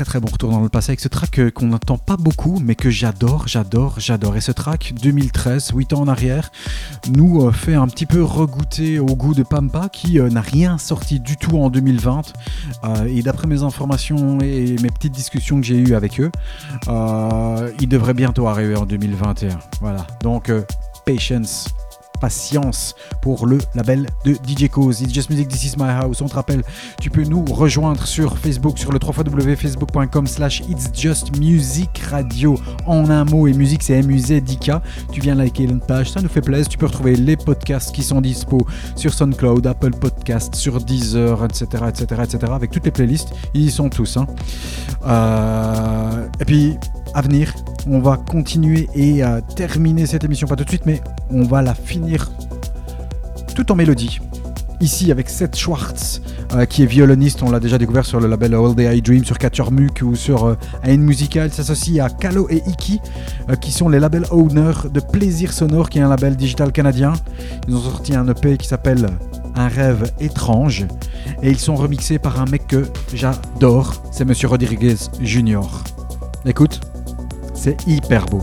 Très 0.00 0.06
très 0.06 0.20
bon 0.20 0.28
retour 0.32 0.50
dans 0.50 0.60
le 0.60 0.70
passé 0.70 0.92
avec 0.92 1.00
ce 1.00 1.08
track 1.08 1.38
euh, 1.40 1.50
qu'on 1.50 1.66
n'entend 1.66 1.98
pas 1.98 2.16
beaucoup 2.16 2.58
mais 2.64 2.74
que 2.74 2.88
j'adore, 2.88 3.46
j'adore, 3.46 3.96
j'adore. 3.98 4.34
Et 4.34 4.40
ce 4.40 4.50
track 4.50 4.94
2013, 5.02 5.72
8 5.74 5.92
ans 5.92 6.00
en 6.00 6.08
arrière, 6.08 6.50
nous 7.14 7.44
euh, 7.44 7.52
fait 7.52 7.74
un 7.74 7.86
petit 7.86 8.06
peu 8.06 8.22
regoûter 8.22 8.98
au 8.98 9.14
goût 9.14 9.34
de 9.34 9.42
Pampa 9.42 9.90
qui 9.90 10.18
euh, 10.18 10.30
n'a 10.30 10.40
rien 10.40 10.78
sorti 10.78 11.20
du 11.20 11.36
tout 11.36 11.58
en 11.58 11.68
2020. 11.68 12.32
Euh, 12.84 13.04
et 13.14 13.20
d'après 13.20 13.46
mes 13.46 13.62
informations 13.62 14.40
et 14.40 14.76
mes 14.80 14.88
petites 14.88 15.12
discussions 15.12 15.60
que 15.60 15.66
j'ai 15.66 15.76
eues 15.76 15.94
avec 15.94 16.18
eux, 16.18 16.30
il 17.78 17.86
devrait 17.86 18.14
bientôt 18.14 18.46
arriver 18.46 18.76
en 18.76 18.86
2021. 18.86 19.58
Voilà. 19.82 20.06
Donc, 20.22 20.50
patience 21.04 21.68
patience 22.20 22.94
pour 23.22 23.46
le 23.46 23.58
label 23.74 24.06
de 24.24 24.34
DJ 24.34 24.68
Cause. 24.68 25.00
It's 25.00 25.12
Just 25.12 25.30
Music, 25.30 25.48
This 25.48 25.64
Is 25.64 25.76
My 25.76 25.88
House. 25.88 26.20
On 26.20 26.28
te 26.28 26.34
rappelle, 26.34 26.62
tu 27.00 27.10
peux 27.10 27.24
nous 27.24 27.44
rejoindre 27.44 28.06
sur 28.06 28.36
Facebook, 28.38 28.78
sur 28.78 28.92
le 28.92 28.98
www.facebook.com 29.02 30.26
slash 30.26 30.60
It's 30.68 30.90
Just 30.94 31.36
Music 31.38 31.98
Radio. 32.10 32.58
En 32.86 33.08
un 33.10 33.24
mot, 33.24 33.46
et 33.46 33.52
musique, 33.52 33.82
c'est 33.82 33.94
M-U-Z-I-K. 33.94 34.72
Tu 35.12 35.20
viens 35.20 35.34
liker 35.34 35.64
une 35.64 35.80
page, 35.80 36.10
ça 36.10 36.20
nous 36.20 36.28
fait 36.28 36.40
plaisir. 36.40 36.68
Tu 36.68 36.78
peux 36.78 36.86
retrouver 36.86 37.16
les 37.16 37.36
podcasts 37.36 37.94
qui 37.94 38.02
sont 38.02 38.20
dispo 38.20 38.58
sur 38.96 39.12
SoundCloud, 39.14 39.66
Apple 39.66 39.92
Podcasts, 39.92 40.54
sur 40.54 40.80
Deezer, 40.80 41.44
etc., 41.44 41.84
etc., 41.88 42.22
etc. 42.24 42.38
Avec 42.52 42.70
toutes 42.70 42.84
les 42.84 42.90
playlists, 42.90 43.30
ils 43.54 43.66
y 43.66 43.70
sont 43.70 43.88
tous. 43.88 44.16
hein. 44.16 44.26
Euh, 45.06 46.26
et 46.40 46.44
puis, 46.44 46.76
à 47.14 47.22
venir, 47.22 47.54
on 47.86 48.00
va 48.00 48.16
continuer 48.16 48.88
et 48.94 49.22
euh, 49.22 49.40
terminer 49.56 50.06
cette 50.06 50.24
émission, 50.24 50.46
pas 50.46 50.56
tout 50.56 50.64
de 50.64 50.68
suite, 50.68 50.86
mais 50.86 51.00
on 51.30 51.44
va 51.44 51.62
la 51.62 51.74
finir 51.74 52.30
tout 53.54 53.70
en 53.72 53.76
mélodie. 53.76 54.20
Ici 54.80 55.12
avec 55.12 55.28
Seth 55.28 55.56
Schwartz, 55.56 56.22
euh, 56.54 56.64
qui 56.64 56.82
est 56.82 56.86
violoniste, 56.86 57.42
on 57.42 57.50
l'a 57.50 57.60
déjà 57.60 57.76
découvert 57.76 58.06
sur 58.06 58.18
le 58.18 58.26
label 58.26 58.54
All 58.54 58.74
Day 58.74 58.96
I 58.96 59.02
Dream, 59.02 59.24
sur 59.24 59.36
Catcher 59.36 59.70
Muck 59.70 60.00
ou 60.02 60.16
sur 60.16 60.46
euh, 60.46 60.96
Musical. 60.96 61.52
S'associe 61.52 62.00
à 62.00 62.08
Calo 62.08 62.48
et 62.48 62.62
Iki, 62.66 62.98
euh, 63.50 63.56
qui 63.56 63.72
sont 63.72 63.90
les 63.90 64.00
labels 64.00 64.24
owners 64.30 64.88
de 64.90 65.00
Plaisir 65.00 65.52
Sonore, 65.52 65.90
qui 65.90 65.98
est 65.98 66.02
un 66.02 66.08
label 66.08 66.34
digital 66.34 66.72
canadien. 66.72 67.12
Ils 67.68 67.74
ont 67.74 67.82
sorti 67.82 68.16
un 68.16 68.26
EP 68.26 68.56
qui 68.56 68.66
s'appelle 68.66 69.10
Un 69.54 69.68
rêve 69.68 70.10
étrange, 70.18 70.86
et 71.42 71.50
ils 71.50 71.58
sont 71.58 71.76
remixés 71.76 72.18
par 72.18 72.40
un 72.40 72.46
mec 72.46 72.66
que 72.66 72.86
j'adore, 73.12 74.02
c'est 74.10 74.24
Monsieur 74.24 74.48
Rodriguez 74.48 74.96
Jr. 75.20 75.60
Écoute, 76.46 76.80
c'est 77.62 77.86
hyper 77.86 78.24
beau. 78.24 78.40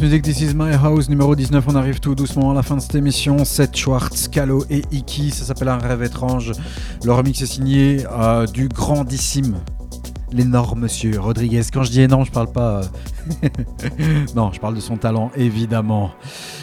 Music, 0.00 0.22
This 0.22 0.40
Is 0.40 0.54
My 0.54 0.72
House, 0.72 1.08
numéro 1.10 1.36
19. 1.36 1.62
On 1.68 1.74
arrive 1.74 2.00
tout 2.00 2.14
doucement 2.14 2.52
à 2.52 2.54
la 2.54 2.62
fin 2.62 2.76
de 2.76 2.80
cette 2.80 2.94
émission. 2.94 3.44
Seth 3.44 3.76
Schwartz, 3.76 4.28
Calo 4.28 4.64
et 4.70 4.82
Iki. 4.90 5.30
Ça 5.30 5.44
s'appelle 5.44 5.68
Un 5.68 5.76
rêve 5.76 6.02
étrange. 6.02 6.52
Le 7.04 7.12
remix 7.12 7.42
est 7.42 7.46
signé 7.46 8.06
euh, 8.10 8.46
du 8.46 8.68
grandissime, 8.68 9.56
l'énorme 10.32 10.80
monsieur 10.80 11.20
Rodriguez. 11.20 11.62
Quand 11.70 11.82
je 11.82 11.90
dis 11.90 12.00
énorme, 12.00 12.24
je 12.24 12.30
parle 12.32 12.50
pas. 12.50 12.80
euh, 12.80 13.48
non, 14.34 14.50
je 14.52 14.60
parle 14.60 14.74
de 14.74 14.80
son 14.80 14.96
talent, 14.96 15.30
évidemment. 15.36 16.12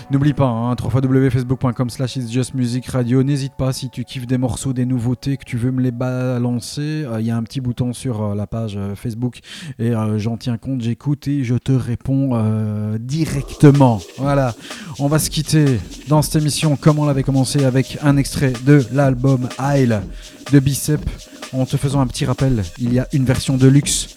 N'oublie 0.10 0.32
pas, 0.34 0.48
hein, 0.48 0.74
www.facebook.com 0.82 1.90
slash 1.90 2.16
It's 2.16 2.32
Just 2.32 2.54
Music 2.54 2.88
Radio. 2.88 3.24
N'hésite 3.24 3.56
pas 3.58 3.74
si 3.74 3.90
tu 3.90 4.06
kiffes 4.06 4.26
des 4.26 4.38
morceaux, 4.38 4.72
des 4.72 4.86
nouveautés, 4.86 5.36
que 5.36 5.44
tu 5.44 5.58
veux 5.58 5.70
me 5.72 5.82
les 5.82 5.92
balancer. 5.92 7.06
Il 7.20 7.26
y 7.26 7.30
a 7.30 7.36
un 7.36 7.44
petit 7.44 7.60
bouton 7.60 7.92
sur 7.92 8.22
euh, 8.22 8.34
la 8.36 8.48
page 8.48 8.78
euh, 8.78 8.96
Facebook 8.96 9.40
et 9.80 9.90
euh, 9.92 10.18
j'en 10.18 10.38
tiens 10.38 10.58
compte, 10.58 10.80
j'écoute 10.80 11.28
et 11.28 11.44
je 11.44 11.56
te 11.56 11.74
réponds 11.74 12.30
euh, 12.36 12.98
directement. 13.18 14.00
Voilà, 14.18 14.54
on 15.00 15.08
va 15.08 15.18
se 15.18 15.32
quitter 15.32 15.80
dans 16.08 16.22
cette 16.22 16.36
émission 16.36 16.76
comme 16.76 17.00
on 17.00 17.06
l'avait 17.06 17.24
commencé 17.24 17.66
avec 17.66 17.98
un 18.04 18.16
extrait 18.18 18.54
de 18.66 18.86
l'album 18.94 19.50
Isle 19.60 20.04
de 20.52 20.60
Bicep. 20.60 21.02
En 21.54 21.66
te 21.66 21.78
faisant 21.78 22.02
un 22.02 22.08
petit 22.08 22.26
rappel, 22.26 22.64
il 22.78 22.94
y 22.94 23.00
a 23.00 23.08
une 23.14 23.26
version 23.26 23.58
de 23.58 23.68
luxe 23.68 24.10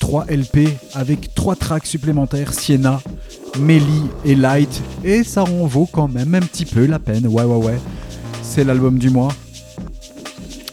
3 0.00 0.26
LP 0.30 0.68
avec 0.94 1.34
3 1.34 1.56
tracks 1.56 1.86
supplémentaires 1.86 2.54
Sienna, 2.54 3.02
Melly 3.58 4.02
et 4.24 4.34
Light 4.34 4.82
et 5.04 5.22
ça 5.22 5.42
en 5.42 5.66
vaut 5.66 5.88
quand 5.90 6.08
même 6.08 6.34
un 6.34 6.40
petit 6.40 6.64
peu 6.64 6.86
la 6.86 6.98
peine. 6.98 7.26
Ouais 7.26 7.44
ouais 7.44 7.56
ouais. 7.56 7.78
C'est 8.42 8.64
l'album 8.64 8.98
du 8.98 9.10
mois. 9.10 9.32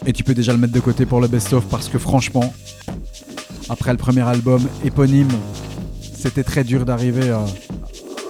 Et 0.06 0.12
tu 0.12 0.24
peux 0.24 0.34
déjà 0.34 0.52
le 0.52 0.58
mettre 0.58 0.72
de 0.72 0.80
côté 0.80 1.04
pour 1.04 1.20
le 1.20 1.28
best-of 1.28 1.64
parce 1.66 1.88
que 1.88 1.98
franchement, 1.98 2.54
après 3.68 3.92
le 3.92 3.98
premier 3.98 4.22
album 4.22 4.62
éponyme, 4.84 5.32
c'était 6.24 6.42
très 6.42 6.64
dur 6.64 6.86
d'arriver 6.86 7.28
euh, 7.28 7.44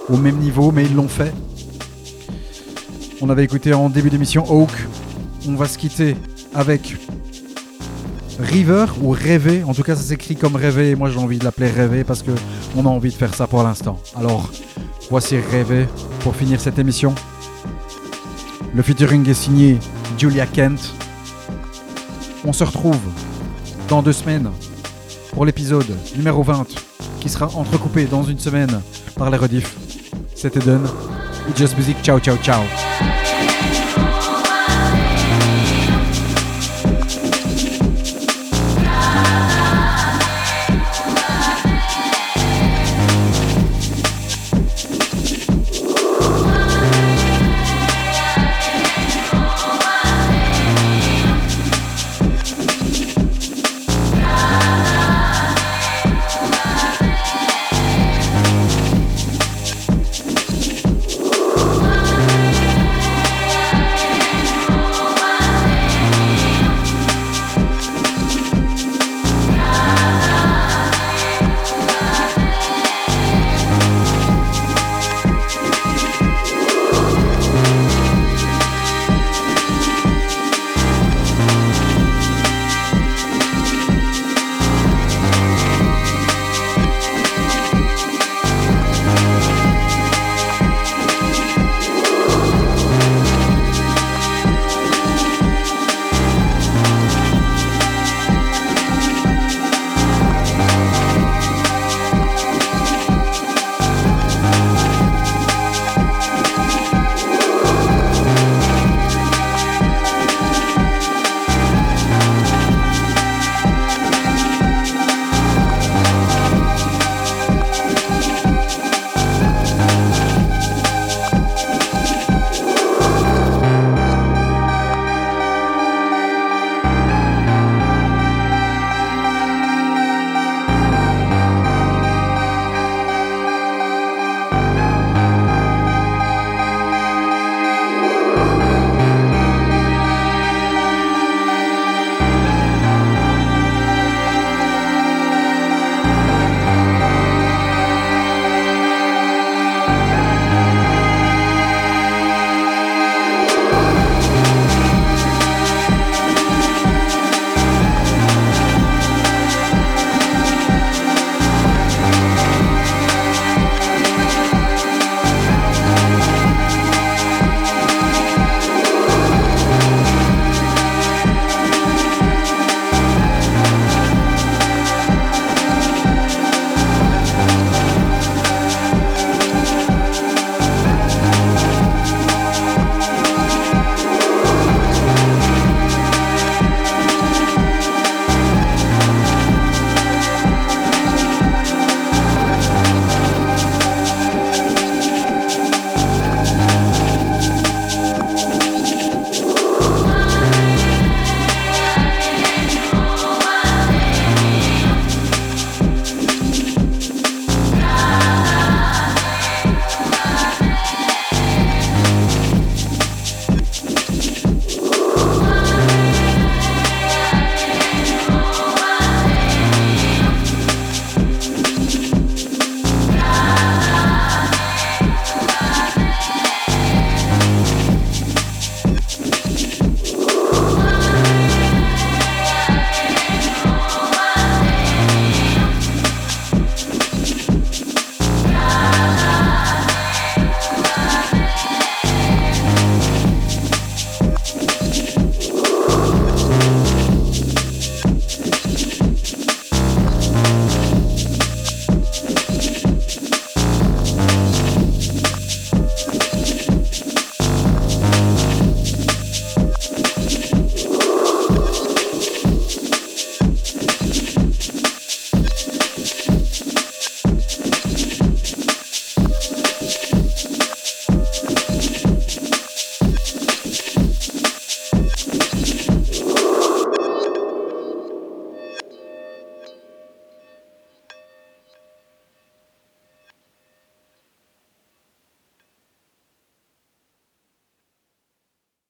au 0.09 0.17
même 0.17 0.37
niveau, 0.37 0.71
mais 0.71 0.85
ils 0.85 0.95
l'ont 0.95 1.07
fait. 1.07 1.33
On 3.21 3.29
avait 3.29 3.43
écouté 3.43 3.73
en 3.73 3.89
début 3.89 4.09
d'émission 4.09 4.45
Oak. 4.51 4.69
On 5.47 5.55
va 5.55 5.67
se 5.67 5.77
quitter 5.77 6.15
avec 6.53 6.95
River 8.39 8.85
ou 9.01 9.11
Rêver. 9.11 9.63
En 9.63 9.73
tout 9.73 9.83
cas, 9.83 9.95
ça 9.95 10.01
s'écrit 10.01 10.35
comme 10.35 10.55
Rêver. 10.55 10.95
Moi, 10.95 11.09
j'ai 11.09 11.19
envie 11.19 11.37
de 11.39 11.43
l'appeler 11.43 11.69
Rêver 11.69 12.03
parce 12.03 12.21
que 12.21 12.31
on 12.75 12.85
a 12.85 12.89
envie 12.89 13.09
de 13.09 13.15
faire 13.15 13.33
ça 13.33 13.47
pour 13.47 13.63
l'instant. 13.63 13.99
Alors, 14.15 14.51
voici 15.09 15.37
Rêver 15.37 15.87
pour 16.19 16.35
finir 16.35 16.59
cette 16.59 16.77
émission. 16.77 17.15
Le 18.73 18.81
featuring 18.83 19.27
est 19.29 19.33
signé 19.33 19.79
Julia 20.17 20.45
Kent. 20.45 20.93
On 22.43 22.53
se 22.53 22.63
retrouve 22.63 22.99
dans 23.87 24.01
deux 24.01 24.13
semaines 24.13 24.51
pour 25.31 25.45
l'épisode 25.45 25.87
numéro 26.15 26.43
20 26.43 26.65
qui 27.21 27.29
sera 27.29 27.47
entrecoupé 27.55 28.05
dans 28.05 28.23
une 28.23 28.39
semaine 28.39 28.81
par 29.15 29.29
les 29.29 29.37
rediffs. 29.37 29.84
C'était 30.35 30.59
Done. 30.59 30.87
Just 31.55 31.77
Music. 31.77 31.95
Ciao, 32.03 32.19
ciao, 32.19 32.35
ciao. 32.37 32.84